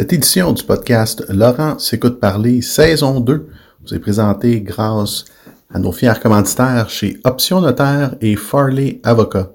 Cette 0.00 0.14
édition 0.14 0.54
du 0.54 0.64
podcast 0.64 1.22
Laurent 1.28 1.78
s'écoute 1.78 2.20
parler 2.20 2.62
saison 2.62 3.20
2 3.20 3.50
vous 3.82 3.94
est 3.94 3.98
présentée 3.98 4.62
grâce 4.62 5.26
à 5.70 5.78
nos 5.78 5.92
fiers 5.92 6.18
commanditaires 6.22 6.88
chez 6.88 7.20
Option 7.22 7.60
Notaire 7.60 8.14
et 8.22 8.34
Farley 8.34 9.02
Avocat. 9.02 9.50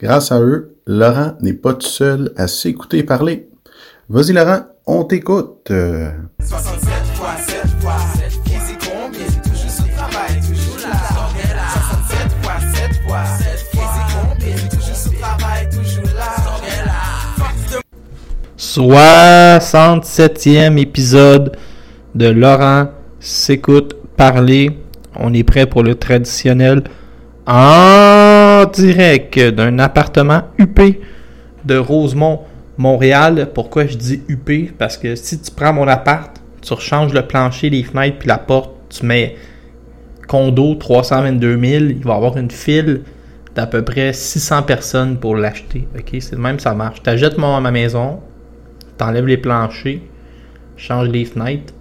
Grâce 0.00 0.32
à 0.32 0.40
eux, 0.40 0.74
Laurent 0.88 1.34
n'est 1.40 1.52
pas 1.52 1.74
tout 1.74 1.86
seul 1.86 2.32
à 2.36 2.48
s'écouter 2.48 3.04
parler. 3.04 3.48
Vas-y 4.08 4.32
Laurent, 4.32 4.62
on 4.88 5.04
t'écoute. 5.04 5.70
67 6.40 7.05
67e 18.76 20.76
épisode 20.76 21.56
de 22.14 22.28
Laurent 22.28 22.88
s'écoute 23.20 23.96
parler. 24.18 24.78
On 25.18 25.32
est 25.32 25.44
prêt 25.44 25.64
pour 25.64 25.82
le 25.82 25.94
traditionnel 25.94 26.82
en 27.46 28.66
direct 28.70 29.38
d'un 29.38 29.78
appartement 29.78 30.42
UP 30.58 30.78
de 31.64 31.78
Rosemont, 31.78 32.40
Montréal. 32.76 33.48
Pourquoi 33.54 33.86
je 33.86 33.96
dis 33.96 34.20
UP? 34.28 34.76
Parce 34.76 34.98
que 34.98 35.14
si 35.14 35.40
tu 35.40 35.50
prends 35.50 35.72
mon 35.72 35.88
appart, 35.88 36.36
tu 36.60 36.74
rechanges 36.74 37.14
le 37.14 37.22
plancher, 37.22 37.70
les 37.70 37.82
fenêtres 37.82 38.18
puis 38.18 38.28
la 38.28 38.36
porte, 38.36 38.72
tu 38.90 39.06
mets 39.06 39.36
condo 40.28 40.74
322 40.74 41.58
000, 41.58 41.84
il 41.84 42.04
va 42.04 42.12
y 42.12 42.16
avoir 42.16 42.36
une 42.36 42.50
file 42.50 43.04
d'à 43.54 43.66
peu 43.66 43.82
près 43.82 44.12
600 44.12 44.64
personnes 44.64 45.16
pour 45.16 45.34
l'acheter. 45.34 45.88
Ok, 45.98 46.14
c'est 46.20 46.32
le 46.32 46.42
même, 46.42 46.58
ça 46.58 46.74
marche. 46.74 47.02
Tu 47.02 47.08
achètes 47.08 47.38
ma 47.38 47.70
maison, 47.70 48.20
t'enlèves 48.96 49.26
les 49.26 49.36
planchers, 49.36 50.00
changes 50.76 51.08
les 51.08 51.24
fenêtres, 51.24 51.74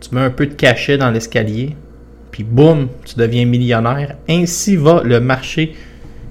tu 0.00 0.14
mets 0.14 0.22
un 0.22 0.30
peu 0.30 0.46
de 0.46 0.54
cachet 0.54 0.98
dans 0.98 1.10
l'escalier, 1.10 1.76
puis 2.30 2.44
boum, 2.44 2.88
tu 3.04 3.16
deviens 3.16 3.44
millionnaire. 3.44 4.16
Ainsi 4.28 4.76
va 4.76 5.02
le 5.04 5.20
marché 5.20 5.74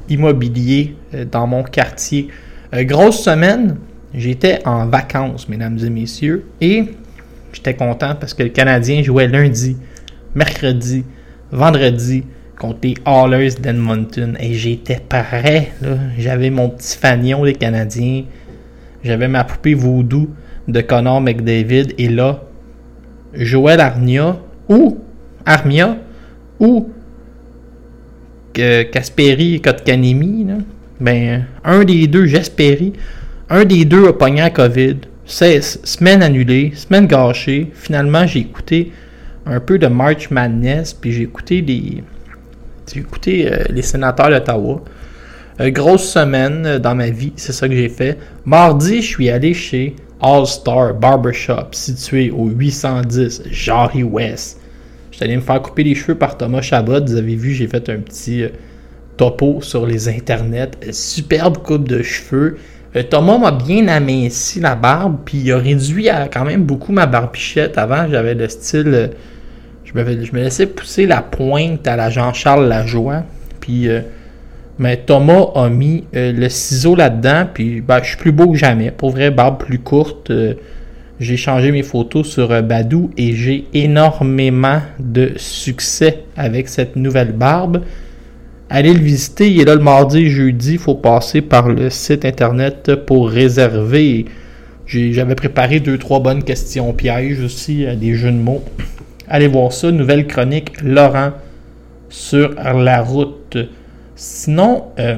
immobilier 0.10 0.96
euh, 1.14 1.26
dans 1.26 1.48
mon 1.48 1.64
quartier. 1.64 2.28
Euh, 2.74 2.84
grosse 2.84 3.24
semaine, 3.24 3.78
j'étais 4.14 4.60
en 4.66 4.88
vacances, 4.88 5.48
mesdames 5.48 5.78
et 5.80 5.90
messieurs, 5.90 6.46
et 6.60 6.86
j'étais 7.54 7.76
content 7.76 8.16
parce 8.16 8.34
que 8.34 8.44
le 8.44 8.50
Canadien 8.50 9.04
jouait 9.04 9.28
lundi, 9.28 9.78
mercredi, 10.36 11.06
vendredi 11.52 12.24
contre 12.58 12.80
les 12.84 12.96
Hallers 13.06 13.56
d'Edmonton. 13.60 14.38
Et 14.40 14.54
j'étais 14.54 15.00
prêt. 15.08 15.72
J'avais 16.18 16.50
mon 16.50 16.70
petit 16.70 16.98
fanion 16.98 17.44
des 17.44 17.54
Canadiens. 17.54 18.24
J'avais 19.04 19.28
ma 19.28 19.44
poupée 19.44 19.74
voodoo 19.74 20.30
de 20.68 20.82
Connor 20.82 21.22
McDavid. 21.22 21.94
Et 21.98 22.08
là, 22.08 22.42
Joël 23.34 23.80
Armia 23.80 24.38
ou 24.70 25.00
Armia 25.46 25.98
ou 26.60 26.90
que 28.54 28.84
Kasperi 28.84 29.56
et 29.56 29.60
Kotkanemi, 29.60 30.48
ben, 31.00 31.46
un 31.64 31.84
des 31.84 32.08
deux, 32.08 32.26
j'espérais, 32.26 32.92
un 33.50 33.66
des 33.66 33.86
deux 33.86 34.08
a 34.08 34.14
pogné 34.14 34.42
la 34.42 34.50
COVID. 34.50 34.98
C'est 35.26 35.62
semaine 35.62 36.22
annulée, 36.22 36.74
semaine 36.76 37.08
gâchée. 37.08 37.72
Finalement, 37.74 38.28
j'ai 38.28 38.40
écouté 38.40 38.92
un 39.46 39.60
peu 39.60 39.80
de 39.80 39.88
March 39.88 40.30
Madness, 40.30 40.94
puis 40.94 41.12
j'ai 41.12 41.24
écouté 41.24 41.62
les, 41.62 42.04
j'ai 42.92 43.00
écouté 43.00 43.52
euh, 43.52 43.64
les 43.70 43.82
sénateurs 43.82 44.30
d'Ottawa. 44.30 44.84
Euh, 45.60 45.70
grosse 45.70 46.10
semaine 46.10 46.66
euh, 46.66 46.80
dans 46.80 46.96
ma 46.96 47.10
vie, 47.10 47.34
c'est 47.36 47.52
ça 47.52 47.68
que 47.68 47.76
j'ai 47.76 47.90
fait. 47.90 48.18
Mardi, 48.46 49.02
je 49.02 49.08
suis 49.08 49.30
allé 49.30 49.54
chez 49.54 49.96
All 50.22 50.48
Star 50.48 50.94
Barbershop, 50.94 51.68
situé 51.72 52.32
au 52.32 52.48
810 52.48 53.44
Jarry 53.52 54.04
West. 54.04 54.60
J'étais 55.12 55.26
allé 55.26 55.36
me 55.36 55.42
faire 55.42 55.62
couper 55.62 55.84
les 55.84 55.96
cheveux 55.96 56.16
par 56.16 56.38
Thomas 56.38 56.62
Chabot. 56.62 57.04
Vous 57.06 57.16
avez 57.16 57.36
vu, 57.36 57.52
j'ai 57.52 57.68
fait 57.68 57.90
un 57.90 57.98
petit 57.98 58.44
euh, 58.44 58.50
topo 59.18 59.62
sur 59.62 59.86
les 59.86 60.08
internets. 60.08 60.72
Superbe 60.92 61.58
coupe 61.58 61.88
de 61.88 62.02
cheveux. 62.02 62.58
Thomas 63.10 63.38
m'a 63.38 63.52
bien 63.52 63.88
aminci 63.88 64.60
la 64.60 64.76
barbe, 64.76 65.20
puis 65.24 65.38
il 65.38 65.52
a 65.54 65.58
réduit 65.58 66.10
quand 66.34 66.44
même 66.44 66.64
beaucoup 66.64 66.92
ma 66.92 67.06
barbichette. 67.06 67.78
Avant, 67.78 68.06
j'avais 68.10 68.34
le 68.34 68.50
style. 68.50 69.12
je, 69.86 69.94
me, 69.94 70.26
je 70.26 70.32
laissais 70.34 70.66
pousser 70.66 71.06
la 71.06 71.22
pointe 71.22 71.88
à 71.88 71.96
la 71.96 72.10
Jean-Charles 72.10 72.68
Lajoie. 72.68 73.24
Puis. 73.60 73.88
Mais 74.82 74.98
Thomas 74.98 75.46
a 75.54 75.70
mis 75.70 76.06
euh, 76.16 76.32
le 76.32 76.50
ciseau 76.50 76.96
là-dedans, 76.96 77.46
puis 77.54 77.82
ben, 77.82 78.00
je 78.02 78.10
suis 78.10 78.18
plus 78.18 78.32
beau 78.32 78.52
que 78.52 78.58
jamais. 78.58 78.90
Pour 78.90 79.12
vrai, 79.12 79.30
barbe 79.30 79.60
plus 79.60 79.78
courte. 79.78 80.32
euh, 80.32 80.56
j'ai 81.20 81.38
changé 81.38 81.72
mes 81.72 81.84
photos 81.84 82.28
sur 82.28 82.52
euh, 82.52 82.64
Badou 82.64 83.12
et 83.16 83.34
j'ai 83.34 83.68
énormément 83.76 84.82
de 84.98 85.34
succès 85.36 86.24
avec 86.36 86.68
cette 86.68 86.96
nouvelle 86.96 87.32
barbe. 87.32 87.84
Allez 88.72 88.92
le 88.96 89.02
visiter, 89.02 89.52
il 89.52 89.62
est 89.62 89.66
là 89.66 89.76
le 89.76 89.82
mardi 89.82 90.24
et 90.24 90.30
jeudi. 90.32 90.74
Il 90.74 90.80
faut 90.80 90.96
passer 90.96 91.42
par 91.42 91.70
le 91.70 91.92
site 91.92 92.26
internet 92.26 92.96
pour 93.06 93.30
réserver. 93.30 94.26
J'avais 94.88 95.36
préparé 95.36 95.80
deux, 95.80 96.00
trois 96.00 96.22
bonnes 96.22 96.44
questions 96.44 96.92
pièges 96.92 97.40
aussi, 97.42 97.86
des 97.98 98.16
jeux 98.16 98.32
de 98.32 98.38
mots. 98.38 98.64
Allez 99.28 99.48
voir 99.48 99.74
ça, 99.74 99.92
nouvelle 99.92 100.26
chronique 100.26 100.82
Laurent 100.82 101.34
sur 102.10 102.56
la 102.56 103.04
route. 103.04 103.58
Sinon, 104.24 104.84
euh, 105.00 105.16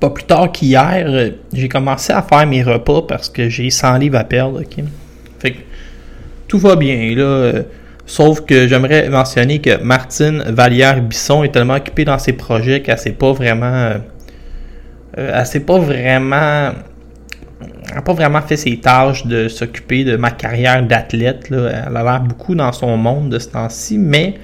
pas 0.00 0.10
plus 0.10 0.24
tard 0.24 0.50
qu'hier, 0.50 1.04
euh, 1.06 1.30
j'ai 1.52 1.68
commencé 1.68 2.12
à 2.12 2.20
faire 2.20 2.44
mes 2.44 2.64
repas 2.64 3.02
parce 3.02 3.28
que 3.28 3.48
j'ai 3.48 3.70
100 3.70 3.98
livres 3.98 4.18
à 4.18 4.24
perdre. 4.24 4.60
tout 6.48 6.58
va 6.58 6.74
bien 6.74 7.14
là. 7.14 7.22
euh, 7.22 7.62
sauf 8.04 8.40
que 8.40 8.66
j'aimerais 8.66 9.08
mentionner 9.08 9.60
que 9.60 9.80
Martine 9.80 10.42
Vallière-Bisson 10.48 11.44
est 11.44 11.50
tellement 11.52 11.74
occupée 11.76 12.04
dans 12.04 12.18
ses 12.18 12.32
projets 12.32 12.82
qu'elle 12.82 12.98
s'est 12.98 13.12
pas 13.12 13.32
vraiment. 13.32 13.92
elle 15.16 15.46
s'est 15.46 15.60
pas 15.60 15.78
vraiment. 15.78 16.72
Elle 17.88 17.94
n'a 17.94 18.02
pas 18.02 18.14
vraiment 18.14 18.42
fait 18.42 18.56
ses 18.56 18.80
tâches 18.80 19.24
de 19.26 19.46
s'occuper 19.46 20.02
de 20.02 20.16
ma 20.16 20.32
carrière 20.32 20.82
d'athlète. 20.82 21.46
Elle 21.52 21.96
a 21.96 22.02
l'air 22.02 22.20
beaucoup 22.20 22.56
dans 22.56 22.72
son 22.72 22.96
monde 22.96 23.30
de 23.30 23.38
ce 23.38 23.50
temps-ci, 23.50 23.96
mais 23.96 24.34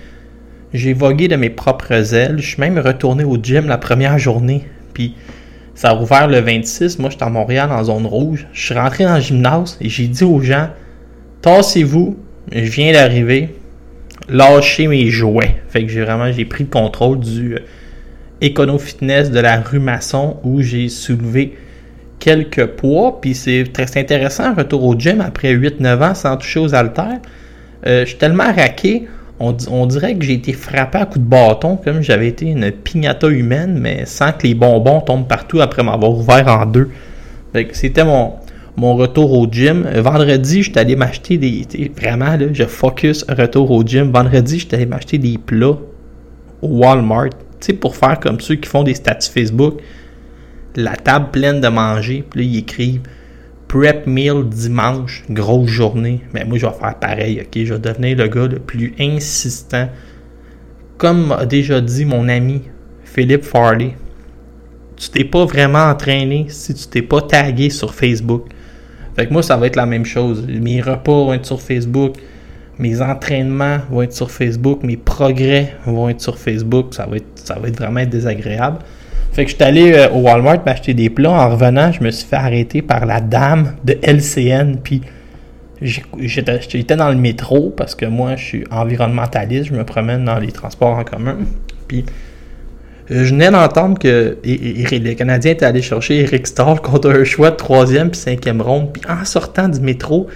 j'ai 0.74 0.94
vogué 0.94 1.28
de 1.28 1.36
mes 1.36 1.50
propres 1.50 2.14
ailes. 2.14 2.36
Je 2.38 2.46
suis 2.46 2.60
même 2.60 2.78
retourné 2.78 3.24
au 3.24 3.36
gym 3.36 3.66
la 3.66 3.78
première 3.78 4.18
journée. 4.18 4.64
Puis 4.94 5.14
ça 5.74 5.90
a 5.90 6.00
ouvert 6.00 6.28
le 6.28 6.40
26. 6.40 6.98
Moi, 6.98 7.10
j'étais 7.10 7.24
à 7.24 7.30
Montréal 7.30 7.70
en 7.72 7.84
zone 7.84 8.06
rouge. 8.06 8.46
Je 8.52 8.66
suis 8.66 8.74
rentré 8.74 9.04
dans 9.04 9.16
le 9.16 9.20
gymnase 9.20 9.76
et 9.80 9.88
j'ai 9.88 10.06
dit 10.06 10.24
aux 10.24 10.40
gens 10.40 10.68
Tassez-vous, 11.42 12.16
je 12.52 12.60
viens 12.60 12.92
d'arriver. 12.92 13.54
Lâchez 14.28 14.86
mes 14.86 15.08
jouets. 15.08 15.56
Fait 15.68 15.84
que 15.84 15.90
j'ai 15.90 16.02
vraiment 16.02 16.30
j'ai 16.30 16.44
pris 16.44 16.64
le 16.64 16.70
contrôle 16.70 17.18
du 17.18 17.54
euh, 17.54 17.58
Econo 18.46 18.78
Fitness 18.78 19.30
de 19.30 19.40
la 19.40 19.60
rue 19.60 19.80
Masson 19.80 20.36
où 20.44 20.62
j'ai 20.62 20.88
soulevé 20.88 21.54
quelques 22.20 22.66
poids. 22.66 23.20
Puis 23.20 23.34
c'est 23.34 23.64
très 23.72 23.98
intéressant, 23.98 24.54
retour 24.54 24.84
au 24.84 24.94
gym 24.96 25.20
après 25.20 25.52
8-9 25.54 26.10
ans 26.10 26.14
sans 26.14 26.36
toucher 26.36 26.60
aux 26.60 26.74
haltères. 26.74 27.20
Euh, 27.86 28.02
je 28.02 28.10
suis 28.10 28.18
tellement 28.18 28.52
raqué, 28.52 29.08
on, 29.42 29.50
di- 29.52 29.66
on 29.68 29.86
dirait 29.86 30.14
que 30.14 30.24
j'ai 30.24 30.34
été 30.34 30.52
frappé 30.52 30.98
à 30.98 31.04
coups 31.04 31.24
de 31.24 31.28
bâton, 31.28 31.76
comme 31.76 32.00
j'avais 32.00 32.28
été 32.28 32.46
une 32.46 32.70
pignata 32.70 33.28
humaine, 33.28 33.76
mais 33.78 34.06
sans 34.06 34.32
que 34.32 34.46
les 34.46 34.54
bonbons 34.54 35.00
tombent 35.00 35.26
partout 35.26 35.60
après 35.60 35.82
m'avoir 35.82 36.12
ouvert 36.12 36.46
en 36.46 36.64
deux. 36.64 36.90
C'était 37.72 38.04
mon, 38.04 38.34
retour 38.94 39.32
au 39.32 39.46
gym. 39.50 39.84
Vendredi, 39.96 40.62
j'étais 40.62 40.80
allé 40.80 40.94
m'acheter 40.94 41.38
des. 41.38 41.66
Vraiment, 42.00 42.36
là, 42.36 42.46
je 42.52 42.64
focus 42.64 43.24
retour 43.28 43.72
au 43.72 43.82
gym. 43.82 44.12
Vendredi, 44.12 44.60
j'étais 44.60 44.76
allé 44.76 44.86
m'acheter 44.86 45.18
des 45.18 45.38
plats 45.38 45.76
au 46.62 46.68
Walmart. 46.68 47.30
Tu 47.30 47.66
sais, 47.66 47.72
pour 47.72 47.96
faire 47.96 48.20
comme 48.20 48.40
ceux 48.40 48.54
qui 48.54 48.68
font 48.68 48.84
des 48.84 48.94
statuts 48.94 49.30
Facebook. 49.30 49.80
La 50.76 50.94
table 50.94 51.30
pleine 51.32 51.60
de 51.60 51.68
manger. 51.68 52.24
Puis 52.30 52.40
là, 52.40 52.46
ils 52.46 52.58
écrivent 52.58 53.02
Prep 53.72 54.06
meal 54.06 54.50
dimanche, 54.50 55.24
grosse 55.30 55.70
journée. 55.70 56.20
Mais 56.34 56.44
moi, 56.44 56.58
je 56.58 56.66
vais 56.66 56.72
faire 56.74 56.94
pareil, 56.98 57.40
ok? 57.40 57.64
Je 57.64 57.72
vais 57.72 57.80
devenir 57.80 58.18
le 58.18 58.28
gars 58.28 58.46
le 58.46 58.58
plus 58.58 58.92
insistant. 59.00 59.88
Comme 60.98 61.32
a 61.32 61.46
déjà 61.46 61.80
dit 61.80 62.04
mon 62.04 62.28
ami 62.28 62.60
Philippe 63.02 63.44
Farley, 63.44 63.94
tu 64.94 65.08
t'es 65.08 65.24
pas 65.24 65.46
vraiment 65.46 65.86
entraîné 65.86 66.44
si 66.50 66.74
tu 66.74 66.86
t'es 66.86 67.00
pas 67.00 67.22
tagué 67.22 67.70
sur 67.70 67.94
Facebook. 67.94 68.44
Fait 69.16 69.26
que 69.26 69.32
moi, 69.32 69.42
ça 69.42 69.56
va 69.56 69.68
être 69.68 69.76
la 69.76 69.86
même 69.86 70.04
chose. 70.04 70.46
Mes 70.46 70.82
repas 70.82 71.24
vont 71.24 71.32
être 71.32 71.46
sur 71.46 71.62
Facebook. 71.62 72.16
Mes 72.78 73.00
entraînements 73.00 73.78
vont 73.90 74.02
être 74.02 74.12
sur 74.12 74.30
Facebook. 74.30 74.82
Mes 74.82 74.98
progrès 74.98 75.76
vont 75.86 76.10
être 76.10 76.20
sur 76.20 76.36
Facebook. 76.36 76.92
Ça 76.92 77.06
va 77.06 77.16
ça 77.36 77.58
va 77.58 77.68
être 77.68 77.78
vraiment 77.78 78.04
désagréable. 78.04 78.80
Fait 79.32 79.46
que 79.46 79.50
je 79.50 79.56
suis 79.56 79.64
allé 79.64 79.92
euh, 79.94 80.10
au 80.10 80.20
Walmart 80.20 80.64
m'acheter 80.66 80.92
des 80.92 81.08
plats. 81.08 81.30
En 81.30 81.50
revenant, 81.50 81.90
je 81.90 82.02
me 82.02 82.10
suis 82.10 82.26
fait 82.26 82.36
arrêter 82.36 82.82
par 82.82 83.06
la 83.06 83.20
dame 83.20 83.74
de 83.82 83.98
LCN. 84.02 84.76
Puis 84.82 85.00
j'étais 85.80 86.96
dans 86.96 87.08
le 87.08 87.16
métro 87.16 87.70
parce 87.70 87.94
que 87.94 88.04
moi, 88.04 88.36
je 88.36 88.44
suis 88.44 88.64
environnementaliste. 88.70 89.66
Je 89.66 89.74
me 89.74 89.84
promène 89.84 90.26
dans 90.26 90.38
les 90.38 90.52
transports 90.52 90.98
en 90.98 91.04
commun. 91.04 91.38
Puis 91.88 92.04
euh, 93.10 93.24
je 93.24 93.30
venais 93.30 93.50
d'entendre 93.50 93.98
que 93.98 94.36
les 94.44 95.16
Canadiens 95.16 95.52
étaient 95.52 95.64
allés 95.64 95.82
chercher 95.82 96.20
Eric 96.20 96.46
Stahl 96.46 96.80
contre 96.80 97.10
un 97.10 97.24
choix 97.24 97.50
de 97.50 97.56
troisième 97.56 98.10
puis 98.10 98.20
cinquième 98.20 98.60
ronde. 98.60 98.92
Puis 98.92 99.02
en 99.08 99.24
sortant 99.24 99.68
du 99.70 99.80
métro, 99.80 100.28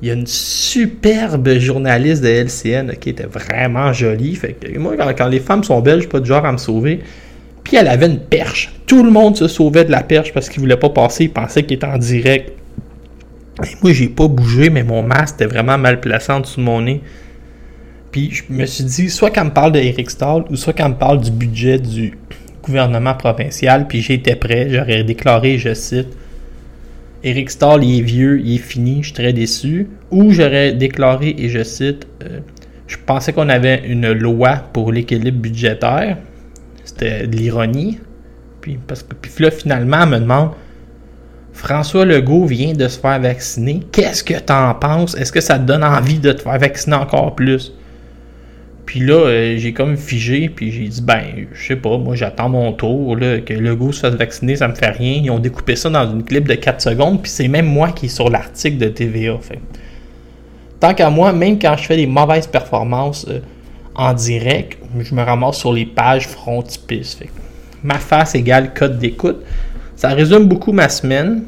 il 0.00 0.08
y 0.08 0.10
a 0.10 0.14
une 0.14 0.26
superbe 0.26 1.58
journaliste 1.58 2.24
de 2.24 2.28
LCN 2.28 2.92
qui 2.98 3.10
était 3.10 3.26
vraiment 3.26 3.92
jolie. 3.92 4.34
Fait 4.36 4.54
que 4.54 4.78
moi, 4.78 4.94
quand, 4.96 5.08
quand 5.16 5.28
les 5.28 5.38
femmes 5.38 5.62
sont 5.64 5.80
belles, 5.80 5.96
je 5.96 6.00
suis 6.00 6.08
pas 6.08 6.20
du 6.20 6.28
genre 6.28 6.46
à 6.46 6.50
me 6.50 6.56
sauver. 6.56 7.00
Puis 7.64 7.76
elle 7.76 7.88
avait 7.88 8.06
une 8.06 8.20
perche. 8.20 8.72
Tout 8.86 9.02
le 9.02 9.10
monde 9.10 9.36
se 9.36 9.48
sauvait 9.48 9.84
de 9.84 9.90
la 9.90 10.02
perche 10.02 10.32
parce 10.32 10.48
qu'il 10.48 10.60
voulait 10.60 10.76
pas 10.76 10.90
passer. 10.90 11.24
Il 11.24 11.30
pensait 11.30 11.62
qu'il 11.62 11.76
était 11.76 11.86
en 11.86 11.98
direct. 11.98 12.52
Et 13.64 13.76
moi, 13.82 13.92
j'ai 13.92 14.08
pas 14.08 14.28
bougé, 14.28 14.70
mais 14.70 14.82
mon 14.82 15.02
masque 15.02 15.36
était 15.36 15.46
vraiment 15.46 15.78
mal 15.78 16.00
placé 16.00 16.32
en 16.32 16.40
dessous 16.40 16.60
de 16.60 16.64
mon 16.64 16.80
nez. 16.80 17.00
Puis 18.10 18.30
je 18.30 18.42
me 18.50 18.66
suis 18.66 18.84
dit, 18.84 19.08
soit 19.08 19.30
qu'elle 19.30 19.44
me 19.44 19.50
parle 19.50 19.72
de 19.72 19.78
Eric 19.78 20.10
Stahl, 20.10 20.44
ou 20.50 20.56
soit 20.56 20.72
qu'elle 20.72 20.88
me 20.88 20.94
parle 20.94 21.20
du 21.20 21.30
budget 21.30 21.78
du 21.78 22.18
gouvernement 22.62 23.14
provincial. 23.14 23.86
Puis 23.86 24.02
j'étais 24.02 24.36
prêt. 24.36 24.68
J'aurais 24.70 25.04
déclaré, 25.04 25.58
je 25.58 25.74
cite, 25.74 26.08
Eric 27.24 27.50
Stahl, 27.50 27.84
il 27.84 28.00
est 28.00 28.02
vieux, 28.02 28.40
il 28.40 28.56
est 28.56 28.58
fini, 28.58 28.98
je 29.00 29.06
suis 29.06 29.14
très 29.14 29.32
déçu. 29.32 29.88
Ou 30.10 30.30
j'aurais 30.32 30.72
déclaré, 30.72 31.34
et 31.38 31.48
je 31.48 31.62
cite, 31.62 32.06
euh, 32.24 32.40
je 32.86 32.96
pensais 33.06 33.32
qu'on 33.32 33.48
avait 33.48 33.82
une 33.86 34.12
loi 34.12 34.56
pour 34.72 34.92
l'équilibre 34.92 35.38
budgétaire. 35.38 36.18
C'était 36.92 37.26
de 37.26 37.36
l'ironie. 37.36 37.98
Puis, 38.60 38.78
parce 38.86 39.02
que, 39.02 39.14
puis 39.14 39.32
là, 39.42 39.50
finalement, 39.50 40.02
elle 40.02 40.08
me 40.08 40.18
demande 40.20 40.50
François 41.52 42.04
Legault 42.04 42.46
vient 42.46 42.72
de 42.72 42.88
se 42.88 42.98
faire 42.98 43.20
vacciner. 43.20 43.80
Qu'est-ce 43.92 44.24
que 44.24 44.38
t'en 44.38 44.74
penses? 44.74 45.16
Est-ce 45.16 45.32
que 45.32 45.40
ça 45.40 45.58
te 45.58 45.64
donne 45.64 45.84
envie 45.84 46.18
de 46.18 46.32
te 46.32 46.42
faire 46.42 46.58
vacciner 46.58 46.96
encore 46.96 47.34
plus? 47.34 47.72
Puis 48.86 49.00
là, 49.00 49.14
euh, 49.14 49.56
j'ai 49.58 49.72
comme 49.72 49.96
figé, 49.96 50.48
puis 50.48 50.70
j'ai 50.70 50.88
dit 50.88 51.02
Ben, 51.02 51.46
je 51.52 51.66
sais 51.66 51.76
pas, 51.76 51.98
moi 51.98 52.14
j'attends 52.14 52.48
mon 52.48 52.72
tour, 52.72 53.16
là, 53.16 53.40
que 53.40 53.54
Legault 53.54 53.92
se 53.92 54.00
fasse 54.00 54.14
vacciner, 54.14 54.56
ça 54.56 54.68
me 54.68 54.74
fait 54.74 54.90
rien. 54.90 55.20
Ils 55.22 55.30
ont 55.30 55.38
découpé 55.38 55.76
ça 55.76 55.88
dans 55.88 56.10
une 56.10 56.24
clip 56.24 56.48
de 56.48 56.54
4 56.54 56.80
secondes, 56.80 57.22
puis 57.22 57.30
c'est 57.30 57.48
même 57.48 57.66
moi 57.66 57.92
qui 57.92 58.06
est 58.06 58.10
sur 58.10 58.28
l'article 58.28 58.78
de 58.78 58.88
TVA. 58.88 59.38
Fait. 59.40 59.60
Tant 60.80 60.94
qu'à 60.94 61.10
moi, 61.10 61.32
même 61.32 61.58
quand 61.58 61.76
je 61.76 61.84
fais 61.84 61.96
des 61.96 62.06
mauvaises 62.06 62.46
performances 62.46 63.26
euh, 63.28 63.40
en 63.94 64.14
direct, 64.14 64.78
je 64.98 65.14
me 65.14 65.22
ramasse 65.22 65.58
sur 65.58 65.72
les 65.72 65.86
pages 65.86 66.28
frontispice. 66.28 67.18
Ma 67.82 67.98
face 67.98 68.34
égale 68.34 68.72
code 68.74 68.98
d'écoute. 68.98 69.42
Ça 69.96 70.08
résume 70.10 70.46
beaucoup 70.46 70.72
ma 70.72 70.88
semaine. 70.88 71.44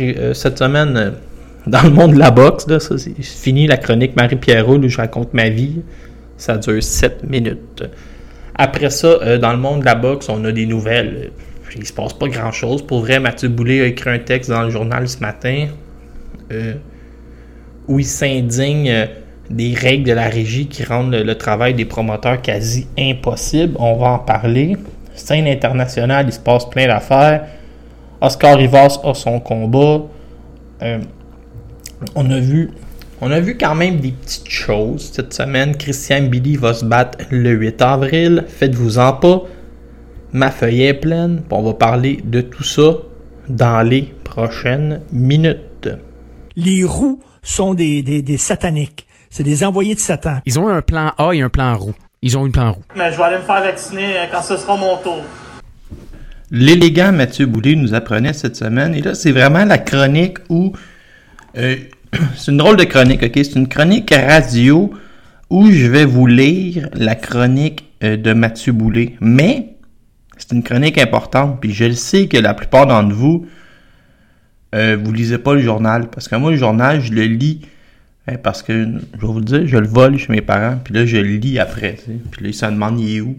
Euh, 0.00 0.34
cette 0.34 0.58
semaine, 0.58 0.96
euh, 0.96 1.10
dans 1.66 1.82
le 1.82 1.90
monde 1.90 2.12
de 2.12 2.18
la 2.18 2.30
boxe, 2.30 2.66
là, 2.68 2.78
ça, 2.78 2.96
c'est 2.98 3.20
fini 3.20 3.66
la 3.66 3.76
chronique 3.76 4.16
Marie-Pierre 4.16 4.66
Roule 4.66 4.84
où 4.84 4.88
je 4.88 4.96
raconte 4.96 5.34
ma 5.34 5.48
vie. 5.48 5.82
Ça 6.36 6.56
dure 6.56 6.82
7 6.82 7.24
minutes. 7.28 7.84
Après 8.54 8.90
ça, 8.90 9.06
euh, 9.06 9.38
dans 9.38 9.52
le 9.52 9.58
monde 9.58 9.80
de 9.80 9.84
la 9.84 9.94
boxe, 9.94 10.28
on 10.28 10.44
a 10.44 10.52
des 10.52 10.66
nouvelles. 10.66 11.30
Il 11.76 11.86
se 11.86 11.92
passe 11.92 12.12
pas 12.12 12.28
grand 12.28 12.50
chose. 12.50 12.82
Pour 12.82 13.00
vrai, 13.00 13.20
Mathieu 13.20 13.48
Boulay 13.48 13.80
a 13.82 13.86
écrit 13.86 14.10
un 14.10 14.18
texte 14.18 14.50
dans 14.50 14.62
le 14.62 14.70
journal 14.70 15.08
ce 15.08 15.20
matin 15.20 15.68
euh, 16.50 16.74
où 17.86 18.00
il 18.00 18.04
s'indigne 18.04 19.08
des 19.50 19.74
règles 19.74 20.04
de 20.04 20.12
la 20.12 20.28
régie 20.28 20.66
qui 20.66 20.84
rendent 20.84 21.14
le, 21.14 21.34
travail 21.34 21.74
des 21.74 21.84
promoteurs 21.84 22.40
quasi 22.42 22.86
impossible. 22.98 23.74
On 23.78 23.96
va 23.96 24.10
en 24.12 24.18
parler. 24.18 24.76
Scène 25.14 25.46
internationale, 25.46 26.26
il 26.28 26.32
se 26.32 26.38
passe 26.38 26.68
plein 26.68 26.86
d'affaires. 26.86 27.46
Oscar 28.20 28.56
Rivas 28.56 29.00
a 29.04 29.14
son 29.14 29.40
combat. 29.40 30.02
Euh, 30.82 30.98
on 32.14 32.30
a 32.30 32.38
vu 32.38 32.70
on 33.20 33.32
a 33.32 33.40
vu 33.40 33.56
quand 33.58 33.74
même 33.74 33.96
des 33.96 34.12
petites 34.12 34.48
choses 34.48 35.10
cette 35.12 35.34
semaine. 35.34 35.76
Christian 35.76 36.22
Billy 36.22 36.56
va 36.56 36.72
se 36.72 36.84
battre 36.84 37.18
le 37.30 37.50
8 37.50 37.82
avril. 37.82 38.44
Faites-vous-en 38.46 39.14
pas. 39.14 39.42
Ma 40.32 40.52
feuille 40.52 40.82
est 40.84 40.94
pleine. 40.94 41.42
On 41.50 41.62
va 41.62 41.74
parler 41.74 42.20
de 42.22 42.40
tout 42.40 42.62
ça 42.62 42.92
dans 43.48 43.82
les 43.82 44.02
prochaines 44.22 45.00
minutes. 45.10 45.88
Les 46.54 46.84
roux 46.84 47.18
sont 47.42 47.74
des, 47.74 48.02
des 48.02 48.36
sataniques. 48.36 49.07
C'est 49.30 49.42
des 49.42 49.64
envoyés 49.64 49.94
de 49.94 50.00
Satan. 50.00 50.38
Ils 50.46 50.58
ont 50.58 50.68
un 50.68 50.82
plan 50.82 51.12
A 51.18 51.32
et 51.32 51.42
un 51.42 51.48
plan 51.48 51.76
roux. 51.76 51.94
Ils 52.22 52.36
ont 52.36 52.44
un 52.46 52.50
plan 52.50 52.72
roux. 52.72 52.82
Mais 52.96 53.12
je 53.12 53.16
vais 53.18 53.22
aller 53.24 53.36
me 53.36 53.42
faire 53.42 53.62
vacciner 53.62 54.16
euh, 54.16 54.24
quand 54.32 54.42
ce 54.42 54.56
sera 54.56 54.76
mon 54.76 54.96
tour. 54.98 55.22
L'élégant 56.50 57.12
Mathieu 57.12 57.46
Boulay 57.46 57.74
nous 57.76 57.94
apprenait 57.94 58.32
cette 58.32 58.56
semaine. 58.56 58.94
Et 58.94 59.02
là, 59.02 59.14
c'est 59.14 59.32
vraiment 59.32 59.64
la 59.64 59.78
chronique 59.78 60.38
où. 60.48 60.72
euh, 61.56 61.76
c'est 62.36 62.50
une 62.50 62.56
drôle 62.56 62.76
de 62.76 62.84
chronique, 62.84 63.22
ok? 63.22 63.32
C'est 63.34 63.54
une 63.56 63.68
chronique 63.68 64.12
radio 64.14 64.90
où 65.50 65.70
je 65.70 65.86
vais 65.86 66.04
vous 66.06 66.26
lire 66.26 66.88
la 66.94 67.14
chronique 67.14 67.84
euh, 68.02 68.16
de 68.16 68.32
Mathieu 68.32 68.72
Boulay. 68.72 69.14
Mais 69.20 69.74
c'est 70.38 70.52
une 70.52 70.62
chronique 70.62 70.96
importante. 70.98 71.60
Puis 71.60 71.72
je 71.72 71.84
le 71.84 71.94
sais 71.94 72.28
que 72.28 72.38
la 72.38 72.54
plupart 72.54 72.86
d'entre 72.86 73.14
vous, 73.14 73.46
euh, 74.74 74.96
vous 75.02 75.12
lisez 75.12 75.38
pas 75.38 75.54
le 75.54 75.60
journal. 75.60 76.08
Parce 76.08 76.28
que 76.28 76.36
moi, 76.36 76.50
le 76.50 76.56
journal, 76.56 77.02
je 77.02 77.12
le 77.12 77.24
lis. 77.24 77.60
Parce 78.36 78.62
que, 78.62 78.72
je 78.72 79.20
vais 79.20 79.26
vous 79.26 79.38
le 79.38 79.44
dire, 79.44 79.66
je 79.66 79.78
le 79.78 79.86
vole 79.86 80.18
chez 80.18 80.32
mes 80.32 80.42
parents. 80.42 80.78
Puis 80.82 80.94
là, 80.94 81.06
je 81.06 81.16
le 81.16 81.36
lis 81.36 81.58
après. 81.58 81.96
Puis 82.30 82.42
là, 82.42 82.48
ils 82.48 82.54
se 82.54 82.66
demandent, 82.66 83.00
il 83.00 83.16
est 83.16 83.20
où? 83.20 83.36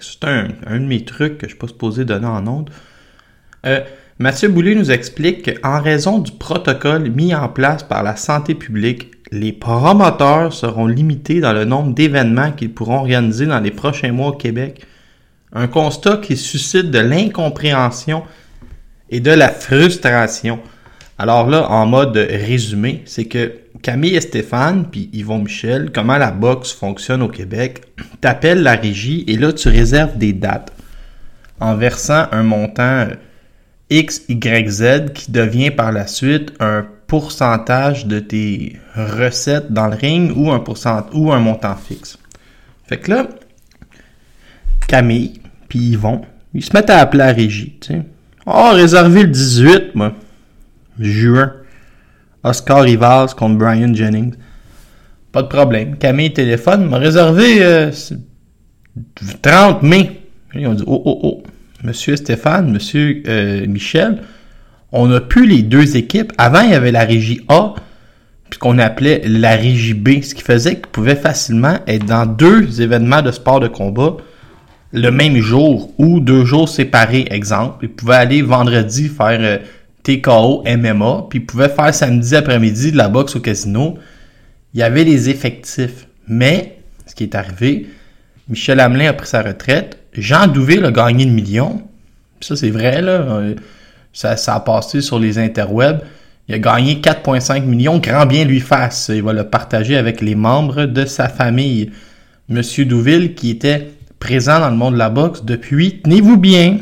C'est 0.00 0.24
un, 0.24 0.48
un 0.66 0.80
de 0.80 0.84
mes 0.84 1.04
trucs 1.04 1.38
que 1.38 1.46
je 1.46 1.52
suis 1.52 1.58
pas 1.58 1.66
supposé 1.66 2.04
donner 2.04 2.26
en 2.26 2.46
ondes. 2.46 2.70
Euh, 3.66 3.80
Mathieu 4.18 4.48
Boulay 4.48 4.74
nous 4.74 4.90
explique 4.90 5.60
qu'en 5.60 5.80
raison 5.80 6.18
du 6.18 6.32
protocole 6.32 7.10
mis 7.10 7.34
en 7.34 7.48
place 7.48 7.82
par 7.82 8.02
la 8.02 8.16
santé 8.16 8.54
publique, 8.54 9.12
les 9.30 9.52
promoteurs 9.52 10.52
seront 10.52 10.86
limités 10.86 11.40
dans 11.40 11.52
le 11.52 11.64
nombre 11.64 11.94
d'événements 11.94 12.52
qu'ils 12.52 12.72
pourront 12.72 12.98
organiser 12.98 13.46
dans 13.46 13.60
les 13.60 13.70
prochains 13.70 14.12
mois 14.12 14.28
au 14.28 14.32
Québec. 14.32 14.84
Un 15.52 15.66
constat 15.66 16.18
qui 16.18 16.36
suscite 16.36 16.90
de 16.90 16.98
l'incompréhension 16.98 18.24
et 19.10 19.20
de 19.20 19.30
la 19.30 19.48
frustration. 19.48 20.60
Alors 21.18 21.48
là, 21.48 21.70
en 21.70 21.86
mode 21.86 22.16
résumé, 22.16 23.02
c'est 23.06 23.24
que 23.24 23.52
Camille 23.82 24.16
et 24.16 24.20
Stéphane, 24.20 24.86
puis 24.90 25.10
Yvon 25.12 25.38
Michel, 25.38 25.90
comment 25.92 26.16
la 26.16 26.30
boxe 26.30 26.72
fonctionne 26.72 27.22
au 27.22 27.28
Québec, 27.28 27.82
t'appelles 28.20 28.62
la 28.62 28.74
régie 28.74 29.24
et 29.26 29.36
là, 29.36 29.52
tu 29.52 29.68
réserves 29.68 30.18
des 30.18 30.32
dates 30.32 30.72
en 31.60 31.76
versant 31.76 32.26
un 32.32 32.42
montant 32.42 32.82
euh, 32.82 33.14
X, 33.90 34.22
Y, 34.28 34.68
Z 34.68 35.12
qui 35.14 35.32
devient 35.32 35.70
par 35.70 35.92
la 35.92 36.06
suite 36.06 36.52
un 36.60 36.86
pourcentage 37.06 38.06
de 38.06 38.20
tes 38.20 38.76
recettes 38.94 39.72
dans 39.72 39.86
le 39.86 39.96
ring 39.96 40.32
ou 40.36 40.50
un, 40.50 40.62
ou 41.14 41.32
un 41.32 41.40
montant 41.40 41.74
fixe. 41.76 42.18
Fait 42.86 42.98
que 42.98 43.10
là, 43.10 43.28
Camille 44.86 45.40
puis 45.68 45.78
Yvon, 45.78 46.22
ils 46.54 46.64
se 46.64 46.72
mettent 46.74 46.90
à 46.90 46.98
appeler 46.98 47.24
la 47.24 47.32
régie. 47.32 47.78
Oh, 48.46 48.70
réservé 48.72 49.22
le 49.22 49.28
18, 49.28 49.94
moi. 49.94 50.14
Juin. 50.98 51.52
Oscar 52.44 52.82
Rivas 52.82 53.34
contre 53.36 53.56
Brian 53.56 53.94
Jennings. 53.94 54.34
Pas 55.32 55.42
de 55.42 55.48
problème. 55.48 55.96
Camille 55.96 56.32
téléphone 56.32 56.88
m'a 56.88 56.98
réservé 56.98 57.62
euh, 57.62 57.90
30 59.42 59.82
mai. 59.82 60.22
Ils 60.54 60.66
ont 60.66 60.74
dit 60.74 60.84
Oh, 60.86 61.02
oh, 61.04 61.20
oh. 61.22 61.42
Monsieur 61.84 62.16
Stéphane, 62.16 62.72
Monsieur 62.72 63.22
euh, 63.28 63.66
Michel, 63.66 64.22
on 64.90 65.10
a 65.12 65.20
plus 65.20 65.46
les 65.46 65.62
deux 65.62 65.96
équipes. 65.96 66.32
Avant, 66.36 66.62
il 66.62 66.70
y 66.70 66.74
avait 66.74 66.90
la 66.90 67.04
régie 67.04 67.42
A, 67.48 67.74
puis 68.50 68.58
qu'on 68.58 68.78
appelait 68.78 69.22
la 69.26 69.54
régie 69.54 69.94
B, 69.94 70.22
ce 70.22 70.34
qui 70.34 70.42
faisait 70.42 70.76
qu'ils 70.76 70.88
pouvaient 70.88 71.14
facilement 71.14 71.78
être 71.86 72.04
dans 72.04 72.26
deux 72.26 72.80
événements 72.80 73.22
de 73.22 73.30
sport 73.30 73.60
de 73.60 73.68
combat 73.68 74.16
le 74.92 75.10
même 75.10 75.36
jour 75.36 75.92
ou 75.98 76.18
deux 76.18 76.44
jours 76.44 76.68
séparés. 76.68 77.26
Exemple, 77.30 77.84
ils 77.84 77.90
pouvaient 77.90 78.16
aller 78.16 78.42
vendredi 78.42 79.08
faire 79.08 79.38
euh, 79.40 79.58
TKO 80.08 80.64
MMA, 80.64 81.26
puis 81.28 81.40
pouvait 81.40 81.68
faire 81.68 81.94
samedi 81.94 82.34
après-midi 82.34 82.92
de 82.92 82.96
la 82.96 83.08
boxe 83.08 83.36
au 83.36 83.40
casino. 83.40 83.98
Il 84.72 84.80
y 84.80 84.82
avait 84.82 85.04
les 85.04 85.28
effectifs. 85.28 86.06
Mais, 86.26 86.78
ce 87.06 87.14
qui 87.14 87.24
est 87.24 87.34
arrivé, 87.34 87.88
Michel 88.48 88.80
Hamelin 88.80 89.10
a 89.10 89.12
pris 89.12 89.26
sa 89.26 89.42
retraite. 89.42 89.98
Jean 90.14 90.46
Douville 90.46 90.84
a 90.86 90.90
gagné 90.90 91.26
le 91.26 91.32
million. 91.32 91.82
Ça, 92.40 92.56
c'est 92.56 92.70
vrai, 92.70 93.02
là. 93.02 93.42
Ça, 94.14 94.38
ça 94.38 94.54
a 94.54 94.60
passé 94.60 95.02
sur 95.02 95.18
les 95.18 95.38
interwebs. 95.38 96.00
Il 96.48 96.54
a 96.54 96.58
gagné 96.58 96.94
4,5 96.96 97.64
millions. 97.64 97.98
Grand 97.98 98.24
bien 98.24 98.46
lui 98.46 98.60
fasse. 98.60 99.10
Il 99.14 99.22
va 99.22 99.34
le 99.34 99.44
partager 99.44 99.96
avec 99.96 100.22
les 100.22 100.34
membres 100.34 100.86
de 100.86 101.04
sa 101.04 101.28
famille. 101.28 101.90
Monsieur 102.48 102.86
Douville, 102.86 103.34
qui 103.34 103.50
était 103.50 103.90
présent 104.18 104.58
dans 104.58 104.70
le 104.70 104.76
monde 104.76 104.94
de 104.94 104.98
la 104.98 105.10
boxe 105.10 105.44
depuis, 105.44 106.00
tenez-vous 106.00 106.38
bien, 106.38 106.78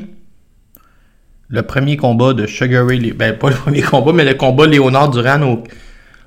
le 1.49 1.63
premier 1.63 1.97
combat 1.97 2.33
de 2.33 2.47
Sugar 2.47 2.87
Ray, 2.87 3.13
ben 3.13 3.37
pas 3.37 3.51
le 3.51 3.57
premier 3.57 3.83
combat, 3.83 4.13
mais 4.13 4.25
le 4.25 4.35
combat 4.35 4.67
Léonard 4.67 5.11
Duran 5.11 5.63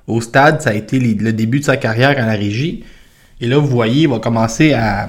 au, 0.07 0.21
stade, 0.21 0.61
ça 0.61 0.71
a 0.71 0.73
été 0.73 0.99
le 0.99 1.33
début 1.33 1.59
de 1.59 1.65
sa 1.65 1.77
carrière 1.77 2.11
à 2.11 2.25
la 2.25 2.33
régie. 2.33 2.83
Et 3.41 3.47
là, 3.47 3.57
vous 3.57 3.67
voyez, 3.67 4.03
il 4.03 4.09
va 4.09 4.19
commencer 4.19 4.73
à 4.73 5.07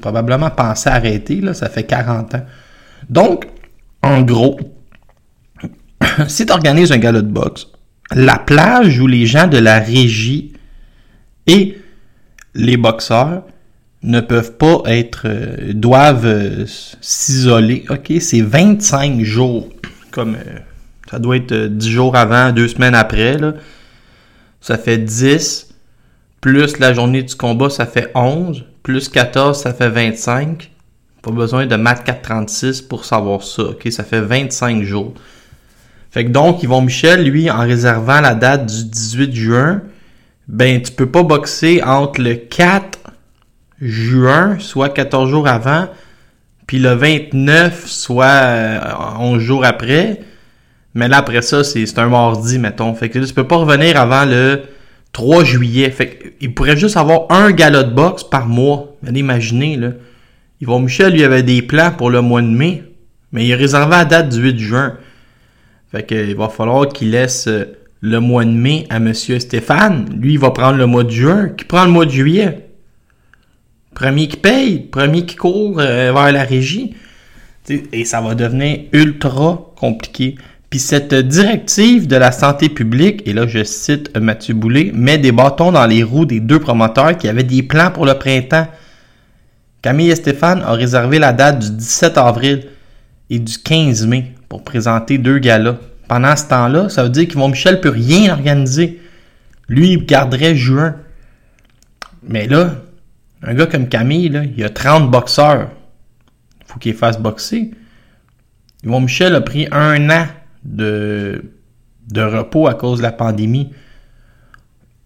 probablement 0.00 0.50
penser 0.50 0.90
à 0.90 0.94
arrêter, 0.94 1.40
ça 1.54 1.68
fait 1.68 1.84
40 1.84 2.34
ans. 2.34 2.46
Donc, 3.08 3.46
en 4.02 4.22
gros, 4.22 4.58
si 6.28 6.46
tu 6.46 6.52
organises 6.52 6.92
un 6.92 6.98
gala 6.98 7.22
de 7.22 7.28
boxe, 7.28 7.68
la 8.12 8.38
plage 8.38 9.00
où 9.00 9.06
les 9.06 9.26
gens 9.26 9.46
de 9.46 9.58
la 9.58 9.78
régie 9.78 10.52
et 11.46 11.78
les 12.54 12.76
boxeurs 12.76 13.44
ne 14.04 14.20
peuvent 14.20 14.52
pas 14.52 14.82
être, 14.86 15.22
euh, 15.24 15.72
doivent 15.72 16.26
euh, 16.26 16.66
s'isoler. 17.00 17.84
C'est 18.20 18.42
25 18.42 19.20
jours. 19.22 19.68
Comme 20.10 20.36
euh, 20.36 20.58
ça 21.10 21.18
doit 21.18 21.36
être 21.36 21.52
euh, 21.52 21.68
10 21.68 21.90
jours 21.90 22.16
avant, 22.16 22.52
2 22.52 22.68
semaines 22.68 22.94
après. 22.94 23.38
Ça 24.60 24.78
fait 24.78 24.98
10. 24.98 25.70
Plus 26.40 26.78
la 26.78 26.92
journée 26.92 27.22
du 27.22 27.34
combat, 27.34 27.70
ça 27.70 27.86
fait 27.86 28.12
11. 28.14 28.64
Plus 28.82 29.08
14, 29.08 29.58
ça 29.58 29.72
fait 29.72 29.88
25. 29.88 30.70
Pas 31.22 31.30
besoin 31.30 31.66
de 31.66 31.76
maths 31.76 32.04
436 32.04 32.82
pour 32.82 33.06
savoir 33.06 33.42
ça. 33.42 33.62
Ça 33.90 34.04
fait 34.04 34.20
25 34.20 34.82
jours. 34.82 35.14
Fait 36.10 36.26
que 36.26 36.30
donc, 36.30 36.62
Yvon 36.62 36.82
Michel, 36.82 37.24
lui, 37.24 37.50
en 37.50 37.60
réservant 37.60 38.20
la 38.20 38.34
date 38.34 38.66
du 38.66 38.84
18 38.84 39.34
juin, 39.34 39.82
ben, 40.46 40.82
tu 40.82 40.92
peux 40.92 41.10
pas 41.10 41.22
boxer 41.22 41.82
entre 41.82 42.20
le 42.20 42.34
4 42.34 42.98
juin, 43.84 44.56
soit 44.58 44.88
14 44.88 45.30
jours 45.30 45.46
avant, 45.46 45.88
puis 46.66 46.78
le 46.78 46.94
29, 46.94 47.86
soit 47.86 48.24
euh, 48.24 48.80
11 49.20 49.40
jours 49.40 49.64
après. 49.64 50.20
Mais 50.94 51.08
là, 51.08 51.18
après 51.18 51.42
ça, 51.42 51.62
c'est 51.62 51.98
un 51.98 52.08
mardi, 52.08 52.58
mettons. 52.58 52.94
Fait 52.94 53.10
que 53.10 53.18
là, 53.18 53.26
tu 53.26 53.34
peux 53.34 53.46
pas 53.46 53.56
revenir 53.56 54.00
avant 54.00 54.24
le 54.24 54.62
3 55.12 55.44
juillet. 55.44 55.90
Fait 55.90 56.08
que, 56.08 56.28
il 56.40 56.54
pourrait 56.54 56.76
juste 56.76 56.96
avoir 56.96 57.30
un 57.30 57.50
gala 57.50 57.82
de 57.82 57.92
boxe 57.92 58.24
par 58.24 58.46
mois. 58.46 58.96
Mais 59.02 59.10
imaginez, 59.18 59.76
là. 59.76 59.90
Yvon 60.60 60.80
Michel, 60.80 61.12
lui, 61.12 61.24
avait 61.24 61.42
des 61.42 61.60
plans 61.60 61.90
pour 61.90 62.10
le 62.10 62.22
mois 62.22 62.40
de 62.40 62.46
mai, 62.46 62.84
mais 63.32 63.44
il 63.44 63.52
a 63.52 63.56
réservé 63.56 63.90
la 63.90 64.04
date 64.04 64.30
du 64.30 64.40
8 64.40 64.58
juin. 64.58 64.94
Fait 65.92 66.04
que, 66.04 66.14
il 66.14 66.36
va 66.36 66.48
falloir 66.48 66.88
qu'il 66.88 67.10
laisse 67.10 67.48
euh, 67.48 67.76
le 68.00 68.20
mois 68.20 68.44
de 68.44 68.50
mai 68.50 68.86
à 68.88 69.00
Monsieur 69.00 69.38
Stéphane. 69.40 70.06
Lui, 70.18 70.34
il 70.34 70.38
va 70.38 70.52
prendre 70.52 70.78
le 70.78 70.86
mois 70.86 71.04
de 71.04 71.10
juin, 71.10 71.48
qui 71.48 71.64
prend 71.64 71.84
le 71.84 71.90
mois 71.90 72.06
de 72.06 72.10
juillet? 72.10 72.63
Premier 73.94 74.28
qui 74.28 74.36
paye, 74.36 74.78
premier 74.80 75.24
qui 75.24 75.36
court 75.36 75.78
euh, 75.78 76.12
vers 76.12 76.32
la 76.32 76.42
régie. 76.42 76.94
Et 77.68 78.04
ça 78.04 78.20
va 78.20 78.34
devenir 78.34 78.80
ultra 78.92 79.72
compliqué. 79.76 80.36
Puis 80.68 80.80
cette 80.80 81.14
directive 81.14 82.06
de 82.08 82.16
la 82.16 82.32
santé 82.32 82.68
publique, 82.68 83.22
et 83.26 83.32
là 83.32 83.46
je 83.46 83.62
cite 83.62 84.14
Mathieu 84.18 84.54
Boulay, 84.54 84.90
met 84.92 85.18
des 85.18 85.32
bâtons 85.32 85.72
dans 85.72 85.86
les 85.86 86.02
roues 86.02 86.26
des 86.26 86.40
deux 86.40 86.58
promoteurs 86.58 87.16
qui 87.16 87.28
avaient 87.28 87.44
des 87.44 87.62
plans 87.62 87.90
pour 87.90 88.04
le 88.04 88.14
printemps. 88.14 88.66
Camille 89.82 90.10
et 90.10 90.16
Stéphane 90.16 90.64
ont 90.66 90.72
réservé 90.72 91.18
la 91.18 91.32
date 91.32 91.60
du 91.60 91.70
17 91.70 92.18
avril 92.18 92.66
et 93.30 93.38
du 93.38 93.58
15 93.58 94.06
mai 94.06 94.32
pour 94.48 94.64
présenter 94.64 95.16
deux 95.16 95.38
galas. 95.38 95.76
Pendant 96.08 96.36
ce 96.36 96.48
temps-là, 96.48 96.88
ça 96.88 97.02
veut 97.02 97.08
dire 97.08 97.28
qu'Yvon 97.28 97.48
Michel 97.48 97.80
peut 97.80 97.90
rien 97.90 98.32
organiser. 98.32 99.00
Lui, 99.68 99.92
il 99.92 100.04
garderait 100.04 100.54
juin. 100.54 100.96
Mais 102.26 102.46
là, 102.46 102.74
un 103.46 103.54
gars 103.54 103.66
comme 103.66 103.88
Camille, 103.88 104.28
là, 104.30 104.42
il 104.44 104.64
a 104.64 104.70
30 104.70 105.10
boxeurs. 105.10 105.68
Il 106.60 106.72
faut 106.72 106.78
qu'il 106.78 106.94
fasse 106.94 107.18
boxer. 107.18 107.72
Yvon 108.84 109.00
Michel 109.00 109.34
a 109.34 109.40
pris 109.40 109.68
un 109.70 110.10
an 110.10 110.26
de, 110.64 111.42
de 112.10 112.22
repos 112.22 112.66
à 112.68 112.74
cause 112.74 112.98
de 112.98 113.02
la 113.02 113.12
pandémie. 113.12 113.70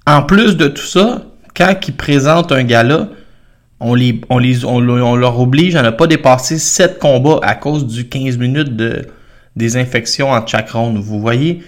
En 0.06 0.22
plus 0.22 0.56
de 0.56 0.68
tout 0.68 0.86
ça, 0.86 1.22
quand 1.54 1.74
il 1.86 1.94
présente 1.94 2.52
un 2.52 2.64
gala, 2.64 3.08
on, 3.80 3.94
les, 3.94 4.20
on, 4.30 4.80
leur 4.80 5.40
oblige 5.40 5.76
à 5.76 5.82
ne 5.82 5.90
pas 5.90 6.06
dépasser 6.06 6.58
7 6.58 6.98
combats 6.98 7.40
à 7.42 7.54
cause 7.54 7.86
du 7.86 8.08
15 8.08 8.38
minutes 8.38 8.74
de 8.74 9.06
désinfection 9.54 10.30
entre 10.30 10.48
chaque. 10.48 10.72
Vous 10.72 11.20
voyez, 11.20 11.62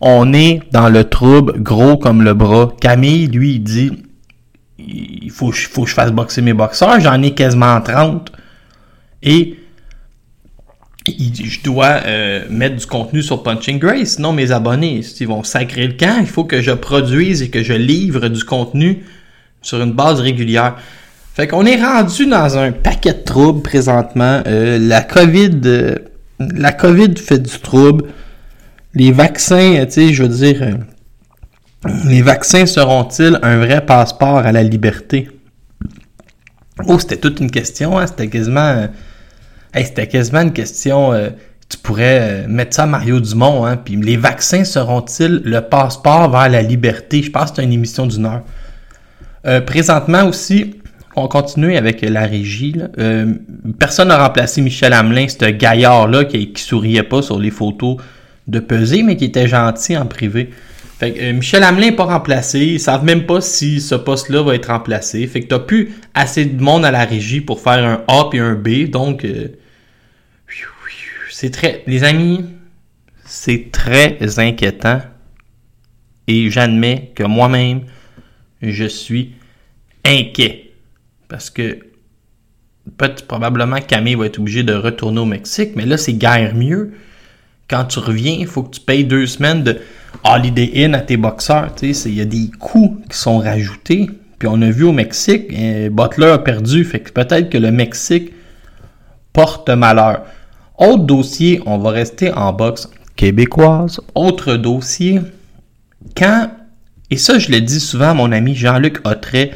on 0.00 0.32
est 0.32 0.60
dans 0.72 0.88
le 0.88 1.04
trouble 1.04 1.62
gros 1.62 1.96
comme 1.96 2.22
le 2.22 2.34
bras. 2.34 2.72
Camille, 2.80 3.28
lui, 3.28 3.54
il 3.54 3.62
dit 3.62 3.92
il 4.78 5.30
faut, 5.30 5.52
faut 5.52 5.84
que 5.84 5.88
je 5.88 5.94
fasse 5.94 6.12
boxer 6.12 6.42
mes 6.42 6.52
boxeurs. 6.52 7.00
J'en 7.00 7.22
ai 7.22 7.32
quasiment 7.32 7.80
30. 7.80 8.32
Et 9.22 9.58
je 11.06 11.62
dois 11.62 12.00
euh, 12.06 12.44
mettre 12.50 12.76
du 12.76 12.86
contenu 12.86 13.22
sur 13.22 13.42
Punching 13.42 13.78
Grace. 13.78 14.16
Sinon, 14.16 14.32
mes 14.32 14.52
abonnés, 14.52 15.00
ils 15.20 15.28
vont 15.28 15.42
sacrer 15.42 15.86
le 15.86 15.94
camp. 15.94 16.18
Il 16.20 16.26
faut 16.26 16.44
que 16.44 16.60
je 16.60 16.72
produise 16.72 17.42
et 17.42 17.50
que 17.50 17.62
je 17.62 17.74
livre 17.74 18.28
du 18.28 18.44
contenu 18.44 19.04
sur 19.62 19.82
une 19.82 19.92
base 19.92 20.20
régulière. 20.20 20.76
Fait 21.34 21.48
qu'on 21.48 21.66
est 21.66 21.82
rendu 21.82 22.26
dans 22.26 22.58
un 22.58 22.72
paquet 22.72 23.12
de 23.12 23.24
troubles 23.24 23.62
présentement. 23.62 24.42
Euh, 24.46 24.78
la 24.78 25.02
COVID, 25.02 25.60
euh, 25.64 25.96
la 26.38 26.72
COVID 26.72 27.16
fait 27.16 27.40
du 27.40 27.58
trouble. 27.58 28.04
Les 28.94 29.10
vaccins, 29.10 29.74
euh, 29.74 29.86
tu 29.86 29.92
sais, 29.92 30.12
je 30.12 30.22
veux 30.22 30.28
dire, 30.28 30.62
euh, 30.62 30.74
les 32.06 32.22
vaccins 32.22 32.66
seront-ils 32.66 33.38
un 33.42 33.58
vrai 33.58 33.84
passeport 33.84 34.38
à 34.38 34.52
la 34.52 34.62
liberté? 34.62 35.30
Oh, 36.86 36.98
c'était 36.98 37.16
toute 37.16 37.40
une 37.40 37.50
question, 37.50 37.98
hein? 37.98 38.06
C'était 38.06 38.28
quasiment, 38.28 38.60
euh, 38.60 38.86
c'était 39.74 40.08
quasiment 40.08 40.40
une 40.40 40.52
question. 40.52 41.12
euh, 41.12 41.30
tu 41.68 41.78
pourrais 41.78 42.44
euh, 42.44 42.48
mettre 42.48 42.76
ça 42.76 42.82
à 42.82 42.86
Mario 42.86 43.20
Dumont, 43.20 43.64
hein? 43.64 43.76
Puis 43.76 43.96
les 43.96 44.16
vaccins 44.16 44.64
seront-ils 44.64 45.42
le 45.44 45.60
passeport 45.60 46.30
vers 46.30 46.48
la 46.48 46.62
liberté? 46.62 47.22
Je 47.22 47.30
pense 47.30 47.50
que 47.50 47.56
c'est 47.56 47.64
une 47.64 47.72
émission 47.72 48.06
d'une 48.06 48.26
heure. 48.26 48.42
Présentement 49.66 50.24
aussi, 50.24 50.80
on 51.16 51.28
continue 51.28 51.76
avec 51.76 52.00
la 52.00 52.22
régie. 52.22 52.76
personne 53.78 54.08
n'a 54.08 54.16
remplacé 54.16 54.62
Michel 54.62 54.94
Hamelin, 54.94 55.26
ce 55.28 55.50
gaillard-là 55.50 56.24
qui, 56.24 56.50
qui 56.54 56.62
souriait 56.62 57.02
pas 57.02 57.20
sur 57.20 57.38
les 57.38 57.50
photos 57.50 57.98
de 58.46 58.58
pesée, 58.58 59.02
mais 59.02 59.16
qui 59.16 59.26
était 59.26 59.46
gentil 59.46 59.98
en 59.98 60.06
privé. 60.06 60.48
Euh, 61.02 61.32
Michel 61.32 61.62
Hamelin 61.62 61.86
n'est 61.86 61.96
pas 61.96 62.04
remplacé. 62.04 62.60
Ils 62.60 62.80
savent 62.80 63.04
même 63.04 63.26
pas 63.26 63.40
si 63.40 63.80
ce 63.80 63.94
poste-là 63.94 64.42
va 64.42 64.54
être 64.54 64.66
remplacé. 64.66 65.26
Fait 65.26 65.40
que 65.40 65.48
t'as 65.48 65.58
plus 65.58 65.92
assez 66.14 66.44
de 66.44 66.62
monde 66.62 66.84
à 66.84 66.90
la 66.90 67.04
régie 67.04 67.40
pour 67.40 67.60
faire 67.60 67.84
un 67.84 68.04
A 68.08 68.30
et 68.32 68.38
un 68.38 68.54
B. 68.54 68.88
Donc, 68.88 69.24
euh, 69.24 69.48
c'est 71.30 71.50
très... 71.50 71.82
Les 71.86 72.04
amis, 72.04 72.44
c'est 73.24 73.70
très 73.72 74.38
inquiétant. 74.38 75.00
Et 76.26 76.48
j'admets 76.50 77.12
que 77.14 77.24
moi-même, 77.24 77.82
je 78.62 78.84
suis 78.84 79.32
inquiet. 80.04 80.72
Parce 81.28 81.50
que 81.50 81.80
peut-être 82.96 83.26
probablement 83.26 83.80
Camille 83.80 84.14
va 84.14 84.26
être 84.26 84.38
obligé 84.38 84.62
de 84.62 84.74
retourner 84.74 85.20
au 85.20 85.24
Mexique, 85.24 85.72
mais 85.74 85.86
là, 85.86 85.96
c'est 85.96 86.14
guère 86.14 86.54
mieux. 86.54 86.94
Quand 87.68 87.84
tu 87.84 87.98
reviens, 87.98 88.36
il 88.38 88.46
faut 88.46 88.62
que 88.62 88.74
tu 88.74 88.80
payes 88.80 89.04
deux 89.04 89.26
semaines 89.26 89.62
de 89.62 89.78
Holiday 90.22 90.84
Inn 90.84 90.94
à 90.94 91.00
tes 91.00 91.16
boxeurs. 91.16 91.70
Il 91.82 92.14
y 92.14 92.20
a 92.20 92.24
des 92.24 92.50
coûts 92.58 93.00
qui 93.10 93.16
sont 93.16 93.38
rajoutés. 93.38 94.10
Puis 94.38 94.48
on 94.50 94.60
a 94.62 94.70
vu 94.70 94.84
au 94.84 94.92
Mexique, 94.92 95.44
euh, 95.52 95.88
Butler 95.90 96.26
a 96.26 96.38
perdu. 96.38 96.84
Fait 96.84 97.00
que 97.00 97.10
peut-être 97.10 97.50
que 97.50 97.58
le 97.58 97.70
Mexique 97.70 98.32
porte 99.32 99.70
malheur. 99.70 100.24
Autre 100.78 101.04
dossier, 101.04 101.62
on 101.66 101.78
va 101.78 101.90
rester 101.90 102.32
en 102.32 102.52
boxe 102.52 102.90
québécoise. 103.16 104.00
Autre 104.14 104.56
dossier, 104.56 105.20
quand, 106.16 106.50
et 107.10 107.16
ça 107.16 107.38
je 107.38 107.50
le 107.50 107.60
dis 107.60 107.80
souvent 107.80 108.10
à 108.10 108.14
mon 108.14 108.32
ami 108.32 108.54
Jean-Luc 108.54 109.06
Autret 109.06 109.52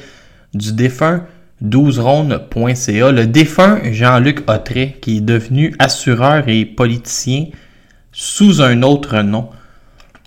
du 0.55 0.73
défunt 0.73 1.25
12rondes.ca, 1.65 3.11
le 3.11 3.27
défunt 3.27 3.81
Jean-Luc 3.91 4.49
Autret 4.49 4.97
qui 5.03 5.19
est 5.19 5.21
devenu 5.21 5.75
assureur 5.79 6.49
et 6.49 6.65
politicien 6.65 7.47
sous 8.12 8.61
un 8.62 8.83
autre 8.83 9.21
nom. 9.23 9.49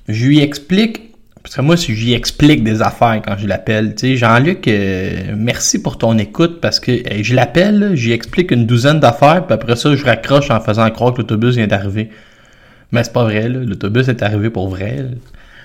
Je 0.08 0.26
lui 0.26 0.40
explique, 0.40 1.14
parce 1.42 1.56
que 1.56 1.62
moi 1.62 1.76
je 1.76 1.92
lui 1.92 2.14
explique 2.14 2.64
des 2.64 2.82
affaires 2.82 3.22
quand 3.26 3.38
je 3.38 3.48
l'appelle. 3.48 3.96
Jean-Luc, 4.02 4.68
euh, 4.68 5.34
merci 5.36 5.82
pour 5.82 5.98
ton 5.98 6.18
écoute 6.18 6.60
parce 6.62 6.80
que 6.80 6.92
euh, 6.92 7.22
je 7.22 7.34
l'appelle, 7.36 7.94
lui 7.94 8.12
explique 8.12 8.52
une 8.52 8.66
douzaine 8.66 9.00
d'affaires, 9.00 9.46
puis 9.46 9.54
après 9.54 9.76
ça 9.76 9.96
je 9.96 10.04
raccroche 10.04 10.50
en 10.52 10.60
faisant 10.60 10.90
croire 10.90 11.14
que 11.14 11.20
l'autobus 11.20 11.56
vient 11.56 11.68
d'arriver. 11.68 12.10
Mais 12.92 13.04
c'est 13.04 13.14
pas 13.14 13.24
vrai. 13.24 13.48
L'autobus 13.48 14.08
est 14.08 14.22
arrivé 14.22 14.50
pour 14.50 14.70
vrai. 14.70 15.06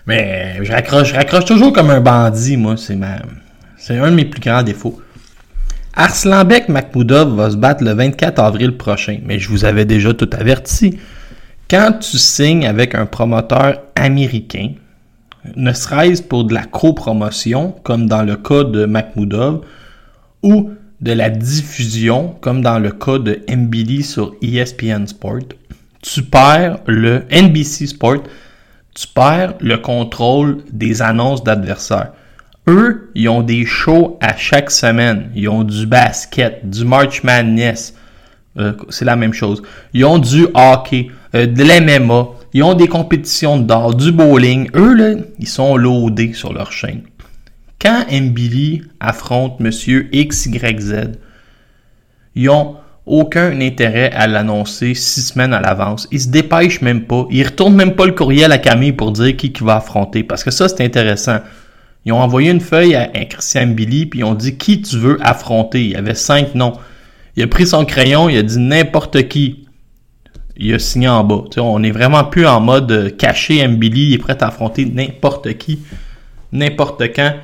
Mais 0.06 0.58
je 0.62 0.70
raccroche, 0.70 1.08
je 1.08 1.14
raccroche 1.14 1.44
toujours 1.44 1.72
comme 1.72 1.90
un 1.90 2.00
bandit, 2.00 2.56
moi. 2.56 2.76
C'est 2.76 2.96
ma... 2.96 3.16
C'est 3.76 3.98
un 3.98 4.10
de 4.10 4.16
mes 4.16 4.24
plus 4.24 4.40
grands 4.40 4.62
défauts. 4.62 5.00
Arslanbek 5.94 6.68
Makhmoudov 6.68 7.34
va 7.34 7.50
se 7.50 7.56
battre 7.56 7.82
le 7.82 7.92
24 7.92 8.38
avril 8.38 8.76
prochain. 8.76 9.18
Mais 9.24 9.38
je 9.38 9.48
vous 9.48 9.64
avais 9.64 9.84
déjà 9.84 10.14
tout 10.14 10.30
averti. 10.38 10.98
Quand 11.68 11.98
tu 11.98 12.16
signes 12.16 12.64
avec 12.64 12.94
un 12.94 13.06
promoteur 13.06 13.80
américain, 13.96 14.74
ne 15.56 15.72
serait-ce 15.72 16.22
pour 16.22 16.44
de 16.44 16.54
la 16.54 16.62
copromotion, 16.62 17.74
comme 17.82 18.06
dans 18.06 18.22
le 18.22 18.36
cas 18.36 18.62
de 18.62 18.84
Makhmoudov, 18.84 19.64
ou 20.44 20.70
de 21.00 21.12
la 21.12 21.28
diffusion, 21.28 22.36
comme 22.40 22.62
dans 22.62 22.78
le 22.78 22.92
cas 22.92 23.18
de 23.18 23.40
MBD 23.48 24.02
sur 24.02 24.34
ESPN 24.42 25.06
Sport, 25.06 25.56
tu 26.02 26.22
perds 26.22 26.78
le 26.86 27.24
NBC 27.32 27.88
Sport, 27.88 28.22
tu 28.94 29.08
perds 29.08 29.54
le 29.60 29.78
contrôle 29.78 30.58
des 30.70 31.02
annonces 31.02 31.42
d'adversaires. 31.42 32.12
Eux, 32.68 33.10
ils 33.16 33.28
ont 33.28 33.42
des 33.42 33.64
shows 33.64 34.18
à 34.20 34.36
chaque 34.36 34.70
semaine. 34.70 35.30
Ils 35.34 35.48
ont 35.48 35.64
du 35.64 35.86
basket, 35.86 36.68
du 36.68 36.84
March 36.84 37.24
Madness. 37.24 37.94
Euh, 38.58 38.72
c'est 38.88 39.04
la 39.04 39.16
même 39.16 39.32
chose. 39.32 39.62
Ils 39.92 40.04
ont 40.04 40.18
du 40.18 40.46
hockey, 40.54 41.08
euh, 41.34 41.46
de 41.46 41.62
l'MMA. 41.62 42.28
Ils 42.54 42.62
ont 42.62 42.74
des 42.74 42.88
compétitions 42.88 43.58
de 43.58 43.64
dart, 43.64 43.94
du 43.94 44.12
bowling. 44.12 44.70
Eux, 44.74 44.94
là, 44.94 45.20
ils 45.38 45.48
sont 45.48 45.76
loadés 45.76 46.32
sur 46.32 46.52
leur 46.52 46.72
chaîne. 46.72 47.02
Quand 47.80 48.06
MBD 48.10 48.82
affronte 49.00 49.60
Monsieur 49.60 50.08
XYZ, 50.12 51.18
ils 52.34 52.48
ont 52.48 52.76
aucun 53.04 53.60
intérêt 53.60 54.10
à 54.12 54.26
l'annoncer 54.26 54.94
six 54.94 55.22
semaines 55.22 55.52
à 55.52 55.60
l'avance. 55.60 56.08
Ils 56.10 56.20
se 56.20 56.28
dépêchent 56.28 56.80
même 56.80 57.04
pas. 57.04 57.26
Ils 57.30 57.44
retournent 57.44 57.76
même 57.76 57.94
pas 57.94 58.06
le 58.06 58.12
courriel 58.12 58.50
à 58.52 58.58
Camille 58.58 58.92
pour 58.92 59.12
dire 59.12 59.36
qui, 59.36 59.52
va 59.60 59.76
affronter. 59.76 60.24
Parce 60.24 60.42
que 60.42 60.50
ça, 60.50 60.68
c'est 60.68 60.82
intéressant. 60.82 61.38
Ils 62.06 62.12
ont 62.12 62.20
envoyé 62.20 62.50
une 62.50 62.60
feuille 62.60 62.94
à, 62.94 63.02
à 63.02 63.24
Christian 63.26 63.66
Billy, 63.66 64.06
puis 64.06 64.20
ils 64.20 64.24
ont 64.24 64.34
dit 64.34 64.56
qui 64.56 64.80
tu 64.80 64.96
veux 64.96 65.18
affronter. 65.20 65.84
Il 65.84 65.90
y 65.90 65.96
avait 65.96 66.14
cinq 66.14 66.54
noms. 66.54 66.72
Il 67.36 67.42
a 67.42 67.46
pris 67.46 67.66
son 67.66 67.84
crayon, 67.84 68.28
il 68.28 68.38
a 68.38 68.42
dit 68.42 68.58
n'importe 68.58 69.28
qui. 69.28 69.66
Il 70.56 70.72
a 70.72 70.78
signé 70.78 71.08
en 71.08 71.22
bas. 71.22 71.44
On 71.58 71.82
est 71.82 71.90
vraiment 71.90 72.24
plus 72.24 72.46
en 72.46 72.60
mode 72.60 72.90
euh, 72.90 73.10
caché. 73.10 73.66
Billy 73.68 74.08
il 74.08 74.14
est 74.14 74.18
prêt 74.18 74.42
à 74.42 74.46
affronter 74.46 74.86
n'importe 74.86 75.52
qui, 75.58 75.80
n'importe 76.50 77.02
quand 77.14 77.34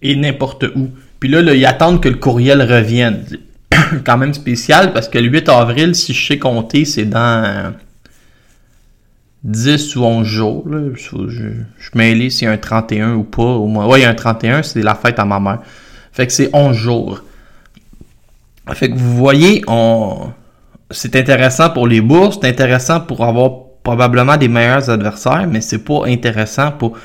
et 0.00 0.16
n'importe 0.16 0.64
où. 0.74 0.88
Puis 1.20 1.28
là, 1.28 1.42
là, 1.42 1.54
ils 1.54 1.66
attendent 1.66 2.00
que 2.00 2.08
le 2.08 2.16
courriel 2.16 2.62
revienne. 2.62 3.24
Quand 4.04 4.16
même 4.16 4.32
spécial 4.32 4.94
parce 4.94 5.08
que 5.08 5.18
le 5.18 5.28
8 5.28 5.48
avril, 5.50 5.94
si 5.94 6.14
je 6.14 6.26
sais 6.26 6.38
compter, 6.38 6.86
c'est 6.86 7.04
dans 7.04 7.44
euh, 7.44 7.70
10 9.42 9.96
ou 9.96 10.04
11 10.04 10.26
jours. 10.26 10.66
Je, 10.94 11.28
je, 11.28 11.44
je 11.78 11.90
mêlé 11.94 12.30
s'il 12.30 12.46
y 12.46 12.50
a 12.50 12.52
un 12.52 12.56
31 12.56 13.14
ou 13.14 13.24
pas. 13.24 13.42
Au 13.42 13.66
moins. 13.66 13.86
Ouais, 13.86 14.00
il 14.00 14.02
y 14.04 14.06
a 14.06 14.10
un 14.10 14.14
31, 14.14 14.62
c'est 14.62 14.82
la 14.82 14.94
fête 14.94 15.18
à 15.18 15.26
ma 15.26 15.38
mère. 15.38 15.60
Fait 16.12 16.26
que 16.26 16.32
c'est 16.32 16.48
11 16.54 16.74
jours. 16.74 17.22
Fait 18.72 18.88
que 18.88 18.94
vous 18.96 19.16
voyez, 19.16 19.62
c'est 20.90 21.16
intéressant 21.16 21.70
pour 21.70 21.86
les 21.86 22.00
bourses, 22.00 22.38
c'est 22.40 22.48
intéressant 22.48 23.00
pour 23.00 23.24
avoir 23.24 23.50
probablement 23.82 24.36
des 24.36 24.48
meilleurs 24.48 24.88
adversaires, 24.88 25.46
mais 25.48 25.60
c'est 25.60 25.84
pas 25.84 26.06
intéressant 26.06 26.72
pour 26.72 26.96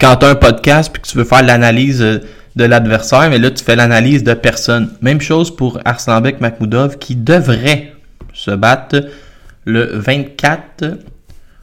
quand 0.00 0.16
tu 0.16 0.26
as 0.26 0.30
un 0.30 0.34
podcast 0.34 0.90
puis 0.92 1.02
que 1.02 1.06
tu 1.06 1.18
veux 1.18 1.24
faire 1.24 1.42
l'analyse 1.42 2.00
euh, 2.00 2.20
de 2.56 2.64
l'adversaire, 2.64 3.28
mais 3.28 3.38
là 3.38 3.50
tu 3.50 3.62
fais 3.62 3.76
l'analyse 3.76 4.24
de 4.24 4.32
personne. 4.32 4.90
Même 5.02 5.20
chose 5.20 5.54
pour 5.54 5.80
Arslanbek 5.84 6.40
Makhmoudov 6.40 6.98
qui 6.98 7.16
devrait 7.16 7.92
se 8.32 8.50
battre 8.50 9.04
le 9.64 9.84
24 9.98 10.98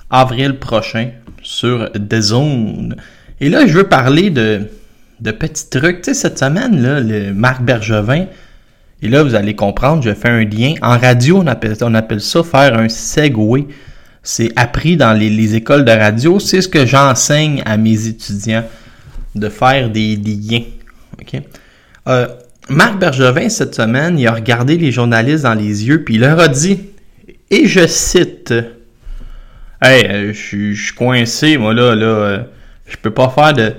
avril 0.10 0.58
prochain 0.58 1.10
sur 1.41 1.91
The 1.91 2.22
Zone. 2.22 2.96
Et 3.41 3.50
là, 3.50 3.65
je 3.65 3.74
veux 3.74 3.86
parler 3.86 4.29
de, 4.29 4.68
de 5.20 5.32
petits 5.32 5.70
trucs. 5.70 6.01
Tu 6.01 6.13
sais, 6.13 6.13
cette 6.13 6.39
semaine, 6.39 6.82
là, 6.82 7.00
le 7.00 7.34
Marc 7.34 7.62
Bergevin, 7.62 8.25
et 9.01 9.08
là, 9.08 9.24
vous 9.24 9.36
allez 9.36 9.56
comprendre, 9.56 10.03
je 10.03 10.13
fais 10.13 10.29
un 10.29 10.44
lien. 10.44 10.74
En 10.82 10.98
radio, 10.98 11.38
on 11.41 11.48
appelle, 11.48 12.20
ça 12.22 12.44
faire 12.44 12.77
un 12.77 12.90
segway. 12.90 13.66
C'est 14.24 14.51
appris 14.57 14.98
dans 14.98 15.14
les, 15.14 15.29
les 15.29 15.55
écoles 15.55 15.85
de 15.85 15.92
radio. 15.92 16.40
C'est 16.40 16.62
ce 16.62 16.68
que 16.68 16.85
j'enseigne 16.85 17.62
à 17.66 17.77
mes 17.77 18.07
étudiants, 18.07 18.66
de 19.35 19.48
faire 19.48 19.90
des, 19.90 20.18
liens. 20.18 20.64
OK? 21.22 21.42
Euh, 22.07 22.27
Marc 22.68 23.00
Bergevin, 23.00 23.48
cette 23.50 23.74
semaine, 23.74 24.20
il 24.20 24.27
a 24.27 24.33
regardé 24.33 24.77
les 24.77 24.92
journalistes 24.92 25.44
dans 25.44 25.53
les 25.53 25.88
yeux, 25.88 26.03
puis 26.03 26.16
il 26.16 26.22
leur 26.22 26.40
a 26.40 26.50
dit, 26.50 26.81
et 27.50 27.66
je 27.68 27.88
cite, 27.88 28.53
Hey, 29.81 30.05
euh, 30.05 30.33
je 30.33 30.74
suis- 30.74 30.94
coincé, 30.96 31.57
moi, 31.57 31.74
là, 31.74 31.96
là, 31.96 32.05
euh, 32.05 32.40
je 32.85 32.98
peux 32.98 33.12
pas 33.12 33.29
faire 33.29 33.53
de, 33.53 33.74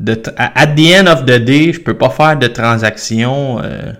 de... 0.00 0.20
At 0.36 0.66
the 0.74 1.00
end 1.00 1.06
of 1.06 1.24
the 1.24 1.38
day, 1.38 1.72
je 1.72 1.80
peux 1.80 1.96
pas 1.96 2.10
faire 2.10 2.36
de 2.36 2.48
transaction. 2.48 3.60
euh, 3.62 3.92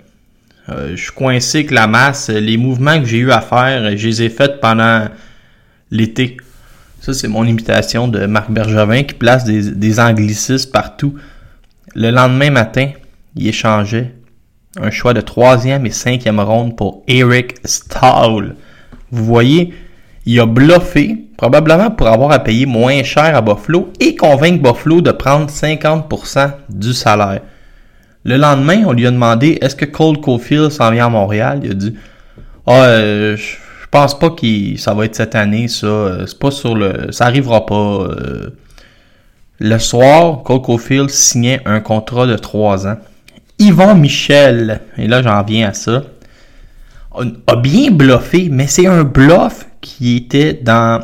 euh, 0.69 0.97
je 0.97 1.03
suis 1.03 1.13
coincé 1.13 1.59
avec 1.59 1.71
la 1.71 1.87
masse. 1.87 2.29
Les 2.29 2.57
mouvements 2.57 2.99
que 2.99 3.07
j'ai 3.07 3.19
eu 3.19 3.31
à 3.31 3.41
faire, 3.41 3.97
je 3.97 4.07
les 4.07 4.23
ai 4.23 4.29
faits 4.29 4.61
pendant 4.61 5.07
l'été. 5.91 6.37
Ça, 7.01 7.15
c'est 7.15 7.29
mon 7.29 7.45
imitation 7.45 8.09
de 8.09 8.27
Marc 8.27 8.51
Bergevin 8.51 9.05
qui 9.05 9.15
place 9.15 9.45
des, 9.45 9.71
des 9.71 10.01
anglicismes 10.01 10.71
partout. 10.71 11.15
Le 11.95 12.11
lendemain 12.11 12.51
matin, 12.51 12.91
il 13.37 13.47
échangeait 13.47 14.13
un 14.81 14.91
choix 14.91 15.15
de 15.15 15.21
troisième 15.21 15.87
et 15.87 15.91
cinquième 15.91 16.41
ronde 16.41 16.77
pour 16.77 17.05
Eric 17.07 17.55
Stahl. 17.65 18.57
Vous 19.11 19.25
voyez, 19.25 19.73
il 20.27 20.41
a 20.41 20.47
bluffé, 20.47 21.17
probablement 21.37 21.91
pour 21.91 22.09
avoir 22.09 22.33
à 22.33 22.41
payer 22.41 22.67
moins 22.67 23.03
cher 23.05 23.37
à 23.37 23.41
Buffalo 23.41 23.93
et 24.01 24.17
convaincre 24.17 24.63
Buffalo 24.63 25.01
de 25.01 25.13
prendre 25.13 25.49
50% 25.49 26.51
du 26.69 26.93
salaire. 26.93 27.43
Le 28.27 28.37
lendemain, 28.37 28.83
on 28.87 28.93
lui 28.93 29.07
a 29.07 29.11
demandé 29.11 29.57
est-ce 29.61 29.77
que 29.77 29.85
Cole 29.85 30.21
Caulfield 30.21 30.71
s'en 30.71 30.91
vient 30.91 31.07
à 31.07 31.09
Montréal? 31.11 31.61
Il 31.63 31.71
a 31.71 31.75
dit 31.75 31.95
Ah, 32.67 32.87
je 32.99 33.37
je 33.37 33.87
pense 34.03 34.19
pas 34.19 34.31
que 34.31 34.77
ça 34.77 34.93
va 34.95 35.05
être 35.05 35.15
cette 35.15 35.35
année, 35.37 35.69
ça. 35.69 35.87
Euh, 35.87 36.25
C'est 36.27 36.39
pas 36.39 36.51
sur 36.51 36.75
le. 36.75 37.13
Ça 37.13 37.27
arrivera 37.27 37.65
pas. 37.65 37.75
euh. 37.75 38.51
Le 39.59 39.79
soir, 39.79 40.43
Cole 40.43 40.61
Caulfield 40.61 41.09
signait 41.09 41.63
un 41.65 41.81
contrat 41.81 42.27
de 42.27 42.37
3 42.37 42.87
ans. 42.89 42.97
Yvon 43.59 43.95
Michel, 43.95 44.81
et 44.99 45.07
là 45.07 45.23
j'en 45.23 45.43
viens 45.45 45.69
à 45.71 45.73
ça, 45.73 46.03
a 47.47 47.57
bien 47.57 47.91
bluffé, 47.91 48.49
mais 48.51 48.67
c'est 48.67 48.87
un 48.87 49.05
bluff 49.05 49.67
qui 49.81 50.17
était 50.17 50.53
dans. 50.53 51.01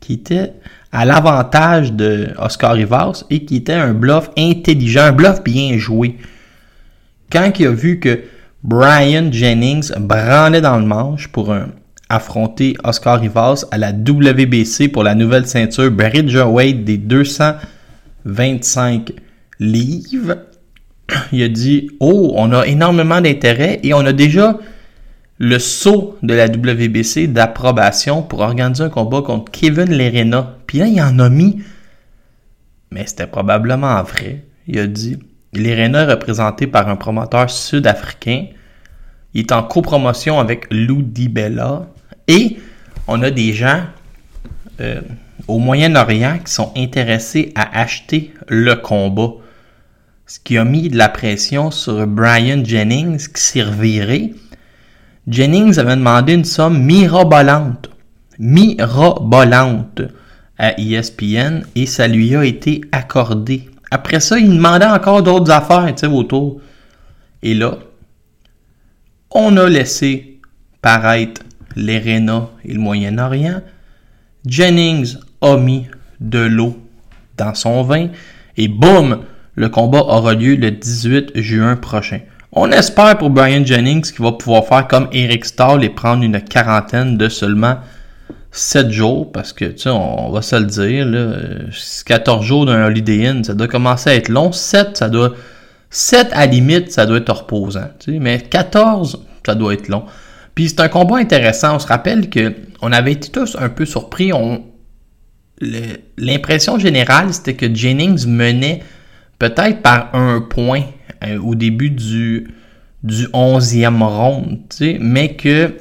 qui 0.00 0.14
était 0.14 0.52
à 0.90 1.06
l'avantage 1.06 1.92
de 1.94 2.28
Oscar 2.38 2.74
Rivas 2.74 3.24
et 3.30 3.44
qui 3.46 3.56
était 3.56 3.72
un 3.72 3.94
bluff 3.94 4.28
intelligent, 4.36 5.04
un 5.04 5.12
bluff 5.12 5.42
bien 5.42 5.78
joué. 5.78 6.18
Quand 7.32 7.50
il 7.58 7.66
a 7.66 7.72
vu 7.72 7.98
que 7.98 8.20
Brian 8.62 9.32
Jennings 9.32 9.90
branlait 9.98 10.60
dans 10.60 10.78
le 10.78 10.86
manche 10.86 11.26
pour 11.28 11.52
un- 11.52 11.70
affronter 12.08 12.76
Oscar 12.84 13.20
Rivas 13.20 13.64
à 13.70 13.78
la 13.78 13.92
WBC 13.92 14.88
pour 14.88 15.02
la 15.02 15.14
nouvelle 15.14 15.46
ceinture 15.46 15.90
Bridgerweight 15.90 16.84
des 16.84 16.98
225 16.98 19.12
livres, 19.58 20.36
il 21.32 21.42
a 21.42 21.48
dit 21.48 21.88
Oh, 22.00 22.32
on 22.36 22.52
a 22.52 22.66
énormément 22.66 23.20
d'intérêt 23.20 23.80
et 23.82 23.94
on 23.94 24.00
a 24.00 24.12
déjà 24.12 24.58
le 25.38 25.58
saut 25.58 26.18
de 26.22 26.34
la 26.34 26.46
WBC 26.46 27.26
d'approbation 27.28 28.22
pour 28.22 28.40
organiser 28.40 28.84
un 28.84 28.90
combat 28.90 29.22
contre 29.22 29.50
Kevin 29.50 29.90
Lerena. 29.90 30.56
Puis 30.66 30.78
là, 30.78 30.86
il 30.86 31.00
en 31.00 31.18
a 31.18 31.28
mis, 31.30 31.62
mais 32.90 33.04
c'était 33.06 33.26
probablement 33.26 34.02
vrai. 34.02 34.44
Il 34.68 34.78
a 34.78 34.86
dit 34.86 35.18
Lerena 35.52 36.02
est 36.02 36.10
représenté 36.10 36.66
par 36.66 36.88
un 36.88 36.96
promoteur 36.96 37.50
sud-africain. 37.50 38.46
Il 39.34 39.40
est 39.40 39.52
en 39.52 39.62
copromotion 39.62 40.40
avec 40.40 40.66
Lou 40.70 41.02
Bella. 41.02 41.86
Et 42.26 42.56
on 43.06 43.22
a 43.22 43.30
des 43.30 43.52
gens 43.52 43.82
euh, 44.80 45.00
au 45.48 45.58
Moyen-Orient 45.58 46.38
qui 46.44 46.52
sont 46.52 46.72
intéressés 46.76 47.52
à 47.54 47.80
acheter 47.80 48.32
le 48.48 48.74
combat. 48.76 49.32
Ce 50.26 50.38
qui 50.40 50.56
a 50.56 50.64
mis 50.64 50.88
de 50.88 50.96
la 50.96 51.10
pression 51.10 51.70
sur 51.70 52.06
Brian 52.06 52.64
Jennings 52.64 53.28
qui 53.28 53.42
s'est 53.42 53.62
reviré. 53.62 54.32
Jennings 55.28 55.78
avait 55.78 55.96
demandé 55.96 56.32
une 56.32 56.44
somme 56.44 56.82
mirabolante, 56.82 57.90
mirabolante 58.38 60.00
à 60.58 60.78
ESPN 60.80 61.64
et 61.74 61.86
ça 61.86 62.08
lui 62.08 62.34
a 62.34 62.44
été 62.44 62.80
accordé. 62.92 63.68
Après 63.92 64.20
ça, 64.20 64.38
il 64.38 64.48
demandait 64.48 64.86
encore 64.86 65.22
d'autres 65.22 65.50
affaires, 65.50 65.94
autour. 66.10 66.62
Et 67.42 67.52
là, 67.52 67.76
on 69.30 69.54
a 69.58 69.68
laissé 69.68 70.40
paraître 70.80 71.42
l'ERENA 71.76 72.48
et 72.64 72.72
le 72.72 72.80
Moyen-Orient. 72.80 73.60
Jennings 74.46 75.16
a 75.42 75.58
mis 75.58 75.88
de 76.20 76.38
l'eau 76.38 76.78
dans 77.36 77.54
son 77.54 77.82
vin 77.82 78.08
et 78.56 78.68
boum, 78.68 79.24
le 79.56 79.68
combat 79.68 80.00
aura 80.00 80.32
lieu 80.32 80.56
le 80.56 80.70
18 80.70 81.32
juin 81.34 81.76
prochain. 81.76 82.20
On 82.50 82.72
espère 82.72 83.18
pour 83.18 83.28
Brian 83.28 83.62
Jennings 83.62 84.10
qu'il 84.10 84.24
va 84.24 84.32
pouvoir 84.32 84.64
faire 84.64 84.88
comme 84.88 85.08
Eric 85.12 85.44
Stahl 85.44 85.84
et 85.84 85.90
prendre 85.90 86.24
une 86.24 86.40
quarantaine 86.40 87.18
de 87.18 87.28
seulement 87.28 87.76
7 88.52 88.90
jours, 88.90 89.32
parce 89.32 89.54
que, 89.54 89.64
tu 89.64 89.78
sais, 89.78 89.90
on, 89.90 90.30
va 90.30 90.42
se 90.42 90.56
le 90.56 90.66
dire, 90.66 91.06
là, 91.06 91.18
euh, 91.18 91.58
14 92.04 92.44
jours 92.44 92.66
d'un 92.66 92.84
Holiday 92.84 93.26
Inn, 93.26 93.44
ça 93.44 93.54
doit 93.54 93.66
commencer 93.66 94.10
à 94.10 94.14
être 94.14 94.28
long. 94.28 94.52
7, 94.52 94.96
ça 94.96 95.08
doit... 95.08 95.34
7, 95.88 96.28
à 96.32 96.46
limite, 96.46 96.92
ça 96.92 97.06
doit 97.06 97.18
être 97.18 97.32
reposant, 97.32 97.88
tu 97.98 98.12
sais, 98.12 98.18
mais 98.18 98.40
14, 98.40 99.24
ça 99.44 99.54
doit 99.54 99.74
être 99.74 99.88
long. 99.88 100.04
Puis 100.54 100.68
c'est 100.68 100.80
un 100.80 100.88
combat 100.88 101.16
intéressant. 101.16 101.76
On 101.76 101.78
se 101.78 101.86
rappelle 101.86 102.28
que 102.28 102.54
on 102.80 102.92
avait 102.92 103.12
été 103.12 103.30
tous 103.30 103.56
un 103.58 103.68
peu 103.68 103.84
surpris. 103.84 104.32
On... 104.32 104.64
L'impression 106.18 106.78
générale, 106.78 107.32
c'était 107.32 107.54
que 107.54 107.72
Jennings 107.72 108.26
menait 108.26 108.82
peut-être 109.38 109.80
par 109.80 110.14
un 110.14 110.40
point 110.40 110.82
euh, 111.24 111.38
au 111.40 111.54
début 111.54 111.90
du, 111.90 112.48
du 113.02 113.26
11e 113.28 114.02
round, 114.02 114.58
tu 114.68 114.76
sais, 114.76 114.98
mais 115.00 115.34
que 115.34 115.74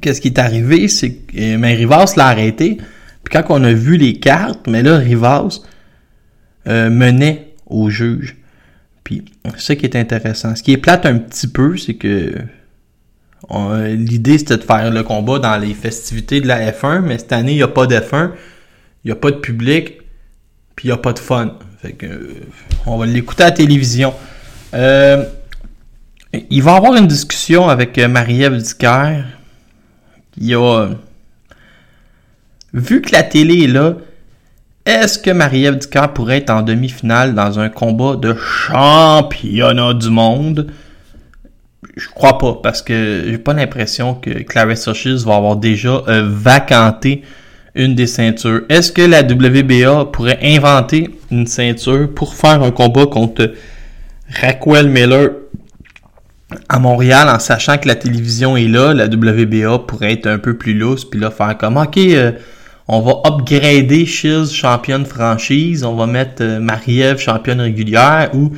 qu'est-ce 0.00 0.20
qui 0.20 0.28
est 0.28 0.38
arrivé, 0.38 0.88
c'est 0.88 1.18
euh, 1.36 1.56
mais 1.58 1.74
Rivas 1.74 2.14
l'a 2.16 2.28
arrêté. 2.28 2.78
Puis 3.24 3.32
quand 3.32 3.44
on 3.50 3.64
a 3.64 3.72
vu 3.72 3.96
les 3.96 4.18
cartes, 4.18 4.66
mais 4.68 4.82
là, 4.82 4.98
Rivas 4.98 5.60
euh, 6.68 6.90
menait 6.90 7.54
au 7.66 7.90
juge. 7.90 8.36
Puis 9.04 9.24
ça 9.56 9.76
qui 9.76 9.86
est 9.86 9.96
intéressant. 9.96 10.54
Ce 10.56 10.62
qui 10.62 10.72
est 10.72 10.78
plate 10.78 11.06
un 11.06 11.18
petit 11.18 11.48
peu, 11.48 11.76
c'est 11.76 11.94
que 11.94 12.34
l'idée 13.50 14.38
c'était 14.38 14.56
de 14.56 14.64
faire 14.64 14.90
le 14.90 15.02
combat 15.04 15.38
dans 15.38 15.56
les 15.56 15.74
festivités 15.74 16.40
de 16.40 16.48
la 16.48 16.72
F1, 16.72 17.00
mais 17.00 17.18
cette 17.18 17.32
année, 17.32 17.52
il 17.52 17.56
n'y 17.56 17.62
a 17.62 17.68
pas 17.68 17.86
d'F1, 17.86 18.32
il 19.04 19.08
n'y 19.08 19.12
a 19.12 19.16
pas 19.16 19.30
de 19.30 19.36
public, 19.36 19.98
puis 20.74 20.88
il 20.88 20.90
n'y 20.90 20.94
a 20.94 20.96
pas 20.96 21.12
de 21.12 21.20
fun. 21.20 21.56
Fait 21.80 21.96
euh, 22.02 22.34
on 22.86 22.96
va 22.96 23.06
l'écouter 23.06 23.44
à 23.44 23.46
la 23.46 23.52
télévision. 23.52 24.12
Il 26.50 26.62
va 26.62 26.74
avoir 26.74 26.96
une 26.96 27.06
discussion 27.06 27.68
avec 27.68 27.98
Marie-Ève 27.98 28.56
Dicker. 28.56 29.24
Il. 30.38 30.56
Vu 32.72 33.00
que 33.00 33.12
la 33.12 33.22
télé 33.22 33.64
est 33.64 33.68
là, 33.68 33.94
est-ce 34.84 35.18
que 35.18 35.30
Marie-Ève 35.30 35.78
pourrait 36.14 36.38
être 36.38 36.50
en 36.50 36.62
demi-finale 36.62 37.34
dans 37.34 37.58
un 37.58 37.68
combat 37.68 38.16
de 38.16 38.34
championnat 38.34 39.94
du 39.94 40.10
monde? 40.10 40.70
Je 41.96 42.08
crois 42.08 42.38
pas, 42.38 42.60
parce 42.62 42.82
que 42.82 43.24
j'ai 43.26 43.38
pas 43.38 43.54
l'impression 43.54 44.14
que 44.14 44.30
Clarissa 44.42 44.92
Shields 44.92 45.24
va 45.24 45.36
avoir 45.36 45.56
déjà 45.56 46.02
euh, 46.08 46.28
vacanté 46.28 47.22
une 47.74 47.94
des 47.94 48.06
ceintures. 48.06 48.62
Est-ce 48.68 48.92
que 48.92 49.02
la 49.02 49.22
WBA 49.22 50.06
pourrait 50.12 50.38
inventer 50.42 51.10
une 51.30 51.46
ceinture 51.46 52.08
pour 52.14 52.34
faire 52.34 52.62
un 52.62 52.70
combat 52.70 53.06
contre 53.06 53.54
Raquel 54.40 54.88
Miller 54.88 55.30
à 56.68 56.78
Montréal 56.78 57.28
en 57.28 57.38
sachant 57.38 57.78
que 57.78 57.88
la 57.88 57.96
télévision 57.96 58.56
est 58.56 58.68
là, 58.68 58.94
la 58.94 59.06
WBA 59.06 59.80
pourrait 59.80 60.12
être 60.12 60.26
un 60.26 60.38
peu 60.38 60.56
plus 60.56 60.74
lousse, 60.74 61.04
puis 61.04 61.18
là 61.18 61.30
faire 61.30 61.58
comme 61.58 61.76
ok, 61.76 61.96
euh, 61.98 62.32
on 62.88 63.00
va 63.00 63.20
upgrader 63.26 64.06
Shields 64.06 64.52
championne 64.52 65.04
franchise, 65.04 65.82
on 65.82 65.96
va 65.96 66.06
mettre 66.06 66.42
euh, 66.42 66.60
Marie-Ève 66.60 67.18
championne 67.18 67.60
régulière 67.60 68.30
ou 68.32 68.52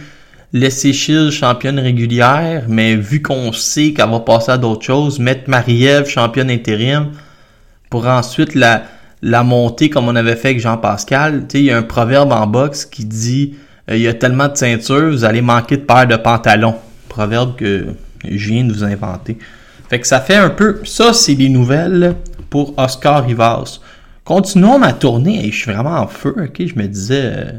laisser 0.53 0.93
Shields 0.93 1.31
championne 1.31 1.79
régulière, 1.79 2.65
mais 2.69 2.95
vu 2.95 3.23
qu'on 3.23 3.53
sait 3.53 3.95
qu'elle 3.95 4.11
va 4.11 4.21
passer 4.21 4.53
à 4.53 4.59
d'autres 4.59 4.85
choses, 4.85 5.19
mettre 5.19 5.49
Marie-Ève 5.49 6.07
championne 6.09 6.51
intérim 6.51 7.13
pour 7.89 8.07
ensuite 8.07 8.55
la, 8.55 8.83
monter 9.45 9.89
comme 9.89 10.09
on 10.09 10.17
avait 10.17 10.37
fait 10.37 10.49
avec 10.49 10.61
Jean-Pascal. 10.61 11.47
Tu 11.49 11.53
sais, 11.53 11.59
il 11.61 11.65
y 11.67 11.71
a 11.71 11.79
un 11.79 11.83
proverbe 11.83 12.33
en 12.33 12.47
boxe 12.47 12.85
qui 12.85 13.07
dit 13.07 13.55
euh, 13.91 13.97
il 13.97 14.03
y 14.03 14.09
a 14.09 14.15
tellement 14.15 14.49
de 14.49 14.57
ceintures, 14.57 15.11
vous 15.11 15.25
allez 15.25 15.41
manquer 15.41 15.79
de 15.79 15.83
paires 15.83 16.07
de 16.07 16.17
pantalons. 16.17 16.77
Proverbe 17.19 17.57
que 17.57 17.87
je 18.25 18.49
viens 18.49 18.63
de 18.63 18.73
vous 18.73 18.85
inventer. 18.85 19.39
Fait 19.91 19.99
que 19.99 20.07
ça 20.07 20.21
fait 20.21 20.37
un 20.37 20.51
peu. 20.51 20.81
Ça, 20.85 21.13
c'est 21.13 21.35
les 21.35 21.49
nouvelles 21.49 22.15
pour 22.49 22.79
Oscar 22.79 23.27
Rivas. 23.27 23.81
Continuons 24.25 24.79
ma 24.79 24.93
tournée. 24.93 25.51
Je 25.51 25.57
suis 25.57 25.73
vraiment 25.73 25.99
en 25.99 26.07
feu, 26.07 26.33
ok? 26.39 26.65
Je 26.65 26.77
me 26.77 26.87
disais. 26.87 27.23
euh, 27.25 27.53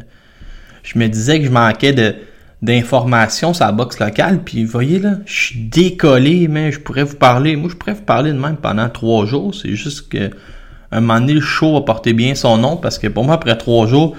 je 0.81 0.97
me 0.97 1.09
disais 1.09 1.39
que 1.39 1.45
je 1.45 1.51
manquais 1.51 1.93
d'informations 2.61 3.53
sur 3.53 3.65
la 3.65 3.73
boxe 3.73 3.99
locale. 3.99 4.39
Puis 4.45 4.63
voyez 4.63 4.97
là, 4.97 5.17
je 5.25 5.33
suis 5.33 5.59
décollé, 5.59 6.47
mais 6.47 6.71
je 6.71 6.79
pourrais 6.79 7.03
vous 7.03 7.17
parler. 7.17 7.57
Moi, 7.57 7.69
je 7.69 7.75
pourrais 7.75 7.95
vous 7.95 8.03
parler 8.03 8.31
de 8.31 8.39
même 8.39 8.55
pendant 8.55 8.87
trois 8.87 9.25
jours. 9.25 9.53
C'est 9.53 9.75
juste 9.75 10.07
que 10.07 10.29
un 10.93 11.01
moment 11.01 11.19
donné, 11.19 11.33
le 11.33 11.41
show 11.41 11.73
va 11.73 11.81
porter 11.81 12.13
bien 12.13 12.33
son 12.33 12.57
nom 12.57 12.77
parce 12.77 12.97
que 12.97 13.07
pour 13.07 13.25
moi, 13.25 13.35
après 13.35 13.57
trois 13.57 13.87
jours, 13.87 14.15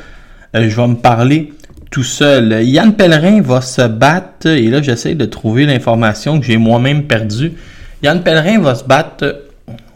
euh, 0.54 0.68
je 0.68 0.76
vais 0.76 0.86
me 0.86 0.96
parler 0.96 1.54
tout 1.90 2.04
seul. 2.04 2.62
Yann 2.64 2.94
Pellerin 2.94 3.42
va 3.42 3.60
se 3.60 3.82
battre, 3.82 4.46
et 4.46 4.68
là 4.68 4.80
j'essaie 4.80 5.14
de 5.14 5.24
trouver 5.24 5.66
l'information 5.66 6.38
que 6.40 6.46
j'ai 6.46 6.56
moi-même 6.56 7.04
perdue. 7.04 7.52
Yann 8.02 8.22
Pellerin 8.22 8.60
va 8.60 8.74
se 8.74 8.84
battre 8.84 9.42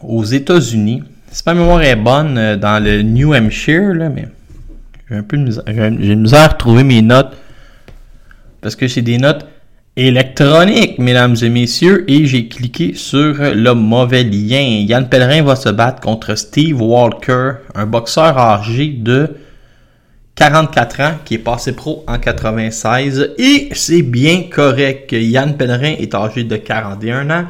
aux 0.03 0.23
États-Unis. 0.23 1.03
Si 1.31 1.43
ma 1.45 1.53
mémoire 1.53 1.81
est 1.81 1.95
bonne, 1.95 2.37
euh, 2.37 2.55
dans 2.55 2.81
le 2.83 3.01
New 3.01 3.33
Hampshire, 3.33 3.93
là, 3.93 4.09
mais 4.09 4.27
j'ai 5.09 5.17
un 5.17 5.23
peu 5.23 5.37
de 5.37 5.43
misère, 5.43 5.63
misère 5.91 6.41
à 6.41 6.47
retrouver 6.47 6.83
mes 6.83 7.01
notes 7.01 7.35
parce 8.61 8.75
que 8.75 8.87
c'est 8.87 9.01
des 9.01 9.17
notes 9.17 9.45
électroniques, 9.95 10.97
mesdames 10.97 11.35
et 11.41 11.49
messieurs, 11.49 12.03
et 12.07 12.25
j'ai 12.25 12.47
cliqué 12.47 12.93
sur 12.95 13.35
le 13.37 13.73
mauvais 13.73 14.23
lien. 14.23 14.83
Yann 14.87 15.07
Pellerin 15.07 15.43
va 15.43 15.55
se 15.55 15.69
battre 15.69 16.01
contre 16.01 16.35
Steve 16.35 16.81
Walker, 16.81 17.51
un 17.75 17.85
boxeur 17.85 18.37
âgé 18.37 18.87
de 18.87 19.35
44 20.35 20.99
ans 21.01 21.13
qui 21.23 21.35
est 21.35 21.39
passé 21.39 21.73
pro 21.73 22.03
en 22.07 22.19
96 22.19 23.35
et 23.37 23.69
c'est 23.71 24.01
bien 24.01 24.43
correct. 24.51 25.13
Yann 25.13 25.55
Pellerin 25.55 25.95
est 25.97 26.13
âgé 26.13 26.43
de 26.43 26.57
41 26.57 27.29
ans. 27.29 27.45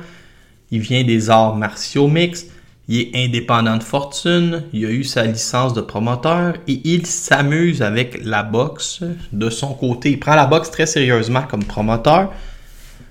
Il 0.69 0.81
vient 0.81 1.03
des 1.03 1.31
arts 1.31 1.55
martiaux 1.55 2.07
mixtes. 2.07 2.51
Il 2.87 2.99
est 2.99 3.25
indépendant 3.25 3.77
de 3.77 3.83
fortune. 3.83 4.65
Il 4.71 4.85
a 4.85 4.89
eu 4.89 5.03
sa 5.03 5.25
licence 5.25 5.73
de 5.73 5.81
promoteur 5.81 6.53
et 6.67 6.79
il 6.83 7.07
s'amuse 7.07 7.81
avec 7.81 8.23
la 8.23 8.43
boxe 8.43 9.01
de 9.31 9.49
son 9.49 9.73
côté. 9.73 10.11
Il 10.11 10.19
prend 10.19 10.35
la 10.35 10.45
boxe 10.45 10.69
très 10.69 10.85
sérieusement 10.85 11.41
comme 11.41 11.63
promoteur, 11.63 12.31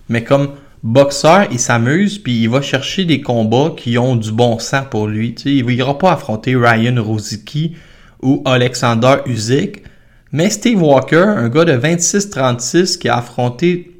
mais 0.08 0.22
comme 0.22 0.50
boxeur, 0.84 1.48
il 1.50 1.58
s'amuse 1.58 2.18
puis 2.18 2.42
il 2.42 2.48
va 2.48 2.62
chercher 2.62 3.06
des 3.06 3.20
combats 3.20 3.72
qui 3.76 3.98
ont 3.98 4.14
du 4.14 4.30
bon 4.30 4.60
sens 4.60 4.84
pour 4.88 5.08
lui. 5.08 5.34
Tu 5.34 5.42
sais, 5.42 5.56
il 5.56 5.66
n'ira 5.66 5.98
pas 5.98 6.12
affronter 6.12 6.54
Ryan 6.54 7.02
Rosicki 7.02 7.74
ou 8.24 8.42
Alexander 8.44 9.18
Usyk, 9.26 9.84
mais 10.32 10.50
Steve 10.50 10.82
Walker, 10.82 11.24
un 11.36 11.48
gars 11.48 11.64
de 11.64 11.78
26-36 11.78 12.98
qui 12.98 13.08
a 13.08 13.18
affronté 13.18 13.92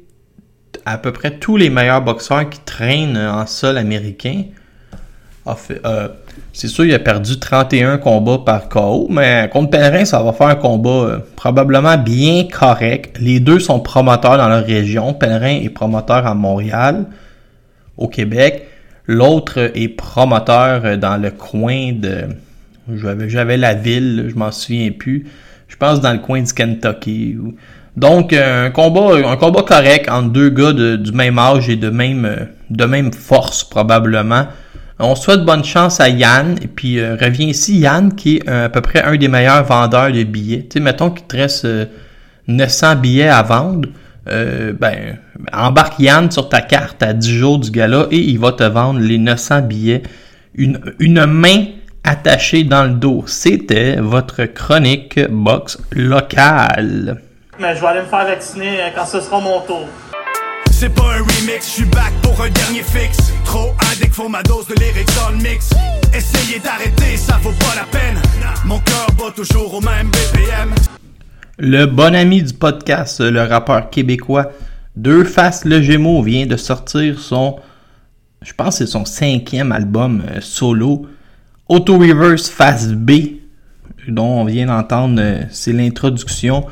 à 0.85 0.97
peu 0.97 1.13
près 1.13 1.37
tous 1.39 1.55
les 1.55 1.69
meilleurs 1.69 2.01
boxeurs 2.01 2.49
qui 2.49 2.59
traînent 2.59 3.17
en 3.17 3.45
sol 3.47 3.77
américain, 3.77 4.43
euh, 5.47 6.07
c'est 6.53 6.67
sûr, 6.67 6.85
il 6.85 6.93
a 6.93 6.99
perdu 6.99 7.39
31 7.39 7.97
combats 7.97 8.39
par 8.43 8.67
KO, 8.67 9.07
mais 9.09 9.49
contre 9.51 9.69
Pellerin, 9.69 10.05
ça 10.05 10.21
va 10.23 10.33
faire 10.33 10.47
un 10.47 10.55
combat 10.55 10.89
euh, 10.89 11.19
probablement 11.35 11.97
bien 11.97 12.47
correct. 12.51 13.17
Les 13.19 13.39
deux 13.39 13.59
sont 13.59 13.79
promoteurs 13.79 14.37
dans 14.37 14.47
leur 14.47 14.65
région. 14.65 15.13
Pellerin 15.13 15.61
est 15.61 15.69
promoteur 15.69 16.25
à 16.25 16.33
Montréal, 16.33 17.05
au 17.97 18.07
Québec. 18.07 18.67
L'autre 19.05 19.71
est 19.75 19.89
promoteur 19.89 20.81
euh, 20.83 20.97
dans 20.97 21.17
le 21.17 21.29
coin 21.31 21.93
de... 21.93 22.25
J'avais, 22.93 23.57
la 23.57 23.73
ville, 23.73 24.27
je 24.29 24.35
m'en 24.35 24.51
souviens 24.51 24.91
plus. 24.91 25.25
Je 25.67 25.75
pense 25.75 26.01
dans 26.01 26.13
le 26.13 26.19
coin 26.19 26.41
du 26.41 26.53
Kentucky. 26.53 27.35
Donc, 27.97 28.33
euh, 28.33 28.67
un 28.67 28.71
combat, 28.71 29.15
un 29.27 29.37
combat 29.37 29.63
correct 29.63 30.09
entre 30.09 30.29
deux 30.29 30.49
gars 30.49 30.73
de- 30.73 30.95
du 30.95 31.11
même 31.11 31.39
âge 31.39 31.69
et 31.69 31.75
de 31.77 31.89
même, 31.89 32.25
euh, 32.25 32.45
de 32.69 32.85
même 32.85 33.11
force, 33.13 33.63
probablement. 33.63 34.47
On 34.99 35.15
souhaite 35.15 35.43
bonne 35.43 35.63
chance 35.63 35.99
à 35.99 36.09
Yann. 36.09 36.57
Et 36.61 36.67
puis, 36.67 36.99
euh, 36.99 37.15
revient 37.19 37.45
ici 37.47 37.79
Yann, 37.79 38.13
qui 38.13 38.37
est 38.37 38.49
euh, 38.49 38.65
à 38.65 38.69
peu 38.69 38.81
près 38.81 39.01
un 39.01 39.15
des 39.15 39.27
meilleurs 39.27 39.63
vendeurs 39.63 40.11
de 40.11 40.23
billets. 40.23 40.63
Tu 40.69 40.73
sais, 40.73 40.79
mettons 40.79 41.09
qu'il 41.09 41.25
te 41.25 41.35
reste 41.37 41.65
euh, 41.65 41.85
900 42.47 42.95
billets 42.97 43.27
à 43.29 43.41
vendre. 43.41 43.89
ben, 44.27 45.17
embarque 45.53 45.99
Yann 45.99 46.31
sur 46.31 46.49
ta 46.49 46.61
carte 46.61 47.03
à 47.03 47.13
10 47.13 47.29
jours 47.31 47.59
du 47.59 47.69
gala 47.69 48.07
et 48.09 48.17
il 48.17 48.39
va 48.39 48.51
te 48.53 48.63
vendre 48.63 48.99
les 48.99 49.17
900 49.19 49.61
billets. 49.61 50.01
Une, 50.55 50.79
une 50.99 51.25
main 51.27 51.65
attachée 52.05 52.63
dans 52.63 52.83
le 52.83 52.93
dos. 52.93 53.23
C'était 53.25 53.97
votre 53.97 54.45
chronique 54.45 55.19
box 55.29 55.77
locale. 55.91 57.21
Mais 57.59 57.75
je 57.75 57.81
vais 57.81 57.87
aller 57.87 58.01
me 58.01 58.05
faire 58.05 58.25
vacciner 58.25 58.81
euh, 58.81 58.89
quand 58.95 59.05
ce 59.05 59.19
sera 59.19 59.41
mon 59.41 59.61
tour. 59.61 59.87
C'est 60.71 60.93
pas 60.93 61.03
un 61.03 61.19
remix, 61.19 61.65
je 61.65 61.71
suis 61.71 61.85
back 61.85 62.11
pour 62.21 62.39
un 62.41 62.49
dernier 62.49 62.83
fixe. 62.83 63.31
Trop 63.45 63.73
addict, 63.91 64.13
faut 64.13 64.29
ma 64.29 64.43
dose 64.43 64.67
de 64.67 64.75
lyrics 64.75 65.07
dans 65.15 65.31
le 65.31 65.37
mix. 65.37 65.71
Essayez 66.13 66.59
d'arrêter, 66.59 67.17
ça 67.17 67.37
vaut 67.41 67.51
pas 67.51 67.75
la 67.75 67.85
peine. 67.85 68.21
Mon 68.65 68.79
cœur 68.79 69.07
bat 69.17 69.31
toujours 69.35 69.73
au 69.73 69.81
même 69.81 70.09
BPM. 70.09 70.73
Le 71.57 71.85
bon 71.85 72.13
ami 72.13 72.43
du 72.43 72.53
podcast, 72.53 73.21
le 73.21 73.41
rappeur 73.43 73.89
québécois 73.89 74.51
Deux 74.97 75.23
Faces 75.23 75.63
le 75.63 75.81
Gémeaux 75.81 76.21
vient 76.21 76.45
de 76.45 76.57
sortir 76.57 77.19
son, 77.19 77.55
je 78.41 78.51
pense 78.51 78.79
que 78.79 78.85
c'est 78.85 78.91
son 78.91 79.05
cinquième 79.05 79.71
album 79.71 80.23
euh, 80.29 80.41
solo, 80.41 81.07
Auto 81.67 81.97
Reverse 81.97 82.49
Face 82.49 82.87
B, 82.93 83.11
dont 84.07 84.41
on 84.41 84.45
vient 84.45 84.67
d'entendre, 84.67 85.19
euh, 85.21 85.41
c'est 85.49 85.73
l'introduction. 85.73 86.65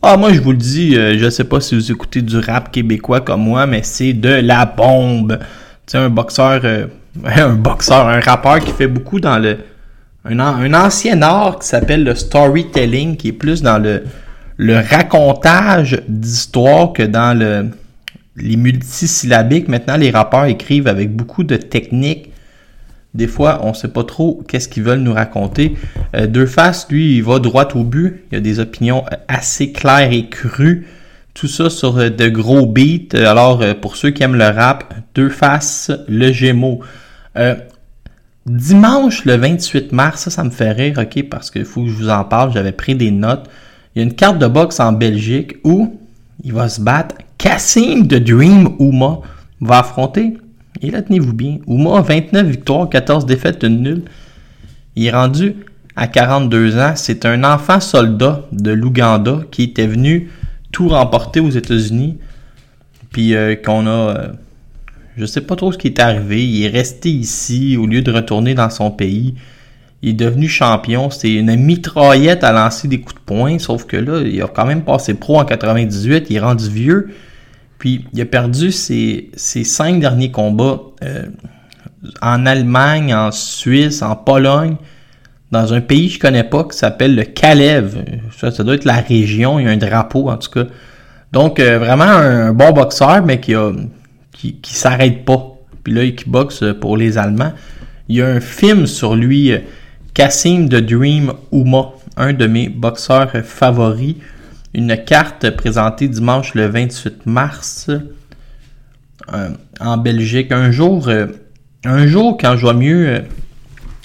Ah, 0.00 0.16
moi 0.16 0.32
je 0.32 0.40
vous 0.40 0.52
le 0.52 0.58
dis, 0.58 0.96
euh, 0.96 1.18
je 1.18 1.28
sais 1.28 1.44
pas 1.44 1.60
si 1.60 1.74
vous 1.74 1.90
écoutez 1.90 2.22
du 2.22 2.38
rap 2.38 2.70
québécois 2.70 3.20
comme 3.20 3.42
moi, 3.42 3.66
mais 3.66 3.82
c'est 3.82 4.12
de 4.12 4.28
la 4.28 4.64
bombe. 4.64 5.38
Tu 5.86 5.92
sais, 5.92 5.98
un 5.98 6.08
boxeur, 6.08 6.60
euh, 6.64 6.86
un 7.24 7.54
boxeur, 7.54 8.06
un 8.06 8.20
rappeur 8.20 8.60
qui 8.60 8.70
fait 8.72 8.86
beaucoup 8.86 9.18
dans 9.18 9.38
le 9.38 9.58
un, 10.24 10.38
an- 10.40 10.56
un 10.56 10.74
ancien 10.74 11.20
art 11.22 11.58
qui 11.58 11.66
s'appelle 11.68 12.04
le 12.04 12.14
storytelling, 12.14 13.16
qui 13.16 13.28
est 13.28 13.32
plus 13.32 13.62
dans 13.62 13.78
le 13.78 14.04
le 14.60 14.76
racontage 14.80 16.00
d'histoire 16.08 16.92
que 16.92 17.02
dans 17.04 17.36
le 17.36 17.70
les 18.36 18.56
multisyllabiques. 18.56 19.66
Maintenant, 19.68 19.96
les 19.96 20.10
rappeurs 20.10 20.44
écrivent 20.44 20.86
avec 20.86 21.10
beaucoup 21.14 21.42
de 21.42 21.56
techniques. 21.56 22.27
Des 23.14 23.26
fois, 23.26 23.60
on 23.62 23.72
sait 23.72 23.88
pas 23.88 24.04
trop 24.04 24.42
qu'est-ce 24.46 24.68
qu'ils 24.68 24.82
veulent 24.82 25.00
nous 25.00 25.14
raconter. 25.14 25.76
Euh, 26.14 26.26
Deux 26.26 26.46
Faces, 26.46 26.86
lui, 26.90 27.16
il 27.16 27.22
va 27.22 27.38
droit 27.38 27.68
au 27.74 27.82
but. 27.82 28.24
Il 28.30 28.38
a 28.38 28.40
des 28.40 28.60
opinions 28.60 29.04
euh, 29.10 29.16
assez 29.28 29.72
claires 29.72 30.12
et 30.12 30.28
crues. 30.28 30.86
Tout 31.32 31.48
ça 31.48 31.70
sur 31.70 31.98
euh, 31.98 32.10
de 32.10 32.28
gros 32.28 32.66
beats. 32.66 33.16
Alors, 33.16 33.62
pour 33.80 33.96
ceux 33.96 34.10
qui 34.10 34.22
aiment 34.22 34.36
le 34.36 34.48
rap, 34.48 34.92
Deux 35.14 35.30
Faces, 35.30 35.90
le 36.06 36.32
Gémeaux. 36.32 36.80
Dimanche, 38.46 39.24
le 39.26 39.36
28 39.36 39.92
mars, 39.92 40.22
ça, 40.22 40.30
ça 40.30 40.42
me 40.42 40.50
fait 40.50 40.72
rire, 40.72 40.98
ok, 40.98 41.28
parce 41.28 41.50
qu'il 41.50 41.66
faut 41.66 41.82
que 41.82 41.88
je 41.88 41.94
vous 41.94 42.08
en 42.08 42.24
parle. 42.24 42.52
J'avais 42.52 42.72
pris 42.72 42.94
des 42.94 43.10
notes. 43.10 43.48
Il 43.94 43.98
y 43.98 44.02
a 44.02 44.04
une 44.04 44.14
carte 44.14 44.38
de 44.38 44.46
boxe 44.46 44.80
en 44.80 44.92
Belgique 44.92 45.56
où 45.64 45.98
il 46.44 46.52
va 46.52 46.68
se 46.68 46.80
battre. 46.80 47.16
Cassim 47.36 48.06
de 48.06 48.18
Dream 48.18 48.74
Ouma 48.78 49.20
va 49.60 49.80
affronter. 49.80 50.38
Et 50.82 50.90
là, 50.90 51.02
tenez-vous 51.02 51.32
bien. 51.32 51.58
Ouma 51.66 51.98
a 51.98 52.02
29 52.02 52.46
victoires, 52.46 52.88
14 52.88 53.26
défaites, 53.26 53.62
une 53.62 53.82
nulle. 53.82 54.02
Il 54.96 55.06
est 55.06 55.10
rendu 55.10 55.56
à 55.96 56.06
42 56.06 56.78
ans. 56.78 56.92
C'est 56.94 57.26
un 57.26 57.44
enfant 57.44 57.80
soldat 57.80 58.46
de 58.52 58.70
l'Ouganda 58.70 59.40
qui 59.50 59.64
était 59.64 59.86
venu 59.86 60.30
tout 60.72 60.88
remporter 60.88 61.40
aux 61.40 61.50
États-Unis. 61.50 62.18
Puis 63.10 63.34
euh, 63.34 63.56
qu'on 63.56 63.86
a. 63.86 63.90
euh, 63.90 64.28
je 65.16 65.26
sais 65.26 65.40
pas 65.40 65.56
trop 65.56 65.72
ce 65.72 65.78
qui 65.78 65.88
est 65.88 65.98
arrivé. 65.98 66.44
Il 66.44 66.64
est 66.64 66.68
resté 66.68 67.10
ici 67.10 67.76
au 67.76 67.86
lieu 67.86 68.02
de 68.02 68.12
retourner 68.12 68.54
dans 68.54 68.70
son 68.70 68.92
pays. 68.92 69.34
Il 70.02 70.10
est 70.10 70.12
devenu 70.12 70.46
champion. 70.46 71.10
C'est 71.10 71.32
une 71.32 71.56
mitraillette 71.56 72.44
à 72.44 72.52
lancer 72.52 72.86
des 72.86 73.00
coups 73.00 73.16
de 73.16 73.20
poing. 73.26 73.58
Sauf 73.58 73.84
que 73.84 73.96
là, 73.96 74.20
il 74.20 74.40
a 74.40 74.46
quand 74.46 74.66
même 74.66 74.82
passé 74.82 75.14
pro 75.14 75.40
en 75.40 75.44
98. 75.44 76.26
Il 76.30 76.36
est 76.36 76.40
rendu 76.40 76.70
vieux. 76.70 77.08
Puis 77.78 78.04
il 78.12 78.20
a 78.20 78.24
perdu 78.24 78.72
ses, 78.72 79.30
cinq 79.36 80.00
derniers 80.00 80.30
combats 80.30 80.80
euh, 81.02 81.26
en 82.20 82.44
Allemagne, 82.46 83.14
en 83.14 83.30
Suisse, 83.30 84.02
en 84.02 84.16
Pologne, 84.16 84.76
dans 85.52 85.72
un 85.72 85.80
pays 85.80 86.08
que 86.08 86.14
je 86.14 86.18
connais 86.18 86.44
pas 86.44 86.64
qui 86.64 86.76
s'appelle 86.76 87.14
le 87.14 87.24
Kalev. 87.24 88.04
Ça, 88.36 88.50
ça 88.50 88.64
doit 88.64 88.74
être 88.74 88.84
la 88.84 89.00
région. 89.00 89.58
Il 89.58 89.66
y 89.66 89.68
a 89.68 89.70
un 89.70 89.76
drapeau 89.76 90.28
en 90.28 90.36
tout 90.36 90.50
cas. 90.50 90.66
Donc 91.32 91.60
euh, 91.60 91.78
vraiment 91.78 92.04
un 92.04 92.52
bon 92.52 92.72
boxeur, 92.72 93.24
mais 93.24 93.40
qui 93.40 93.54
a 93.54 93.72
qui, 94.32 94.56
s'arrête 94.62 95.24
pas. 95.24 95.54
Puis 95.82 95.92
là, 95.92 96.08
qui 96.10 96.28
boxe 96.28 96.64
pour 96.80 96.96
les 96.96 97.18
Allemands. 97.18 97.52
Il 98.08 98.16
y 98.16 98.22
a 98.22 98.26
un 98.26 98.40
film 98.40 98.86
sur 98.86 99.16
lui, 99.16 99.52
euh, 99.52 99.58
Cassim 100.14 100.68
de 100.68 100.80
Dream 100.80 101.32
Uma, 101.52 101.92
un 102.16 102.32
de 102.32 102.46
mes 102.46 102.68
boxeurs 102.68 103.30
favoris. 103.44 104.16
Une 104.74 105.02
carte 105.02 105.48
présentée 105.50 106.08
dimanche 106.08 106.54
le 106.54 106.66
28 106.66 107.24
mars 107.24 107.88
euh, 109.32 109.48
en 109.80 109.96
Belgique. 109.96 110.52
Un 110.52 110.70
jour, 110.70 111.08
euh, 111.08 111.26
un 111.84 112.06
jour 112.06 112.36
quand 112.38 112.54
je 112.58 112.66
vais 112.66 112.74
mieux 112.74 113.08
euh, 113.08 113.20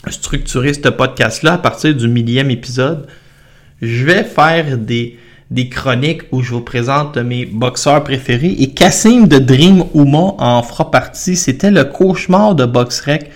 structurer 0.09 0.73
ce 0.73 0.87
podcast-là 0.87 1.53
à 1.53 1.57
partir 1.57 1.93
du 1.93 2.07
millième 2.07 2.49
épisode, 2.49 3.07
je 3.81 4.05
vais 4.05 4.23
faire 4.23 4.77
des, 4.77 5.19
chroniques 5.69 6.23
où 6.31 6.41
je 6.41 6.53
vous 6.53 6.61
présente 6.61 7.17
mes 7.17 7.45
boxeurs 7.45 8.01
préférés. 8.01 8.55
Et 8.57 8.69
Cassim 8.69 9.27
de 9.27 9.39
Dream 9.39 9.83
Uma 9.93 10.35
en 10.37 10.63
fera 10.63 10.89
partie. 10.89 11.35
C'était 11.35 11.71
le 11.71 11.83
cauchemar 11.83 12.55
de 12.55 12.65
BoxRec. 12.65 13.29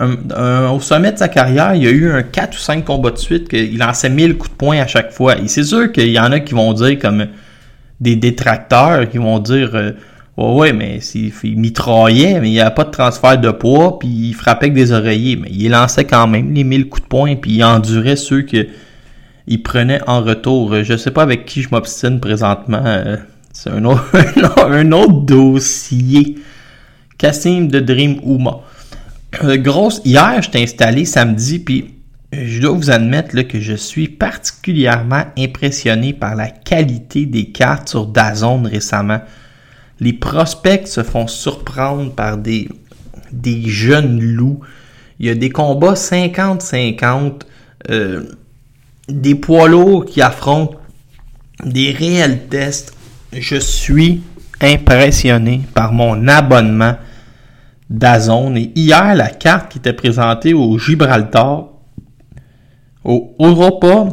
Au 0.00 0.80
sommet 0.80 1.12
de 1.12 1.18
sa 1.18 1.28
carrière, 1.28 1.74
il 1.74 1.84
y 1.84 1.86
a 1.86 1.90
eu 1.90 2.10
un 2.10 2.22
4 2.22 2.54
ou 2.54 2.58
5 2.58 2.84
combats 2.84 3.10
de 3.12 3.18
suite 3.18 3.48
qu'il 3.48 3.78
lançait 3.78 4.10
1000 4.10 4.36
coups 4.36 4.50
de 4.50 4.56
poing 4.56 4.78
à 4.80 4.86
chaque 4.86 5.12
fois. 5.12 5.38
Et 5.38 5.46
c'est 5.48 5.62
sûr 5.62 5.92
qu'il 5.92 6.10
y 6.10 6.18
en 6.18 6.32
a 6.32 6.40
qui 6.40 6.54
vont 6.54 6.72
dire 6.72 6.98
comme 6.98 7.26
des 8.00 8.16
détracteurs 8.16 9.08
qui 9.08 9.18
vont 9.18 9.38
dire 9.38 9.70
euh, 9.74 9.92
ouais 10.36 10.52
ouais 10.52 10.72
mais 10.72 10.98
il 10.98 11.58
mitraillait 11.58 12.40
mais 12.40 12.48
il 12.48 12.52
n'y 12.52 12.60
a 12.60 12.72
pas 12.72 12.82
de 12.82 12.90
transfert 12.90 13.38
de 13.38 13.52
poids 13.52 14.00
puis 14.00 14.08
il 14.08 14.34
frappait 14.34 14.66
avec 14.66 14.74
des 14.74 14.90
oreillers 14.90 15.36
mais 15.36 15.48
il 15.52 15.70
lançait 15.70 16.04
quand 16.04 16.26
même 16.26 16.52
les 16.52 16.64
1000 16.64 16.88
coups 16.88 17.02
de 17.04 17.08
poing 17.08 17.36
puis 17.36 17.52
il 17.52 17.64
endurait 17.64 18.16
ceux 18.16 18.42
que 18.42 18.66
il 19.46 19.62
prenait 19.62 20.00
en 20.08 20.22
retour. 20.22 20.72
Euh, 20.72 20.82
Je 20.82 20.96
sais 20.96 21.12
pas 21.12 21.22
avec 21.22 21.44
qui 21.46 21.62
je 21.62 21.68
m'obstine 21.70 22.18
présentement. 22.18 22.82
euh, 22.84 23.16
C'est 23.52 23.70
un 23.70 23.84
autre, 23.84 24.04
un 24.68 24.90
autre 24.92 25.20
dossier. 25.20 26.36
Cassim 27.16 27.68
de 27.68 27.78
Dream 27.78 28.16
Uma. 28.24 28.60
Euh, 29.42 29.56
grosse, 29.56 30.00
hier, 30.04 30.40
je 30.42 30.50
t'ai 30.50 30.62
installé 30.62 31.04
samedi, 31.04 31.58
puis 31.58 31.94
euh, 32.34 32.44
je 32.46 32.60
dois 32.60 32.72
vous 32.72 32.90
admettre 32.90 33.34
là, 33.34 33.44
que 33.44 33.60
je 33.60 33.74
suis 33.74 34.08
particulièrement 34.08 35.24
impressionné 35.36 36.12
par 36.12 36.34
la 36.34 36.48
qualité 36.48 37.26
des 37.26 37.46
cartes 37.46 37.88
sur 37.88 38.06
Dazone 38.06 38.66
récemment. 38.66 39.20
Les 40.00 40.12
prospects 40.12 40.86
se 40.86 41.02
font 41.02 41.26
surprendre 41.26 42.12
par 42.12 42.36
des, 42.36 42.68
des 43.32 43.62
jeunes 43.66 44.20
loups. 44.20 44.60
Il 45.18 45.26
y 45.26 45.30
a 45.30 45.34
des 45.34 45.50
combats 45.50 45.94
50-50, 45.94 47.42
euh, 47.90 48.24
des 49.08 49.34
poids 49.34 49.68
lourds 49.68 50.04
qui 50.04 50.20
affrontent 50.22 50.76
des 51.64 51.92
réels 51.92 52.46
tests. 52.48 52.94
Je 53.32 53.56
suis 53.56 54.22
impressionné 54.60 55.62
par 55.74 55.92
mon 55.92 56.28
abonnement 56.28 56.96
d'Azone. 57.90 58.56
Et 58.56 58.72
hier, 58.74 59.14
la 59.14 59.28
carte 59.28 59.70
qui 59.70 59.78
était 59.78 59.92
présentée 59.92 60.54
au 60.54 60.78
Gibraltar, 60.78 61.68
au 63.04 63.34
Europa 63.38 64.08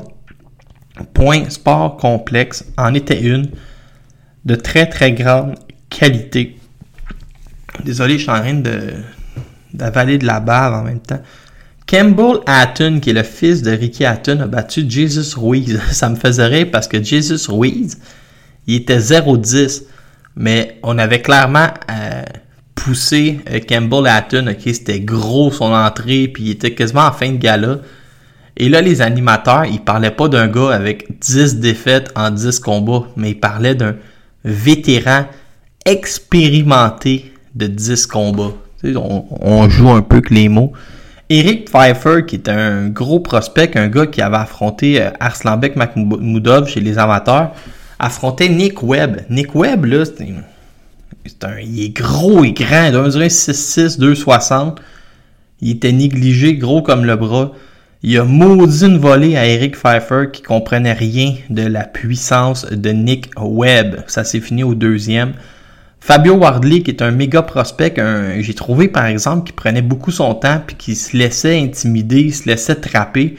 Point 1.13 1.49
Sport 1.49 1.97
Complexe, 1.97 2.65
en 2.77 2.93
était 2.93 3.21
une 3.21 3.49
de 4.45 4.55
très 4.55 4.87
très 4.87 5.13
grande 5.13 5.55
qualité. 5.89 6.57
Désolé, 7.83 8.17
je 8.17 8.23
suis 8.23 8.31
en 8.31 8.39
train 8.39 8.53
de 8.55 8.93
d'avaler 9.73 10.17
de 10.17 10.25
la 10.25 10.41
bave 10.41 10.73
en 10.73 10.83
même 10.83 10.99
temps. 10.99 11.21
Campbell 11.87 12.39
Hatton, 12.45 12.99
qui 13.01 13.09
est 13.09 13.13
le 13.13 13.23
fils 13.23 13.61
de 13.61 13.71
Ricky 13.71 14.05
Hatton, 14.05 14.39
a 14.41 14.47
battu 14.47 14.85
Jesus 14.87 15.37
Ruiz. 15.37 15.79
Ça 15.91 16.09
me 16.09 16.15
faisait 16.15 16.45
rire 16.45 16.67
parce 16.71 16.87
que 16.87 17.01
Jesus 17.01 17.49
Ruiz, 17.49 17.97
il 18.67 18.75
était 18.75 18.97
0-10. 18.97 19.83
Mais 20.35 20.79
on 20.83 20.97
avait 20.97 21.21
clairement 21.21 21.67
euh, 21.89 22.23
poussé 22.83 23.39
euh, 23.51 23.59
Campbell 23.67 24.07
Hatton. 24.07 24.47
ok, 24.47 24.61
C'était 24.73 24.99
gros 24.99 25.51
son 25.51 25.71
entrée, 25.73 26.27
puis 26.27 26.43
il 26.45 26.51
était 26.51 26.73
quasiment 26.73 27.05
en 27.05 27.11
fin 27.11 27.31
de 27.31 27.37
gala. 27.37 27.79
Et 28.57 28.69
là, 28.69 28.81
les 28.81 29.01
animateurs, 29.01 29.65
ils 29.65 29.79
parlaient 29.79 30.11
pas 30.11 30.27
d'un 30.27 30.47
gars 30.47 30.71
avec 30.71 31.19
10 31.19 31.57
défaites 31.57 32.11
en 32.15 32.31
10 32.31 32.59
combats, 32.59 33.07
mais 33.15 33.31
ils 33.31 33.39
parlaient 33.39 33.75
d'un 33.75 33.95
vétéran 34.43 35.25
expérimenté 35.85 37.33
de 37.55 37.67
10 37.67 38.07
combats. 38.07 38.53
On, 38.83 39.69
joue 39.69 39.89
un 39.89 40.01
peu 40.01 40.21
que 40.21 40.33
les 40.33 40.49
mots. 40.49 40.73
Eric 41.29 41.69
Pfeiffer, 41.69 42.25
qui 42.27 42.35
est 42.35 42.49
un 42.49 42.89
gros 42.89 43.19
prospect, 43.19 43.77
un 43.77 43.87
gars 43.87 44.07
qui 44.07 44.21
avait 44.21 44.37
affronté 44.37 45.01
euh, 45.01 45.11
Arslanbek 45.19 45.75
Makhmoudov 45.75 46.67
chez 46.67 46.81
les 46.81 46.97
amateurs, 46.97 47.51
affrontait 47.99 48.49
Nick 48.49 48.83
Webb. 48.83 49.21
Nick 49.29 49.55
Webb, 49.55 49.85
là, 49.85 50.03
c'est 51.25 51.43
un- 51.43 51.59
il 51.59 51.83
est 51.83 51.89
gros 51.89 52.43
et 52.43 52.51
grand, 52.53 52.85
il 52.87 52.91
doit 52.91 53.03
mesurer 53.03 53.29
6'6", 53.29 53.97
2'60". 53.99 54.79
Il 55.61 55.71
était 55.71 55.91
négligé, 55.91 56.55
gros 56.55 56.81
comme 56.81 57.05
le 57.05 57.15
bras. 57.15 57.51
Il 58.03 58.17
a 58.17 58.23
maudit 58.23 58.85
une 58.85 58.97
volée 58.97 59.37
à 59.37 59.45
Eric 59.45 59.75
Pfeiffer 59.75 60.29
qui 60.33 60.41
comprenait 60.41 60.93
rien 60.93 61.35
de 61.51 61.61
la 61.61 61.83
puissance 61.83 62.65
de 62.65 62.89
Nick 62.89 63.29
Webb. 63.39 64.03
Ça 64.07 64.23
s'est 64.23 64.39
fini 64.39 64.63
au 64.63 64.73
deuxième. 64.73 65.33
Fabio 65.99 66.33
Wardley, 66.33 66.81
qui 66.81 66.89
est 66.89 67.03
un 67.03 67.11
méga 67.11 67.43
prospect, 67.43 67.93
j'ai 68.39 68.53
trouvé 68.55 68.87
par 68.87 69.05
exemple 69.05 69.43
qu'il 69.45 69.53
prenait 69.53 69.83
beaucoup 69.83 70.09
son 70.09 70.33
temps 70.33 70.59
puis 70.65 70.75
qu'il 70.75 70.95
se 70.95 71.15
laissait 71.15 71.59
intimider, 71.59 72.21
il 72.21 72.33
se 72.33 72.47
laissait 72.47 72.73
trapper. 72.73 73.35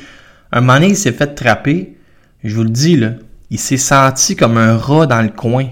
Un 0.53 0.61
moment 0.61 0.79
il 0.79 0.95
s'est 0.95 1.11
fait 1.11 1.35
trapper. 1.35 1.97
Je 2.45 2.55
vous 2.55 2.63
le 2.63 2.71
dis, 2.71 2.97
là, 2.97 3.15
il 3.51 3.59
s'est 3.59 3.77
senti 3.77 4.37
comme 4.37 4.59
un 4.59 4.77
rat 4.77 5.07
dans 5.07 5.23
le 5.23 5.29
coin. 5.31 5.67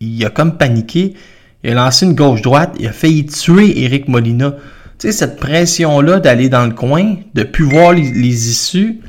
Il 0.00 0.24
a 0.24 0.30
comme 0.30 0.56
paniqué. 0.56 1.12
Il 1.62 1.70
a 1.70 1.74
lancé 1.74 2.06
une 2.06 2.14
gauche-droite. 2.14 2.74
Il 2.78 2.86
a 2.86 2.92
failli 2.92 3.26
tuer 3.26 3.82
Eric 3.84 4.08
Molina. 4.08 4.52
Tu 4.98 5.08
sais, 5.08 5.12
cette 5.12 5.38
pression-là 5.38 6.20
d'aller 6.20 6.48
dans 6.48 6.66
le 6.66 6.72
coin, 6.72 7.16
de 7.34 7.42
plus 7.42 7.64
voir 7.64 7.92
les, 7.92 8.50
issues, 8.50 9.00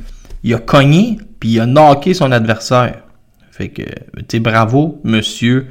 il 0.43 0.53
a 0.53 0.57
cogné, 0.57 1.17
puis 1.39 1.49
il 1.49 1.59
a 1.59 1.65
knocké 1.65 2.13
son 2.13 2.31
adversaire. 2.31 2.99
Fait 3.51 3.69
que, 3.69 3.83
tu 3.83 4.25
sais, 4.29 4.39
bravo, 4.39 5.01
monsieur 5.03 5.67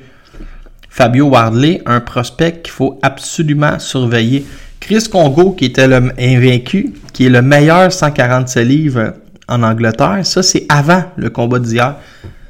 Fabio 0.90 1.28
Wardley, 1.28 1.80
un 1.86 2.00
prospect 2.00 2.60
qu'il 2.62 2.72
faut 2.72 2.98
absolument 3.02 3.78
surveiller. 3.78 4.44
Chris 4.80 5.06
Congo, 5.10 5.52
qui 5.52 5.66
était 5.66 5.86
le 5.86 6.12
invaincu, 6.18 6.94
qui 7.12 7.26
est 7.26 7.30
le 7.30 7.42
meilleur 7.42 7.92
147 7.92 8.66
livres 8.66 9.14
en 9.48 9.62
Angleterre, 9.62 10.20
ça 10.24 10.42
c'est 10.42 10.66
avant 10.68 11.04
le 11.16 11.30
combat 11.30 11.58
d'hier. 11.58 11.96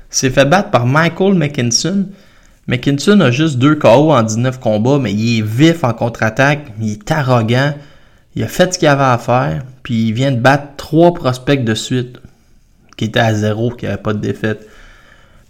S'est 0.09 0.31
fait 0.31 0.45
battre 0.45 0.71
par 0.71 0.87
Michael 0.87 1.35
McKinson. 1.35 2.07
McKinson 2.71 3.19
a 3.21 3.33
juste 3.33 3.59
deux 3.59 3.75
KO 3.75 4.13
en 4.13 4.23
19 4.23 4.61
combats, 4.61 5.01
mais 5.01 5.13
il 5.13 5.41
est 5.41 5.43
vif 5.43 5.83
en 5.83 5.93
contre-attaque, 5.93 6.67
il 6.81 6.93
est 6.93 7.11
arrogant. 7.11 7.75
Il 8.37 8.45
a 8.45 8.47
fait 8.47 8.73
ce 8.73 8.79
qu'il 8.79 8.87
avait 8.87 9.03
à 9.03 9.19
faire, 9.19 9.65
puis 9.83 10.07
il 10.07 10.13
vient 10.13 10.31
de 10.31 10.39
battre 10.39 10.77
trois 10.77 11.13
prospects 11.13 11.65
de 11.65 11.75
suite, 11.75 12.21
qui 12.97 13.07
étaient 13.07 13.19
à 13.19 13.35
zéro, 13.35 13.73
qui 13.73 13.87
n'avaient 13.87 14.01
pas 14.01 14.13
de 14.13 14.21
défaite. 14.21 14.69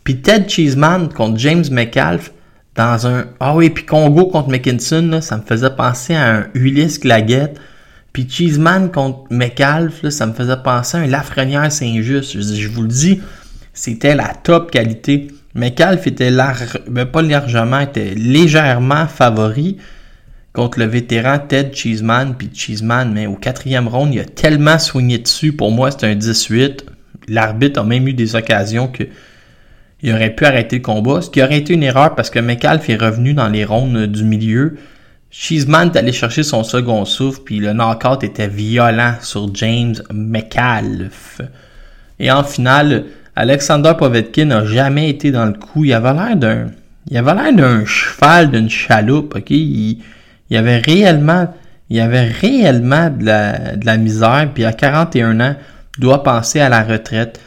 Puis 0.02 0.22
Ted 0.22 0.48
Cheeseman 0.48 1.11
contre 1.11 1.38
James 1.38 1.64
McAlf, 1.70 2.33
dans 2.74 3.06
un... 3.06 3.26
Ah 3.38 3.54
oui, 3.54 3.68
puis 3.68 3.85
Congo 3.85 4.24
contre 4.28 4.48
McKinson, 4.48 5.18
ça 5.20 5.37
me 5.37 5.42
faisait 5.42 5.76
penser 5.76 6.14
à 6.14 6.37
un 6.37 6.46
Ulysse 6.54 6.98
Claguette. 6.98 7.61
Puis 8.14 8.26
Cheeseman 8.30 8.90
contre 8.90 9.24
McAlf, 9.28 10.09
ça 10.09 10.24
me 10.24 10.33
faisait 10.33 10.56
penser 10.64 10.96
à 10.96 11.00
un 11.00 11.06
Lafrenière 11.06 11.70
Saint-Just. 11.70 12.40
Je 12.40 12.68
vous 12.68 12.80
le 12.80 12.88
dis, 12.88 13.20
c'était 13.74 14.14
la 14.14 14.28
top 14.28 14.70
qualité. 14.70 15.28
McAlf 15.54 16.06
était 16.06 16.30
ben 16.88 17.06
pas 17.06 17.22
largement, 17.22 17.80
était 17.80 18.14
légèrement 18.14 19.06
favori 19.06 19.78
contre 20.52 20.78
le 20.78 20.84
vétéran 20.86 21.38
Ted 21.38 21.70
Cheeseman. 21.74 22.34
Puis 22.36 22.50
Cheeseman, 22.52 23.12
mais 23.12 23.26
au 23.26 23.34
quatrième 23.34 23.88
round, 23.88 24.14
il 24.14 24.20
a 24.20 24.24
tellement 24.24 24.78
soigné 24.78 25.18
dessus. 25.18 25.52
Pour 25.52 25.72
moi, 25.72 25.90
c'est 25.90 26.04
un 26.04 26.14
18. 26.14 26.84
L'arbitre 27.28 27.80
a 27.80 27.84
même 27.84 28.06
eu 28.06 28.14
des 28.14 28.36
occasions 28.36 28.88
que 28.88 29.04
il 30.02 30.12
aurait 30.14 30.34
pu 30.34 30.46
arrêter 30.46 30.76
le 30.76 30.82
combat, 30.82 31.20
ce 31.20 31.28
qui 31.28 31.42
aurait 31.42 31.58
été 31.58 31.74
une 31.74 31.82
erreur 31.82 32.14
parce 32.14 32.30
que 32.30 32.38
McAlf 32.38 32.88
est 32.88 32.96
revenu 32.96 33.34
dans 33.34 33.48
les 33.48 33.64
rondes 33.64 34.06
du 34.06 34.24
milieu. 34.24 34.78
Cheeseman 35.30 35.90
est 35.92 35.98
allé 35.98 36.12
chercher 36.12 36.42
son 36.42 36.64
second 36.64 37.04
souffle, 37.04 37.42
puis 37.44 37.58
le 37.58 37.72
knockout 37.72 38.24
était 38.24 38.48
violent 38.48 39.14
sur 39.20 39.54
James 39.54 39.94
McAlf. 40.12 41.40
Et 42.18 42.30
en 42.30 42.42
finale, 42.42 43.04
Alexander 43.36 43.92
Povetkin 43.98 44.46
n'a 44.46 44.64
jamais 44.64 45.10
été 45.10 45.30
dans 45.30 45.46
le 45.46 45.52
coup. 45.52 45.84
Il 45.84 45.92
avait 45.92 46.12
l'air 46.12 46.36
d'un, 46.36 46.66
il 47.10 47.22
d'un 47.56 47.84
cheval 47.84 48.50
d'une 48.50 48.68
chaloupe, 48.68 49.34
ok? 49.36 49.50
Il, 49.50 50.02
avait 50.52 50.78
réellement, 50.78 51.52
il 51.88 52.00
avait 52.00 52.28
réellement 52.28 53.10
de 53.10 53.24
la, 53.24 53.76
de 53.76 53.86
la 53.86 53.96
misère, 53.96 54.50
puis 54.52 54.64
à 54.64 54.72
41 54.72 55.40
ans, 55.40 55.56
doit 55.98 56.22
penser 56.22 56.60
à 56.60 56.68
la 56.68 56.82
retraite. 56.82 57.40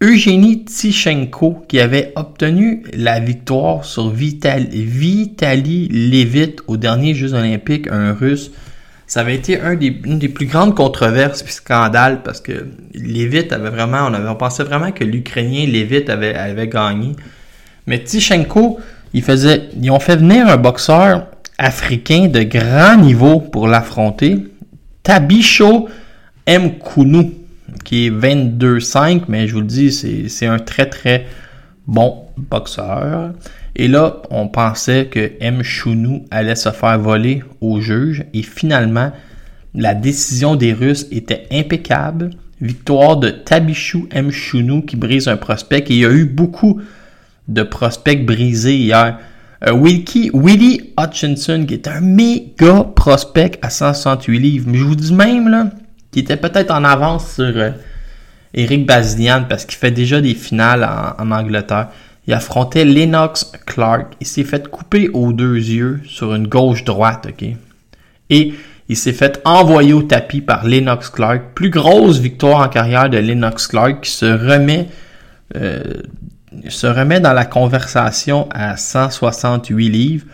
Eugénie 0.00 0.64
Tichenko, 0.64 1.64
qui 1.68 1.80
avait 1.80 2.12
obtenu 2.14 2.84
la 2.92 3.18
victoire 3.18 3.84
sur 3.84 4.10
Vitali, 4.10 4.84
Vitali 4.84 5.88
Levit 5.88 6.56
aux 6.68 6.76
derniers 6.76 7.14
Jeux 7.14 7.34
olympiques, 7.34 7.88
un 7.90 8.12
russe. 8.12 8.52
Ça 9.08 9.20
avait 9.20 9.34
été 9.34 9.58
une 10.04 10.18
des 10.18 10.28
plus 10.28 10.46
grandes 10.46 10.74
controverses 10.74 11.42
et 11.42 11.50
scandales 11.50 12.22
parce 12.22 12.40
que 12.40 12.68
Levit 12.94 13.52
avait 13.52 13.70
vraiment, 13.70 14.06
on 14.06 14.14
avait 14.14 14.32
pensait 14.36 14.64
vraiment 14.64 14.92
que 14.92 15.02
l'Ukrainien 15.02 15.66
Levit 15.66 16.10
avait, 16.10 16.68
gagné. 16.68 17.16
Mais 17.86 18.04
Tichenko, 18.04 18.78
il 19.14 19.22
faisait, 19.22 19.70
ils 19.80 19.90
ont 19.90 19.98
fait 19.98 20.16
venir 20.16 20.46
un 20.46 20.58
boxeur 20.58 21.26
africain 21.56 22.28
de 22.28 22.42
grand 22.42 22.96
niveau 22.96 23.40
pour 23.40 23.66
l'affronter, 23.66 24.46
Tabicho 25.02 25.88
Mkounou 26.46 27.32
qui 27.84 28.06
est 28.06 28.10
22-5, 28.10 29.22
mais 29.28 29.46
je 29.46 29.54
vous 29.54 29.60
le 29.60 29.66
dis, 29.66 29.90
c'est 30.28 30.46
un 30.46 30.58
très 30.58 30.86
très 30.86 31.26
bon 31.86 32.24
boxeur. 32.36 33.32
Et 33.78 33.86
là, 33.86 34.22
on 34.30 34.48
pensait 34.48 35.06
que 35.06 35.32
M. 35.40 35.62
Chounou 35.62 36.24
allait 36.32 36.56
se 36.56 36.70
faire 36.70 36.98
voler 36.98 37.44
au 37.60 37.80
juge. 37.80 38.24
Et 38.34 38.42
finalement, 38.42 39.12
la 39.74 39.94
décision 39.94 40.56
des 40.56 40.72
Russes 40.72 41.06
était 41.12 41.46
impeccable. 41.52 42.30
Victoire 42.60 43.16
de 43.18 43.30
Tabichou 43.30 44.08
M. 44.10 44.32
Chounou 44.32 44.82
qui 44.82 44.96
brise 44.96 45.28
un 45.28 45.36
prospect. 45.36 45.84
Et 45.88 45.94
il 45.94 46.00
y 46.00 46.04
a 46.04 46.10
eu 46.10 46.24
beaucoup 46.24 46.80
de 47.46 47.62
prospects 47.62 48.26
brisés 48.26 48.76
hier. 48.76 49.18
Euh, 49.66 49.72
Wilkie, 49.72 50.30
Willie 50.34 50.92
Hutchinson, 50.98 51.64
qui 51.66 51.74
est 51.74 51.88
un 51.88 52.00
méga 52.00 52.84
prospect 52.96 53.52
à 53.62 53.70
168 53.70 54.38
livres. 54.38 54.66
Mais 54.68 54.78
je 54.78 54.84
vous 54.84 54.96
dis 54.96 55.14
même, 55.14 55.48
là, 55.48 55.70
qui 56.10 56.20
était 56.20 56.36
peut-être 56.36 56.72
en 56.72 56.82
avance 56.84 57.34
sur 57.34 57.44
euh, 57.44 57.70
Eric 58.54 58.86
Bazilian 58.86 59.44
parce 59.48 59.64
qu'il 59.64 59.78
fait 59.78 59.90
déjà 59.90 60.20
des 60.20 60.34
finales 60.34 60.88
en, 61.18 61.30
Angleterre. 61.30 61.88
Il 62.28 62.34
affrontait 62.34 62.84
Lennox 62.84 63.50
Clark. 63.64 64.12
Il 64.20 64.26
s'est 64.26 64.44
fait 64.44 64.68
couper 64.68 65.08
aux 65.14 65.32
deux 65.32 65.56
yeux 65.56 66.00
sur 66.04 66.34
une 66.34 66.46
gauche-droite, 66.46 67.26
ok? 67.30 67.48
Et 68.28 68.52
il 68.90 68.96
s'est 68.98 69.14
fait 69.14 69.40
envoyer 69.46 69.94
au 69.94 70.02
tapis 70.02 70.42
par 70.42 70.66
Lennox 70.66 71.08
Clark. 71.08 71.54
Plus 71.54 71.70
grosse 71.70 72.18
victoire 72.18 72.60
en 72.60 72.68
carrière 72.68 73.08
de 73.08 73.16
Lennox 73.16 73.66
Clark 73.66 74.02
qui 74.02 74.10
se 74.10 74.26
remet, 74.26 74.88
euh, 75.56 75.82
se 76.68 76.86
remet 76.86 77.18
dans 77.20 77.32
la 77.32 77.46
conversation 77.46 78.46
à 78.50 78.76
168 78.76 79.88
livres. 79.88 80.26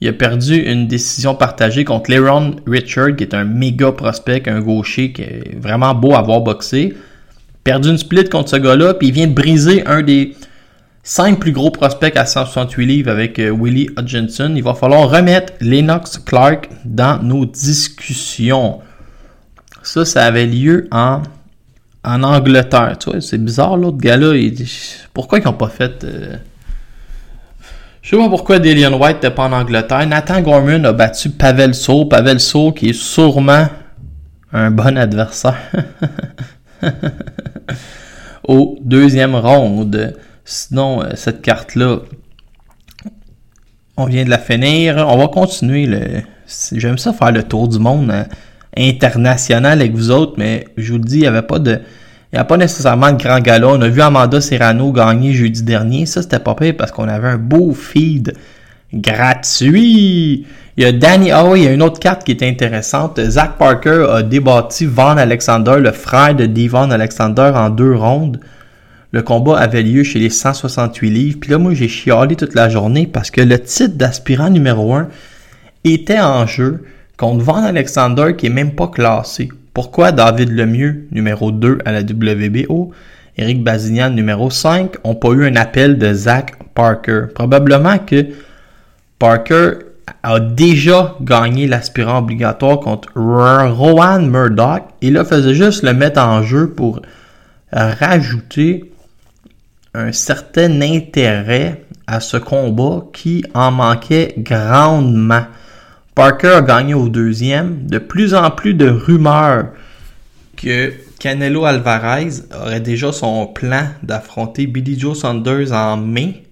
Il 0.00 0.08
a 0.08 0.12
perdu 0.12 0.56
une 0.56 0.86
décision 0.86 1.34
partagée 1.34 1.84
contre 1.84 2.12
Leron 2.12 2.54
Richard, 2.64 3.16
qui 3.16 3.24
est 3.24 3.34
un 3.34 3.44
méga 3.44 3.90
prospect, 3.90 4.48
un 4.48 4.60
gaucher 4.60 5.10
qui 5.10 5.22
est 5.22 5.60
vraiment 5.60 5.96
beau 5.96 6.14
à 6.14 6.22
voir 6.22 6.42
boxer. 6.42 6.94
Perdu 7.64 7.88
une 7.88 7.98
split 7.98 8.28
contre 8.28 8.50
ce 8.50 8.56
gars-là, 8.56 8.94
puis 8.94 9.08
il 9.08 9.14
vient 9.14 9.26
de 9.26 9.34
briser 9.34 9.84
un 9.86 10.02
des 10.02 10.36
cinq 11.02 11.40
plus 11.40 11.52
gros 11.52 11.70
prospects 11.70 12.16
à 12.16 12.26
168 12.26 12.86
livres 12.86 13.10
avec 13.10 13.38
euh, 13.38 13.50
Willie 13.50 13.90
Hutchinson. 13.98 14.52
Il 14.54 14.62
va 14.62 14.74
falloir 14.74 15.08
remettre 15.10 15.52
Lennox 15.60 16.18
Clark 16.18 16.68
dans 16.84 17.22
nos 17.22 17.46
discussions. 17.46 18.80
Ça, 19.82 20.04
ça 20.04 20.24
avait 20.24 20.46
lieu 20.46 20.88
en, 20.92 21.22
Angleterre. 22.04 22.96
Tu 22.98 23.10
vois, 23.10 23.20
c'est 23.20 23.38
bizarre, 23.38 23.76
l'autre 23.76 23.98
gars-là. 23.98 24.34
Pourquoi 25.14 25.38
ils 25.38 25.44
n'ont 25.44 25.52
pas 25.52 25.68
fait. 25.68 26.04
Euh, 26.04 26.36
je 28.02 28.10
sais 28.10 28.16
pas 28.16 28.28
pourquoi 28.28 28.58
Dillian 28.58 28.98
White 28.98 29.16
n'était 29.16 29.30
pas 29.30 29.44
en 29.44 29.52
Angleterre. 29.52 30.06
Nathan 30.06 30.40
Gorman 30.40 30.86
a 30.86 30.92
battu 30.92 31.30
Pavel 31.30 31.74
So. 31.74 32.06
Pavel 32.06 32.40
So 32.40 32.72
qui 32.72 32.90
est 32.90 32.94
sûrement 32.94 33.68
un 34.52 34.70
bon 34.70 34.96
adversaire. 34.96 35.56
Au 38.48 38.78
deuxième 38.82 39.34
round. 39.34 40.16
Sinon, 40.50 41.00
euh, 41.00 41.10
cette 41.14 41.42
carte-là, 41.42 42.00
on 43.96 44.06
vient 44.06 44.24
de 44.24 44.30
la 44.30 44.38
finir. 44.38 44.96
On 45.08 45.16
va 45.16 45.28
continuer. 45.28 45.86
Le... 45.86 46.22
J'aime 46.72 46.98
ça 46.98 47.12
faire 47.12 47.30
le 47.30 47.44
tour 47.44 47.68
du 47.68 47.78
monde 47.78 48.10
euh, 48.10 48.24
international 48.76 49.80
avec 49.80 49.94
vous 49.94 50.10
autres, 50.10 50.34
mais 50.38 50.64
je 50.76 50.90
vous 50.90 50.98
le 50.98 51.04
dis, 51.04 51.18
il 51.18 51.20
n'y 51.20 51.26
avait 51.28 51.42
pas 51.42 51.60
de 51.60 51.78
il 52.32 52.36
n'y 52.36 52.40
a 52.40 52.44
pas 52.44 52.56
nécessairement 52.56 53.12
de 53.12 53.22
grand 53.22 53.38
gala. 53.38 53.68
On 53.68 53.80
a 53.80 53.88
vu 53.88 54.00
Amanda 54.00 54.40
Serrano 54.40 54.92
gagner 54.92 55.32
jeudi 55.32 55.62
dernier. 55.62 56.06
Ça, 56.06 56.22
c'était 56.22 56.38
pas 56.40 56.56
pire 56.56 56.74
parce 56.76 56.90
qu'on 56.90 57.08
avait 57.08 57.28
un 57.28 57.38
beau 57.38 57.72
feed 57.72 58.34
gratuit. 58.92 60.46
Il 60.76 60.82
y 60.82 60.86
a 60.86 60.92
Danny, 60.92 61.30
ah 61.30 61.44
oui, 61.44 61.60
il 61.60 61.64
y 61.64 61.68
a 61.68 61.72
une 61.72 61.82
autre 61.82 62.00
carte 62.00 62.24
qui 62.24 62.32
est 62.32 62.42
intéressante. 62.42 63.20
Zach 63.20 63.56
Parker 63.56 64.06
a 64.10 64.22
débattu 64.22 64.86
Van 64.86 65.16
Alexander, 65.16 65.76
le 65.78 65.92
frère 65.92 66.34
de 66.34 66.46
Devon 66.46 66.90
Alexander, 66.90 67.52
en 67.54 67.70
deux 67.70 67.94
rondes. 67.94 68.40
Le 69.12 69.22
combat 69.22 69.58
avait 69.58 69.82
lieu 69.82 70.04
chez 70.04 70.20
les 70.20 70.30
168 70.30 71.10
livres. 71.10 71.38
Puis 71.40 71.50
là, 71.50 71.58
moi, 71.58 71.74
j'ai 71.74 71.88
chialé 71.88 72.36
toute 72.36 72.54
la 72.54 72.68
journée 72.68 73.08
parce 73.08 73.30
que 73.30 73.40
le 73.40 73.58
titre 73.58 73.96
d'aspirant 73.96 74.50
numéro 74.50 74.94
1 74.94 75.08
était 75.84 76.20
en 76.20 76.46
jeu 76.46 76.84
contre 77.16 77.44
Van 77.44 77.64
Alexander 77.64 78.34
qui 78.36 78.46
est 78.46 78.50
même 78.50 78.72
pas 78.72 78.88
classé. 78.88 79.48
Pourquoi 79.74 80.12
David 80.12 80.50
Lemieux, 80.50 81.06
numéro 81.10 81.50
2 81.50 81.78
à 81.84 81.92
la 81.92 82.02
WBO, 82.02 82.92
Eric 83.36 83.64
Bazignan, 83.64 84.10
numéro 84.10 84.50
5, 84.50 85.04
n'ont 85.04 85.14
pas 85.14 85.30
eu 85.30 85.46
un 85.46 85.56
appel 85.56 85.98
de 85.98 86.12
Zach 86.12 86.52
Parker? 86.74 87.26
Probablement 87.34 87.98
que 87.98 88.26
Parker 89.18 89.70
a 90.22 90.40
déjà 90.40 91.16
gagné 91.20 91.66
l'aspirant 91.66 92.18
obligatoire 92.18 92.80
contre 92.80 93.08
Rowan 93.14 94.28
Murdoch 94.28 94.82
et 95.02 95.10
là 95.10 95.24
faisait 95.24 95.54
juste 95.54 95.82
le 95.82 95.94
mettre 95.94 96.20
en 96.20 96.42
jeu 96.42 96.70
pour 96.70 97.00
rajouter 97.72 98.92
un 99.94 100.12
certain 100.12 100.80
intérêt 100.80 101.84
à 102.06 102.20
ce 102.20 102.36
combat 102.36 103.04
qui 103.12 103.44
en 103.54 103.70
manquait 103.70 104.34
grandement. 104.38 105.44
Parker 106.14 106.48
a 106.48 106.62
gagné 106.62 106.94
au 106.94 107.08
deuxième. 107.08 107.86
De 107.86 107.98
plus 107.98 108.34
en 108.34 108.50
plus 108.50 108.74
de 108.74 108.88
rumeurs 108.88 109.66
que 110.56 110.92
Canelo 111.18 111.64
Alvarez 111.64 112.42
aurait 112.60 112.80
déjà 112.80 113.12
son 113.12 113.46
plan 113.46 113.88
d'affronter 114.02 114.66
Billy 114.66 114.98
Joe 114.98 115.18
Saunders 115.18 115.72
en 115.72 115.96
mai, 115.96 116.44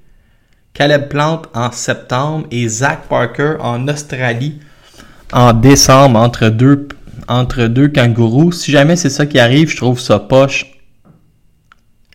Caleb 0.75 1.09
Plant 1.09 1.43
en 1.55 1.73
septembre 1.73 2.47
et 2.51 2.69
Zach 2.69 3.09
Parker 3.09 3.57
en 3.61 3.89
Australie 3.89 4.61
en 5.33 5.53
décembre 5.53 6.19
entre 6.19 6.49
deux, 6.49 6.89
entre 7.29 7.65
deux 7.65 7.89
kangourous. 7.89 8.53
Si 8.53 8.71
jamais 8.71 8.97
c'est 8.97 9.11
ça 9.11 9.27
qui 9.27 9.39
arrive, 9.39 9.69
je 9.69 9.77
trouve 9.77 10.01
ça 10.01 10.19
poche. 10.19 10.78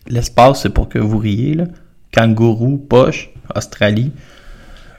L'espace, 0.06 0.62
c'est 0.62 0.70
pour 0.70 0.88
que 0.88 0.98
vous 0.98 1.18
riez. 1.18 1.54
Là. 1.54 1.64
Kangourou, 2.12 2.76
poche, 2.76 3.30
Australie. 3.54 4.12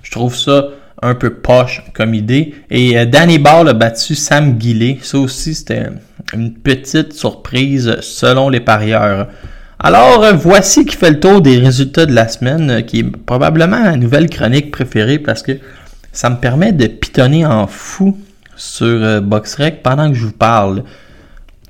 Je 0.02 0.12
trouve 0.12 0.36
ça 0.36 0.70
un 1.02 1.16
peu 1.16 1.36
poche 1.36 1.84
comme 1.94 2.14
idée. 2.14 2.56
Et 2.70 2.98
euh, 2.98 3.06
Danny 3.06 3.38
Ball 3.38 3.70
a 3.70 3.74
battu 3.74 4.16
Sam 4.16 4.58
Guillet. 4.58 5.00
Ça 5.02 5.20
aussi, 5.20 5.56
c'était 5.56 5.88
une 6.34 6.54
petite 6.54 7.14
surprise 7.14 7.98
selon 8.02 8.50
les 8.50 8.60
parieurs. 8.60 9.28
Alors, 9.80 10.24
euh, 10.24 10.34
voici 10.34 10.86
qui 10.86 10.96
fait 10.96 11.12
le 11.12 11.20
tour 11.20 11.42
des 11.42 11.60
résultats 11.60 12.06
de 12.06 12.14
la 12.14 12.28
semaine, 12.28 12.70
euh, 12.70 12.82
qui 12.82 13.00
est 13.00 13.18
probablement 13.26 13.84
la 13.84 13.98
nouvelle 13.98 14.30
chronique 14.30 14.72
préférée 14.72 15.20
parce 15.20 15.44
que 15.44 15.54
ça 16.12 16.30
me 16.30 16.38
permet 16.38 16.72
de 16.72 16.88
pitonner 16.88 17.46
en 17.46 17.68
fou 17.68 18.18
sur 18.56 19.22
BoxRec 19.22 19.84
pendant 19.84 20.10
que 20.10 20.16
je 20.16 20.26
vous 20.26 20.32
parle. 20.32 20.84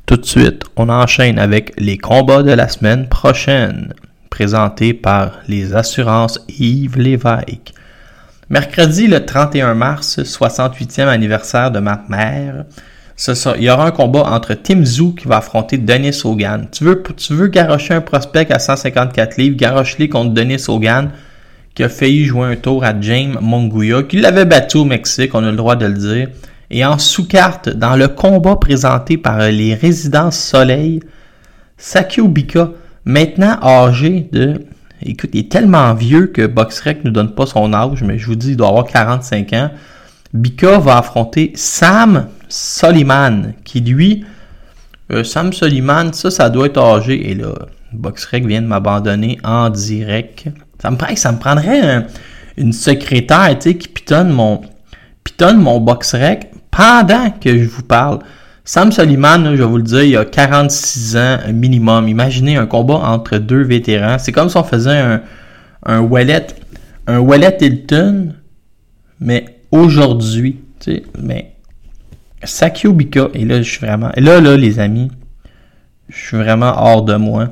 Tout 0.05 0.17
de 0.17 0.25
suite, 0.25 0.65
on 0.75 0.89
enchaîne 0.89 1.39
avec 1.39 1.73
les 1.79 1.97
combats 1.97 2.43
de 2.43 2.51
la 2.51 2.67
semaine 2.67 3.07
prochaine, 3.07 3.91
présentés 4.29 4.93
par 4.93 5.39
les 5.47 5.73
assurances 5.73 6.39
Yves 6.59 6.99
Lévesque. 6.99 7.73
Mercredi, 8.51 9.07
le 9.07 9.25
31 9.25 9.73
mars, 9.73 10.19
68e 10.19 11.07
anniversaire 11.07 11.71
de 11.71 11.79
ma 11.79 12.03
mère, 12.07 12.65
il 13.57 13.63
y 13.63 13.69
aura 13.71 13.87
un 13.87 13.91
combat 13.91 14.25
entre 14.25 14.53
Tim 14.53 14.85
Zoo 14.85 15.13
qui 15.13 15.27
va 15.27 15.37
affronter 15.37 15.79
Denis 15.79 16.21
Hogan. 16.23 16.67
Tu 16.71 16.83
veux, 16.83 17.01
tu 17.17 17.33
veux 17.33 17.47
garocher 17.47 17.95
un 17.95 18.01
prospect 18.01 18.51
à 18.51 18.59
154 18.59 19.37
livres, 19.37 19.57
garoche-les 19.57 20.09
contre 20.09 20.35
Denis 20.35 20.63
Hogan, 20.67 21.09
qui 21.73 21.83
a 21.83 21.89
failli 21.89 22.25
jouer 22.25 22.45
un 22.45 22.55
tour 22.57 22.83
à 22.83 22.93
James 23.01 23.39
Monguia, 23.41 24.03
qui 24.03 24.17
l'avait 24.17 24.45
battu 24.45 24.77
au 24.77 24.85
Mexique, 24.85 25.33
on 25.33 25.43
a 25.43 25.49
le 25.49 25.57
droit 25.57 25.75
de 25.75 25.87
le 25.87 25.93
dire. 25.93 26.27
Et 26.69 26.85
en 26.85 26.97
sous-carte, 26.97 27.69
dans 27.69 27.95
le 27.95 28.07
combat 28.07 28.55
présenté 28.55 29.17
par 29.17 29.39
les 29.39 29.75
Résidences 29.75 30.37
Soleil, 30.37 30.99
Sakio 31.77 32.27
Bika, 32.27 32.71
maintenant 33.05 33.57
âgé 33.61 34.27
de 34.31 34.65
Écoute, 35.01 35.31
il 35.33 35.41
est 35.41 35.51
tellement 35.51 35.93
vieux 35.93 36.27
que 36.27 36.47
BoxRec 36.47 37.03
ne 37.03 37.11
donne 37.11 37.35
pas 37.35 37.45
son 37.45 37.73
âge, 37.73 38.01
mais 38.01 38.17
je 38.17 38.25
vous 38.25 38.35
dis, 38.35 38.51
il 38.51 38.57
doit 38.57 38.69
avoir 38.69 38.85
45 38.85 39.53
ans. 39.53 39.69
Bika 40.33 40.79
va 40.79 40.97
affronter 40.97 41.51
Sam 41.55 42.27
Soliman, 42.47 43.53
qui 43.63 43.81
lui, 43.81 44.25
euh, 45.11 45.23
Sam 45.23 45.53
Soliman, 45.53 46.13
ça, 46.13 46.31
ça 46.31 46.49
doit 46.49 46.67
être 46.67 46.81
âgé. 46.81 47.29
Et 47.29 47.35
là, 47.35 47.53
BoxRec 47.91 48.45
vient 48.47 48.61
de 48.61 48.67
m'abandonner 48.67 49.37
en 49.43 49.69
direct. 49.69 50.45
Ça 50.81 50.89
me, 50.89 50.97
ça 51.15 51.31
me 51.31 51.37
prendrait 51.37 52.07
une 52.57 52.73
secrétaire, 52.73 53.49
tu 53.59 53.69
sais, 53.69 53.77
qui 53.77 53.89
pitonne 53.89 54.29
mon, 54.29 54.61
pitonne 55.23 55.57
mon 55.57 55.79
BoxRec 55.79 56.51
pendant 56.75 57.31
que 57.31 57.57
je 57.57 57.65
vous 57.65 57.83
parle. 57.83 58.19
Sam 58.63 58.91
Soliman, 58.91 59.55
je 59.55 59.61
vais 59.61 59.69
vous 59.69 59.77
le 59.77 59.83
dire, 59.83 60.03
il 60.03 60.17
a 60.17 60.25
46 60.25 61.17
ans 61.17 61.37
minimum. 61.53 62.07
Imaginez 62.07 62.57
un 62.57 62.65
combat 62.65 62.95
entre 62.95 63.37
deux 63.37 63.61
vétérans. 63.61 64.17
C'est 64.17 64.31
comme 64.31 64.49
si 64.49 64.57
on 64.57 64.63
faisait 64.63 64.97
un, 64.97 65.21
un 65.85 65.99
Wallet, 65.99 66.47
un 67.05 67.19
Wallet 67.19 67.57
Hilton, 67.61 68.33
mais 69.19 69.59
aujourd'hui, 69.71 70.59
tu 70.79 71.03
mais 71.21 71.53
Sakio 72.43 72.95
et 73.33 73.45
là, 73.45 73.61
je 73.61 73.69
suis 73.69 73.85
vraiment, 73.85 74.11
et 74.15 74.21
là, 74.21 74.41
là, 74.41 74.57
les 74.57 74.79
amis, 74.79 75.11
je 76.09 76.17
suis 76.17 76.37
vraiment 76.37 76.73
hors 76.77 77.03
de 77.03 77.15
moi. 77.15 77.49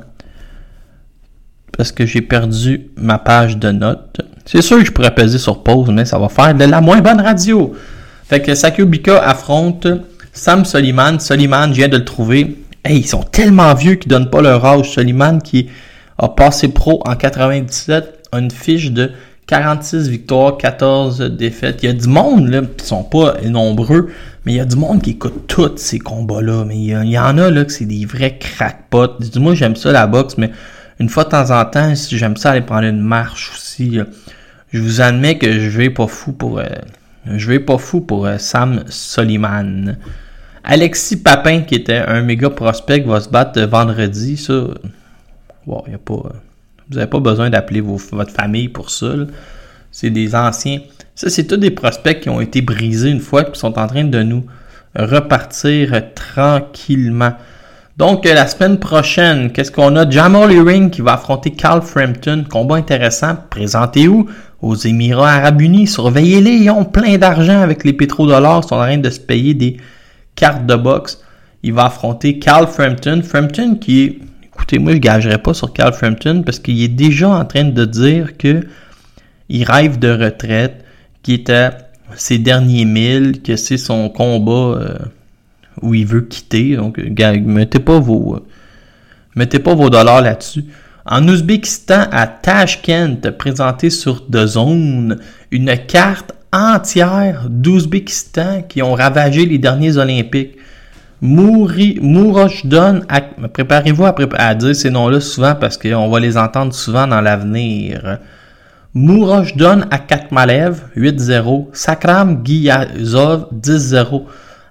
Parce 1.76 1.90
que 1.90 2.06
j'ai 2.06 2.22
perdu 2.22 2.88
ma 2.96 3.18
page 3.18 3.56
de 3.58 3.72
notes. 3.72 4.20
C'est 4.44 4.62
sûr 4.62 4.78
que 4.78 4.84
je 4.84 4.92
pourrais 4.92 5.14
peser 5.14 5.38
sur 5.38 5.64
pause, 5.64 5.90
mais 5.90 6.04
ça 6.04 6.18
va 6.18 6.28
faire 6.28 6.54
de 6.54 6.64
la 6.64 6.80
moins 6.80 7.00
bonne 7.00 7.20
radio. 7.20 7.74
Fait 8.26 8.40
que 8.40 8.54
Sakio 8.54 8.86
Bika 8.86 9.18
affronte 9.18 9.86
Sam 10.32 10.64
Soliman, 10.64 11.20
Soliman, 11.20 11.68
je 11.68 11.76
viens 11.76 11.88
de 11.88 11.98
le 11.98 12.04
trouver. 12.04 12.56
Hey, 12.82 13.00
ils 13.00 13.06
sont 13.06 13.22
tellement 13.22 13.74
vieux 13.74 13.96
qu'ils 13.96 14.10
donnent 14.10 14.30
pas 14.30 14.40
leur 14.40 14.64
âge. 14.64 14.92
Soliman 14.92 15.40
qui 15.40 15.68
a 16.18 16.28
passé 16.28 16.68
pro 16.68 17.02
en 17.06 17.16
97 17.16 18.28
a 18.32 18.38
une 18.38 18.50
fiche 18.50 18.92
de 18.92 19.12
46 19.46 20.08
victoires, 20.08 20.56
14 20.56 21.20
défaites. 21.20 21.82
Il 21.82 21.86
y 21.86 21.88
a 21.90 21.92
du 21.92 22.08
monde 22.08 22.48
là, 22.48 22.62
qui 22.62 22.86
sont 22.86 23.04
pas 23.04 23.36
nombreux, 23.44 24.10
mais 24.44 24.52
il 24.52 24.56
y 24.56 24.60
a 24.60 24.64
du 24.64 24.76
monde 24.76 25.02
qui 25.02 25.10
écoute 25.10 25.46
tous 25.46 25.76
ces 25.76 25.98
combats-là. 25.98 26.64
Mais 26.64 26.76
il 26.76 27.10
y, 27.10 27.18
en 27.18 27.36
a 27.36 27.50
là 27.50 27.64
que 27.64 27.72
c'est 27.72 27.84
des 27.84 28.06
vrais 28.06 28.38
crackpots. 28.38 29.18
Dis-moi, 29.20 29.54
j'aime 29.54 29.76
ça 29.76 29.92
la 29.92 30.06
boxe, 30.06 30.38
mais 30.38 30.50
une 30.98 31.10
fois 31.10 31.24
de 31.24 31.28
temps 31.28 31.50
en 31.50 31.64
temps, 31.66 31.94
si 31.94 32.16
j'aime 32.16 32.38
ça 32.38 32.52
aller 32.52 32.62
prendre 32.62 32.86
une 32.86 33.00
marche 33.00 33.52
aussi. 33.54 33.98
Je 34.72 34.80
vous 34.80 35.02
admets 35.02 35.36
que 35.36 35.52
je 35.52 35.68
vais 35.68 35.90
pas 35.90 36.06
fou 36.06 36.32
pour 36.32 36.58
euh, 36.58 36.64
je 37.26 37.48
vais 37.48 37.60
pas 37.60 37.78
fou 37.78 38.00
pour 38.00 38.26
euh, 38.26 38.38
Sam 38.38 38.84
Soliman. 38.88 39.96
Alexis 40.62 41.18
Papin, 41.18 41.62
qui 41.62 41.74
était 41.74 41.98
un 41.98 42.22
méga 42.22 42.50
prospect, 42.50 43.00
va 43.00 43.20
se 43.20 43.28
battre 43.28 43.60
vendredi. 43.62 44.36
Ça, 44.36 44.66
bon, 45.66 45.82
y 45.90 45.94
a 45.94 45.98
pas, 45.98 46.32
vous 46.88 46.96
n'avez 46.96 47.06
pas 47.06 47.20
besoin 47.20 47.50
d'appeler 47.50 47.80
votre 47.80 48.30
famille 48.30 48.68
pour 48.68 48.90
ça. 48.90 49.14
C'est 49.90 50.10
des 50.10 50.34
anciens. 50.34 50.80
Ça, 51.14 51.30
c'est 51.30 51.44
tous 51.44 51.56
des 51.56 51.70
prospects 51.70 52.20
qui 52.20 52.28
ont 52.28 52.40
été 52.40 52.62
brisés 52.62 53.10
une 53.10 53.20
fois, 53.20 53.44
qui 53.44 53.58
sont 53.58 53.78
en 53.78 53.86
train 53.86 54.04
de 54.04 54.22
nous 54.22 54.44
repartir 54.96 56.02
tranquillement. 56.14 57.34
Donc, 57.96 58.24
la 58.24 58.46
semaine 58.46 58.78
prochaine, 58.78 59.52
qu'est-ce 59.52 59.70
qu'on 59.70 59.94
a? 59.94 60.08
Jamal 60.08 60.50
Ring 60.50 60.90
qui 60.90 61.00
va 61.00 61.14
affronter 61.14 61.50
Carl 61.50 61.80
Frampton. 61.80 62.44
Combat 62.50 62.76
intéressant. 62.76 63.36
Présenté 63.50 64.08
où? 64.08 64.28
Aux 64.60 64.74
Émirats 64.74 65.34
Arabes 65.34 65.60
Unis. 65.60 65.86
Surveillez-les. 65.86 66.56
Ils 66.56 66.70
ont 66.70 66.84
plein 66.84 67.18
d'argent 67.18 67.60
avec 67.60 67.84
les 67.84 67.92
pétrodollars. 67.92 68.62
Ils 68.64 68.68
sont 68.68 68.74
en 68.74 68.84
train 68.84 68.98
de 68.98 69.10
se 69.10 69.20
payer 69.20 69.54
des 69.54 69.76
carte 70.34 70.66
de 70.66 70.74
boxe. 70.74 71.22
Il 71.62 71.72
va 71.72 71.86
affronter 71.86 72.38
Carl 72.38 72.66
Frampton. 72.66 73.22
Frampton 73.22 73.76
qui 73.76 74.02
est, 74.02 74.18
écoutez, 74.44 74.78
moi 74.78 74.92
je 74.92 74.98
gagerais 74.98 75.38
pas 75.38 75.54
sur 75.54 75.72
Carl 75.72 75.92
Frampton 75.92 76.42
parce 76.44 76.58
qu'il 76.58 76.82
est 76.82 76.88
déjà 76.88 77.28
en 77.28 77.44
train 77.44 77.64
de 77.64 77.84
dire 77.84 78.36
que 78.36 78.66
il 79.48 79.64
rêve 79.64 79.98
de 79.98 80.08
retraite, 80.08 80.84
qui 81.22 81.34
est 81.34 81.50
à 81.50 81.76
ses 82.16 82.38
derniers 82.38 82.84
milles, 82.84 83.42
que 83.42 83.56
c'est 83.56 83.76
son 83.76 84.08
combat 84.08 84.78
euh, 84.78 84.98
où 85.82 85.94
il 85.94 86.06
veut 86.06 86.22
quitter. 86.22 86.76
Donc, 86.76 86.98
mettez 86.98 87.78
pas 87.78 87.98
vos, 87.98 88.44
mettez 89.34 89.58
pas 89.58 89.74
vos 89.74 89.90
dollars 89.90 90.22
là-dessus. 90.22 90.64
En 91.06 91.28
Ouzbékistan, 91.28 92.06
à 92.10 92.26
Tashkent, 92.26 93.30
présenté 93.36 93.90
sur 93.90 94.26
The 94.26 94.46
Zone, 94.46 95.18
une 95.50 95.76
carte 95.86 96.32
entière 96.52 97.46
d'Ouzbékistan 97.50 98.62
qui 98.68 98.80
ont 98.80 98.94
ravagé 98.94 99.44
les 99.44 99.58
derniers 99.58 99.96
Olympiques. 99.96 100.56
Mouri, 101.20 102.00
préparez-vous 103.52 104.04
à, 104.04 104.54
dire 104.54 104.76
ces 104.76 104.90
noms-là 104.90 105.20
souvent 105.20 105.54
parce 105.54 105.78
qu'on 105.78 106.08
va 106.08 106.20
les 106.20 106.36
entendre 106.36 106.74
souvent 106.74 107.06
dans 107.06 107.20
l'avenir. 107.20 108.18
Mouroshdon 108.94 109.82
Akatmalev 109.90 110.82
8-0, 110.96 111.68
Sakram 111.72 112.44
Giyazov 112.44 113.48
10-0, 113.52 114.22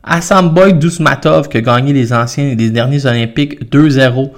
Assamboy 0.03 0.73
Dusmatov 0.73 1.47
qui 1.47 1.57
a 1.57 1.61
gagné 1.61 1.93
les 1.93 2.11
anciens 2.13 2.49
et 2.49 2.55
les 2.55 2.69
derniers 2.69 3.05
Olympiques 3.05 3.71
2-0, 3.71 4.31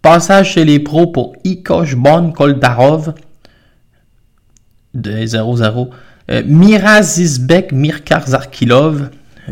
passage 0.00 0.52
chez 0.52 0.64
les 0.64 0.78
pros 0.78 1.08
pour 1.08 1.34
Ikoshbon 1.44 2.32
Koldarov 2.32 3.14
0-0, 4.96 5.88
euh, 6.30 6.42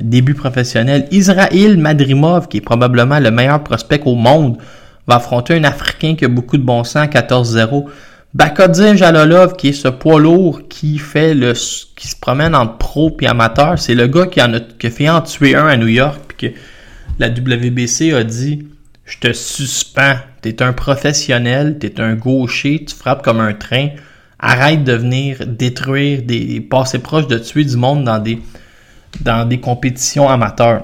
début 0.03 0.35
professionnel. 0.35 1.09
Israël 1.11 1.77
Madrimov, 1.79 2.49
qui 2.49 2.59
est 2.59 2.63
probablement 2.63 3.19
le 3.19 3.31
meilleur 3.31 3.63
prospect 3.63 4.03
au 4.05 4.15
monde, 4.15 4.59
va 5.07 5.17
affronter 5.17 5.55
un 5.55 5.65
Africain 5.65 6.15
qui 6.17 6.25
a 6.25 6.29
beaucoup 6.29 6.57
de 6.57 6.63
bon 6.63 6.85
sens, 6.85 7.07
14-0. 7.07 7.87
Bakodzin 8.35 8.97
Jalolov, 8.97 9.57
qui 9.57 9.69
est 9.69 9.73
ce 9.73 9.89
poids 9.89 10.21
lourd 10.21 10.63
qui 10.69 10.99
fait 10.99 11.35
le, 11.35 11.53
qui 11.95 12.09
se 12.09 12.17
promène 12.17 12.55
entre 12.55 12.77
pro 12.77 13.17
et 13.21 13.27
amateur. 13.27 13.79
C'est 13.79 13.95
le 13.95 14.07
gars 14.07 14.27
qui, 14.27 14.43
en 14.43 14.53
a, 14.55 14.61
qui 14.61 14.87
a 14.87 14.91
fait 14.91 15.09
en 15.09 15.23
tuer 15.23 15.55
un 15.55 15.67
à 15.67 15.77
New 15.77 15.87
York, 15.87 16.21
puis 16.29 16.51
que 16.51 16.57
la 17.19 17.29
WBC 17.29 18.13
a 18.13 18.25
dit, 18.25 18.67
je 19.05 19.19
te 19.19 19.33
suspends. 19.33 20.17
T'es 20.43 20.63
un 20.63 20.73
professionnel, 20.73 21.79
t'es 21.79 22.01
un 22.01 22.15
gaucher, 22.15 22.85
tu 22.87 22.95
frappes 22.95 23.23
comme 23.23 23.41
un 23.41 23.55
train 23.55 23.89
arrête 24.39 24.85
de 24.85 24.93
venir 24.93 25.39
détruire, 25.47 26.23
des, 26.23 26.61
passer 26.61 26.99
proche 26.99 27.27
de 27.27 27.39
tuer 27.39 27.65
du 27.65 27.77
monde 27.77 28.05
dans 28.05 28.19
des, 28.19 28.39
dans 29.21 29.49
des 29.49 29.61
compétitions 29.61 30.29
amateurs. 30.29 30.83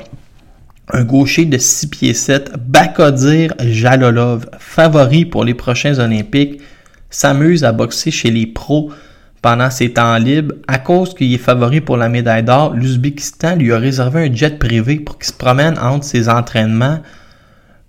Un 0.88 1.05
gaucher 1.05 1.45
de 1.45 1.59
6 1.59 1.86
pieds 1.88 2.14
7, 2.14 2.53
Bakodir 2.59 3.55
Jalolov, 3.61 4.47
favori 4.59 5.24
pour 5.24 5.45
les 5.45 5.55
prochains 5.55 5.99
Olympiques, 5.99 6.61
s'amuse 7.12 7.62
à 7.62 7.70
boxer 7.70 8.10
chez 8.10 8.30
les 8.30 8.46
pros 8.46 8.90
pendant 9.42 9.70
ses 9.70 9.92
temps 9.92 10.16
libres. 10.16 10.54
À 10.66 10.78
cause 10.78 11.14
qu'il 11.14 11.32
est 11.32 11.38
favori 11.38 11.80
pour 11.80 11.96
la 11.96 12.08
médaille 12.08 12.42
d'or, 12.42 12.74
l'Ouzbékistan 12.74 13.56
lui 13.56 13.72
a 13.72 13.78
réservé 13.78 14.28
un 14.28 14.34
jet 14.34 14.58
privé 14.58 14.96
pour 14.96 15.18
qu'il 15.18 15.28
se 15.28 15.32
promène 15.32 15.78
entre 15.78 16.04
ses 16.04 16.28
entraînements. 16.28 16.98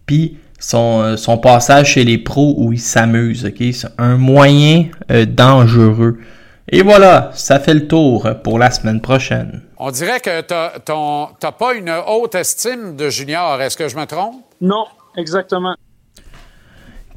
Puis 0.06 0.38
euh, 0.74 1.18
son, 1.18 1.38
passage 1.38 1.94
chez 1.94 2.04
les 2.04 2.18
pros 2.18 2.56
où 2.58 2.72
il 2.72 2.80
s'amuse. 2.80 3.50
C'est 3.58 3.88
un 3.98 4.18
moyen 4.18 4.86
euh, 5.12 5.26
dangereux. 5.26 6.20
Et 6.70 6.82
voilà, 6.82 7.32
ça 7.34 7.60
fait 7.60 7.74
le 7.74 7.88
tour 7.88 8.28
pour 8.44 8.58
la 8.58 8.72
semaine 8.72 9.02
prochaine. 9.02 9.62
On 9.78 9.92
dirait 9.92 10.22
que 10.22 10.42
tu 10.42 10.54
n'as 10.54 11.52
pas 11.52 11.74
une 11.74 11.94
haute 12.08 12.36
estime 12.36 12.96
de 12.96 13.10
Junior. 13.10 13.62
Est-ce 13.62 13.76
que 13.76 13.90
je 13.90 13.98
me 13.98 14.06
trompe? 14.06 14.36
Non, 14.62 14.86
exactement. 15.18 15.76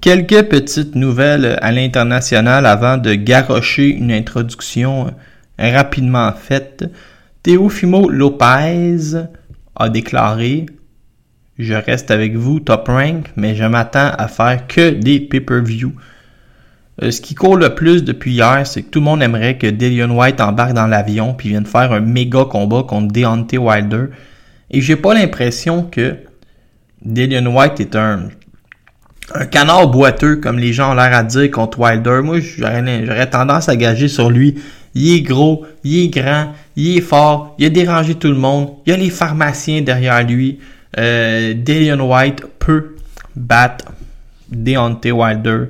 Quelques 0.06 0.44
petites 0.44 0.94
nouvelles 0.94 1.58
à 1.60 1.72
l'international 1.72 2.64
avant 2.64 2.96
de 2.96 3.14
garrocher 3.14 3.88
une 3.88 4.12
introduction 4.12 5.08
euh, 5.08 5.72
rapidement 5.72 6.30
faite. 6.32 6.84
Teofimo 7.42 8.08
Lopez 8.08 9.16
a 9.74 9.88
déclaré 9.88 10.66
je 11.58 11.74
reste 11.74 12.12
avec 12.12 12.36
vous 12.36 12.60
top 12.60 12.86
rank, 12.86 13.32
mais 13.34 13.56
je 13.56 13.64
m'attends 13.64 14.12
à 14.16 14.28
faire 14.28 14.68
que 14.68 14.90
des 14.90 15.18
pay-per-view. 15.18 15.92
Euh, 17.02 17.10
ce 17.10 17.20
qui 17.20 17.34
court 17.34 17.56
le 17.56 17.74
plus 17.74 18.04
depuis 18.04 18.34
hier, 18.34 18.64
c'est 18.64 18.82
que 18.82 18.90
tout 18.90 19.00
le 19.00 19.06
monde 19.06 19.24
aimerait 19.24 19.58
que 19.58 19.66
Dillian 19.66 20.16
White 20.16 20.40
embarque 20.40 20.74
dans 20.74 20.86
l'avion 20.86 21.34
puis 21.34 21.48
vienne 21.48 21.66
faire 21.66 21.90
un 21.90 21.98
méga 21.98 22.44
combat 22.44 22.84
contre 22.84 23.12
Deontay 23.12 23.58
Wilder. 23.58 24.04
Et 24.70 24.80
j'ai 24.80 24.94
pas 24.94 25.14
l'impression 25.14 25.82
que 25.82 26.14
Dillian 27.04 27.46
White 27.46 27.80
est 27.80 27.96
un, 27.96 28.28
un 29.34 29.46
canard 29.46 29.88
boiteux, 29.88 30.36
comme 30.36 30.58
les 30.58 30.72
gens 30.72 30.92
ont 30.92 30.94
l'air 30.94 31.14
à 31.14 31.22
dire 31.22 31.50
contre 31.50 31.80
Wilder. 31.80 32.20
Moi, 32.22 32.38
j'aurais 32.40 33.30
tendance 33.30 33.68
à 33.68 33.76
gager 33.76 34.08
sur 34.08 34.30
lui. 34.30 34.56
Il 34.94 35.14
est 35.14 35.22
gros, 35.22 35.66
il 35.84 36.04
est 36.04 36.08
grand, 36.08 36.52
il 36.76 36.96
est 36.96 37.02
fort, 37.02 37.54
il 37.58 37.66
a 37.66 37.70
dérangé 37.70 38.14
tout 38.14 38.28
le 38.28 38.36
monde. 38.36 38.70
Il 38.86 38.90
y 38.90 38.92
a 38.92 38.96
les 38.96 39.10
pharmaciens 39.10 39.82
derrière 39.82 40.22
lui. 40.22 40.58
Euh, 40.98 41.54
White 41.98 42.42
peut 42.58 42.96
battre 43.34 43.86
Deontay 44.50 45.12
Wilder. 45.12 45.66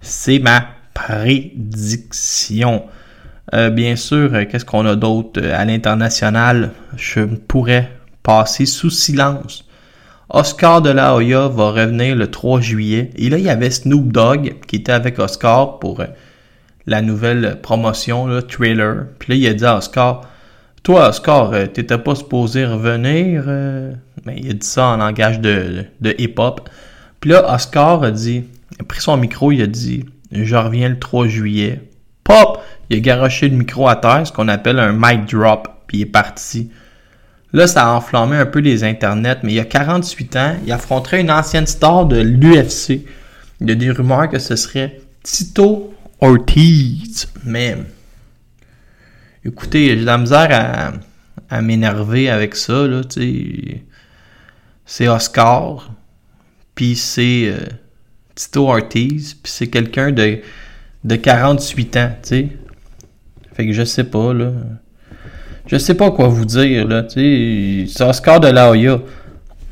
C'est 0.00 0.38
ma 0.38 0.66
prédiction. 0.92 2.84
Euh, 3.52 3.70
bien 3.70 3.96
sûr, 3.96 4.34
euh, 4.34 4.44
qu'est-ce 4.44 4.64
qu'on 4.64 4.86
a 4.86 4.96
d'autre 4.96 5.40
euh, 5.42 5.54
à 5.54 5.64
l'international? 5.64 6.70
Je 6.96 7.20
pourrais 7.20 7.90
passer 8.22 8.66
sous 8.66 8.90
silence. 8.90 9.64
Oscar 10.34 10.82
de 10.82 10.90
la 10.90 11.14
Hoya 11.14 11.48
va 11.48 11.70
revenir 11.70 12.16
le 12.16 12.30
3 12.30 12.60
juillet. 12.60 13.10
Et 13.16 13.30
là, 13.30 13.38
il 13.38 13.44
y 13.44 13.50
avait 13.50 13.70
Snoop 13.70 14.12
Dogg 14.12 14.54
qui 14.66 14.76
était 14.76 14.92
avec 14.92 15.18
Oscar 15.18 15.78
pour 15.78 16.02
la 16.86 17.02
nouvelle 17.02 17.60
promotion, 17.62 18.26
le 18.26 18.42
trailer. 18.42 19.06
Puis 19.18 19.32
là, 19.32 19.36
il 19.36 19.46
a 19.46 19.54
dit 19.54 19.64
à 19.64 19.76
Oscar, 19.76 20.22
toi, 20.82 21.08
Oscar, 21.08 21.52
t'étais 21.72 21.98
pas 21.98 22.14
supposé 22.16 22.66
revenir. 22.66 23.44
Mais 24.26 24.36
il 24.36 24.50
a 24.50 24.54
dit 24.54 24.66
ça 24.66 24.88
en 24.88 24.96
langage 24.96 25.40
de, 25.40 25.84
de 26.00 26.14
hip-hop. 26.18 26.68
Puis 27.20 27.30
là, 27.30 27.54
Oscar 27.54 28.02
a 28.02 28.10
dit, 28.10 28.44
a 28.80 28.84
pris 28.84 29.00
son 29.00 29.16
micro, 29.16 29.52
il 29.52 29.62
a 29.62 29.66
dit, 29.66 30.04
je 30.32 30.56
reviens 30.56 30.88
le 30.88 30.98
3 30.98 31.28
juillet. 31.28 31.80
Pop! 32.24 32.60
Il 32.90 32.96
a 32.96 33.00
garoché 33.00 33.48
le 33.48 33.56
micro 33.56 33.88
à 33.88 33.96
terre, 33.96 34.26
ce 34.26 34.32
qu'on 34.32 34.48
appelle 34.48 34.78
un 34.78 34.92
mic 34.92 35.30
drop, 35.30 35.68
puis 35.86 35.98
il 35.98 36.02
est 36.02 36.06
parti. 36.06 36.70
Là, 37.54 37.68
ça 37.68 37.86
a 37.86 37.94
enflammé 37.94 38.36
un 38.36 38.46
peu 38.46 38.58
les 38.58 38.82
internets, 38.82 39.38
mais 39.44 39.52
il 39.52 39.54
y 39.54 39.60
a 39.60 39.64
48 39.64 40.36
ans, 40.36 40.56
il 40.66 40.72
affronterait 40.72 41.20
une 41.20 41.30
ancienne 41.30 41.68
star 41.68 42.04
de 42.04 42.16
l'UFC. 42.16 43.06
Il 43.60 43.68
y 43.68 43.70
a 43.70 43.76
des 43.76 43.92
rumeurs 43.92 44.28
que 44.28 44.40
ce 44.40 44.56
serait 44.56 45.00
Tito 45.22 45.94
Ortiz. 46.20 47.28
Mais, 47.44 47.76
écoutez, 49.44 49.90
j'ai 49.90 50.00
de 50.00 50.04
la 50.04 50.18
misère 50.18 50.92
à, 51.48 51.62
m'énerver 51.62 52.28
avec 52.28 52.56
ça, 52.56 52.88
là. 52.88 53.02
C'est 54.84 55.06
Oscar, 55.06 55.92
puis 56.74 56.96
c'est 56.96 57.44
euh, 57.46 57.66
Tito 58.34 58.68
Ortiz, 58.68 59.34
puis 59.34 59.52
c'est 59.52 59.68
quelqu'un 59.68 60.10
de, 60.10 60.40
de 61.04 61.14
48 61.14 61.96
ans, 61.98 62.16
sais. 62.22 62.48
Fait 63.52 63.64
que 63.64 63.72
je 63.72 63.84
sais 63.84 64.02
pas, 64.02 64.34
là. 64.34 64.50
Je 65.66 65.76
sais 65.78 65.94
pas 65.94 66.10
quoi 66.10 66.28
vous 66.28 66.44
dire, 66.44 66.86
là, 66.86 67.02
tu 67.02 67.86
sais. 67.86 67.92
C'est 67.92 68.04
Oscar 68.04 68.40
de 68.40 68.48
la 68.48 68.70
Hoya. 68.70 69.00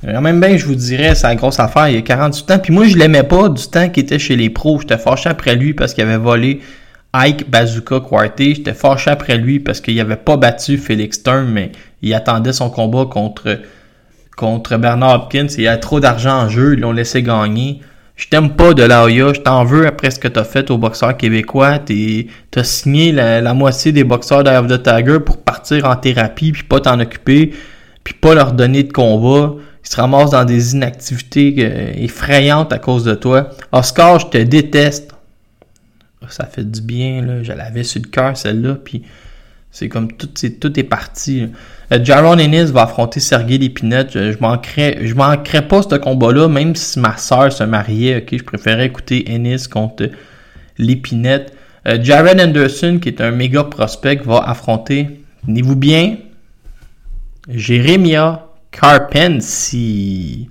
Même 0.03 0.41
bien, 0.41 0.57
je 0.57 0.67
vous 0.67 0.75
dirais, 0.75 1.15
c'est 1.15 1.27
la 1.29 1.37
grosse 1.37 1.61
affaire, 1.61 1.89
il 1.89 1.95
y 1.95 1.99
a 1.99 2.03
48 2.03 2.51
ans. 2.51 2.59
Puis 2.59 2.73
moi, 2.73 2.87
je 2.87 2.97
l'aimais 2.97 3.23
pas 3.23 3.49
du 3.49 3.65
temps 3.69 3.89
qu'il 3.89 4.03
était 4.03 4.19
chez 4.19 4.35
les 4.35 4.51
pros. 4.51 4.81
J'étais 4.81 4.99
fâché 4.99 5.29
après 5.29 5.55
lui 5.55 5.75
parce 5.75 5.95
qu'il 5.95 6.03
avait 6.03 6.17
volé 6.17 6.61
Ike 7.13 7.49
Bazooka 7.49 8.01
Quarté. 8.01 8.55
J'étais 8.55 8.75
fâché 8.75 9.11
après 9.11 9.37
lui 9.37 9.61
parce 9.61 9.81
qu'il 9.81 10.01
avait 10.01 10.17
pas 10.17 10.37
battu 10.37 10.77
Felix 10.77 11.19
Stern, 11.19 11.47
mais 11.49 11.71
il 12.01 12.13
attendait 12.15 12.53
son 12.53 12.69
combat 12.69 13.05
contre, 13.05 13.61
contre 14.37 14.77
Bernard 14.77 15.25
Hopkins. 15.25 15.47
Il 15.57 15.65
y 15.65 15.69
a 15.69 15.77
trop 15.77 16.01
d'argent 16.01 16.37
en 16.43 16.49
jeu, 16.49 16.75
ils 16.75 16.81
l'ont 16.81 16.93
laissé 16.93 17.23
gagner. 17.23 17.81
Je 18.23 18.29
t'aime 18.29 18.51
pas 18.51 18.73
de 18.73 18.85
la 18.85 19.09
je 19.09 19.41
t'en 19.41 19.65
veux 19.65 19.85
après 19.85 20.13
ce 20.13 20.21
que 20.21 20.29
t'as 20.29 20.45
fait 20.45 20.71
aux 20.71 20.79
boxeurs 20.79 21.17
québécois. 21.17 21.81
T'as 22.53 22.63
signé 22.63 23.11
la, 23.11 23.53
moitié 23.53 23.91
des 23.91 24.05
boxeurs 24.05 24.45
d'Eye 24.45 24.59
of 24.59 24.69
the 24.69 24.81
Tiger 24.81 25.19
pour 25.19 25.39
partir 25.39 25.87
en 25.87 25.97
thérapie, 25.97 26.53
puis 26.53 26.63
pas 26.63 26.79
t'en 26.79 27.01
occuper, 27.01 27.53
puis 28.05 28.15
pas 28.15 28.37
leur 28.37 28.53
donner 28.53 28.85
de 28.85 28.93
combat. 28.93 29.55
Ils 29.85 29.91
se 29.91 29.97
ramassent 29.97 30.31
dans 30.31 30.45
des 30.45 30.73
inactivités 30.73 31.57
euh, 31.59 31.93
effrayantes 31.97 32.73
à 32.73 32.79
cause 32.79 33.03
de 33.03 33.15
toi. 33.15 33.51
Oscar, 33.73 34.21
je 34.21 34.27
te 34.27 34.39
déteste. 34.39 35.11
Ça 36.29 36.47
fait 36.47 36.71
du 36.71 36.81
bien, 36.81 37.23
là. 37.23 37.43
Je 37.43 37.53
l'avais 37.53 37.83
sur 37.83 38.01
le 38.05 38.09
cœur, 38.09 38.37
celle-là, 38.37 38.77
puis 38.77 39.03
c'est 39.73 39.89
comme 39.89 40.13
tout, 40.13 40.29
est, 40.45 40.61
tout 40.61 40.79
est 40.79 40.85
parti. 40.85 41.49
Euh, 41.91 41.99
Jaron 42.05 42.39
Ennis 42.39 42.71
va 42.71 42.83
affronter 42.83 43.21
Sergei 43.21 43.57
Lépinette. 43.57 44.11
Je, 44.13 44.33
je 44.33 44.37
je 44.37 45.15
manquerais 45.15 45.67
pas 45.67 45.83
ce 45.83 45.97
combat-là, 45.97 46.47
même 46.49 46.77
si 46.77 47.01
ma 47.01 47.17
soeur 47.17 47.51
se 47.51 47.65
mariait. 47.65 48.25
Je 48.31 48.43
préférais 48.43 48.87
écouter 48.87 49.33
Ennis 49.33 49.67
contre 49.69 50.11
Lépinette. 50.77 51.55
Euh, 51.89 51.99
Jaron 52.03 52.39
Anderson, 52.39 52.99
qui 53.03 53.09
est 53.09 53.21
un 53.23 53.31
méga 53.31 53.65
prospect, 53.65 54.21
va 54.25 54.39
affronter, 54.47 55.23
tenez-vous 55.47 55.77
bien, 55.77 56.19
Jeremia 57.49 58.47
Carpensi. 58.71 60.49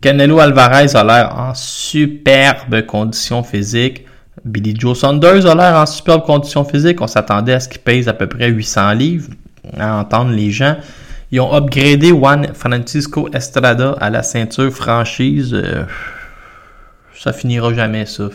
Canelo 0.00 0.38
Alvarez 0.38 0.94
a 0.94 1.02
l'air 1.02 1.34
en 1.36 1.54
superbe 1.54 2.86
condition 2.86 3.42
physique. 3.42 4.04
Billy 4.44 4.74
Joe 4.78 4.98
Saunders 4.98 5.46
a 5.46 5.54
l'air 5.54 5.76
en 5.76 5.86
superbe 5.86 6.24
condition 6.24 6.64
physique. 6.64 7.00
On 7.00 7.06
s'attendait 7.06 7.52
à 7.52 7.60
ce 7.60 7.68
qu'il 7.68 7.80
pèse 7.80 8.08
à 8.08 8.12
peu 8.12 8.26
près 8.26 8.48
800 8.48 8.92
livres, 8.92 9.30
à 9.78 9.98
entendre 9.98 10.32
les 10.32 10.50
gens. 10.50 10.76
Ils 11.30 11.40
ont 11.40 11.54
upgradé 11.54 12.08
Juan 12.08 12.48
Francisco 12.54 13.28
Estrada 13.32 13.96
à 14.00 14.10
la 14.10 14.22
ceinture 14.22 14.72
franchise. 14.72 15.52
Euh, 15.54 15.84
ça 17.16 17.32
finira 17.32 17.72
jamais, 17.72 18.06
ça. 18.06 18.28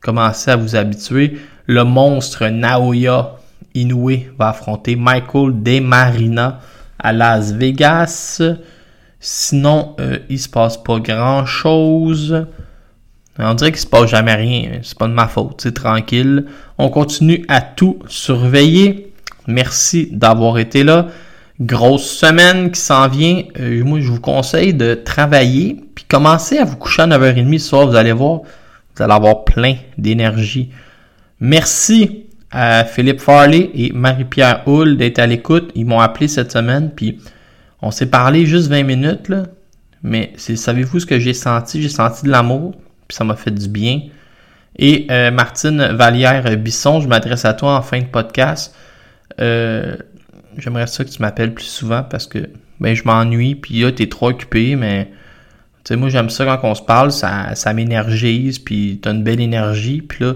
Commencez 0.00 0.50
à 0.50 0.56
vous 0.56 0.76
habituer. 0.76 1.38
Le 1.66 1.84
monstre 1.84 2.46
Naoya 2.46 3.36
Inoue 3.74 4.24
va 4.38 4.50
affronter 4.50 4.96
Michael 4.96 5.62
De 5.62 5.80
Marina 5.80 6.60
à 6.98 7.12
Las 7.12 7.52
Vegas. 7.52 8.42
Sinon, 9.18 9.96
euh, 10.00 10.18
il 10.28 10.38
se 10.38 10.48
passe 10.48 10.76
pas 10.76 11.00
grand 11.00 11.46
chose. 11.46 12.46
On 13.38 13.54
dirait 13.54 13.72
qu'il 13.72 13.80
se 13.80 13.86
passe 13.86 14.10
jamais 14.10 14.34
rien. 14.34 14.78
C'est 14.82 14.96
pas 14.96 15.08
de 15.08 15.12
ma 15.12 15.26
faute. 15.26 15.60
C'est 15.60 15.74
tranquille. 15.74 16.46
On 16.78 16.88
continue 16.88 17.44
à 17.48 17.60
tout 17.60 17.98
surveiller. 18.08 19.12
Merci 19.46 20.08
d'avoir 20.12 20.58
été 20.58 20.84
là. 20.84 21.08
Grosse 21.60 22.08
semaine 22.08 22.70
qui 22.70 22.80
s'en 22.80 23.08
vient. 23.08 23.42
Euh, 23.58 23.84
moi, 23.84 24.00
je 24.00 24.08
vous 24.08 24.20
conseille 24.20 24.72
de 24.72 24.94
travailler. 24.94 25.80
Puis 25.94 26.04
commencer 26.04 26.58
à 26.58 26.64
vous 26.64 26.76
coucher 26.76 27.02
à 27.02 27.06
9h30 27.08 27.58
ce 27.58 27.68
soir. 27.68 27.86
Vous 27.88 27.96
allez 27.96 28.12
voir. 28.12 28.42
Vous 28.94 29.02
allez 29.02 29.12
avoir 29.12 29.44
plein 29.44 29.74
d'énergie. 29.98 30.70
Merci 31.40 32.26
à 32.52 32.84
Philippe 32.84 33.20
Farley 33.20 33.70
et 33.74 33.90
Marie-Pierre 33.92 34.62
Hull 34.68 34.96
d'être 34.96 35.18
à 35.18 35.26
l'écoute. 35.26 35.72
Ils 35.74 35.86
m'ont 35.86 35.98
appelé 35.98 36.28
cette 36.28 36.52
semaine. 36.52 36.92
Puis 36.94 37.18
on 37.82 37.90
s'est 37.90 38.06
parlé 38.06 38.46
juste 38.46 38.68
20 38.68 38.84
minutes. 38.84 39.28
Là. 39.28 39.42
Mais 40.04 40.32
savez-vous 40.36 41.00
ce 41.00 41.06
que 41.06 41.18
j'ai 41.18 41.34
senti? 41.34 41.82
J'ai 41.82 41.88
senti 41.88 42.26
de 42.26 42.30
l'amour 42.30 42.74
puis 43.08 43.16
ça 43.16 43.24
m'a 43.24 43.36
fait 43.36 43.50
du 43.50 43.68
bien. 43.68 44.00
Et 44.76 45.06
euh, 45.10 45.30
Martine 45.30 45.82
Vallière-Bisson, 45.92 47.00
je 47.00 47.08
m'adresse 47.08 47.44
à 47.44 47.54
toi 47.54 47.76
en 47.76 47.82
fin 47.82 48.00
de 48.00 48.06
podcast. 48.06 48.74
Euh, 49.40 49.96
j'aimerais 50.58 50.86
ça 50.86 51.04
que 51.04 51.10
tu 51.10 51.22
m'appelles 51.22 51.54
plus 51.54 51.66
souvent 51.66 52.02
parce 52.02 52.26
que 52.26 52.50
ben, 52.80 52.94
je 52.94 53.04
m'ennuie, 53.04 53.54
puis 53.54 53.80
là, 53.80 53.92
t'es 53.92 54.08
trop 54.08 54.30
occupé, 54.30 54.76
mais 54.76 55.10
tu 55.84 55.92
sais, 55.92 55.96
moi, 55.96 56.08
j'aime 56.08 56.30
ça 56.30 56.44
quand 56.44 56.68
on 56.68 56.74
se 56.74 56.82
parle, 56.82 57.12
ça, 57.12 57.54
m'énergise, 57.74 58.58
puis 58.58 58.98
t'as 59.00 59.12
une 59.12 59.22
belle 59.22 59.40
énergie, 59.40 60.02
puis 60.02 60.24
là, 60.24 60.34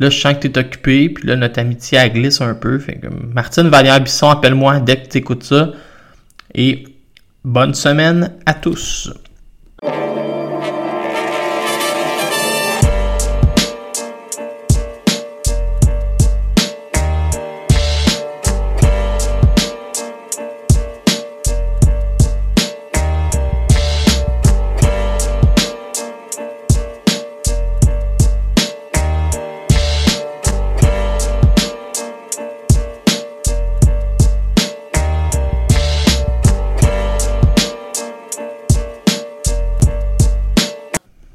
là, 0.00 0.10
je 0.10 0.18
sens 0.18 0.34
que 0.34 0.48
t'es 0.48 0.58
occupé, 0.58 1.08
puis 1.08 1.28
là, 1.28 1.36
notre 1.36 1.60
amitié, 1.60 1.98
elle 1.98 2.12
glisse 2.12 2.40
un 2.40 2.54
peu. 2.54 2.80
Martine 3.32 3.68
Vallière-Bisson, 3.68 4.28
appelle-moi 4.28 4.80
dès 4.80 5.02
que 5.02 5.08
tu 5.08 5.18
écoutes 5.18 5.44
ça. 5.44 5.72
Et 6.54 6.84
bonne 7.44 7.74
semaine 7.74 8.32
à 8.46 8.54
tous. 8.54 9.12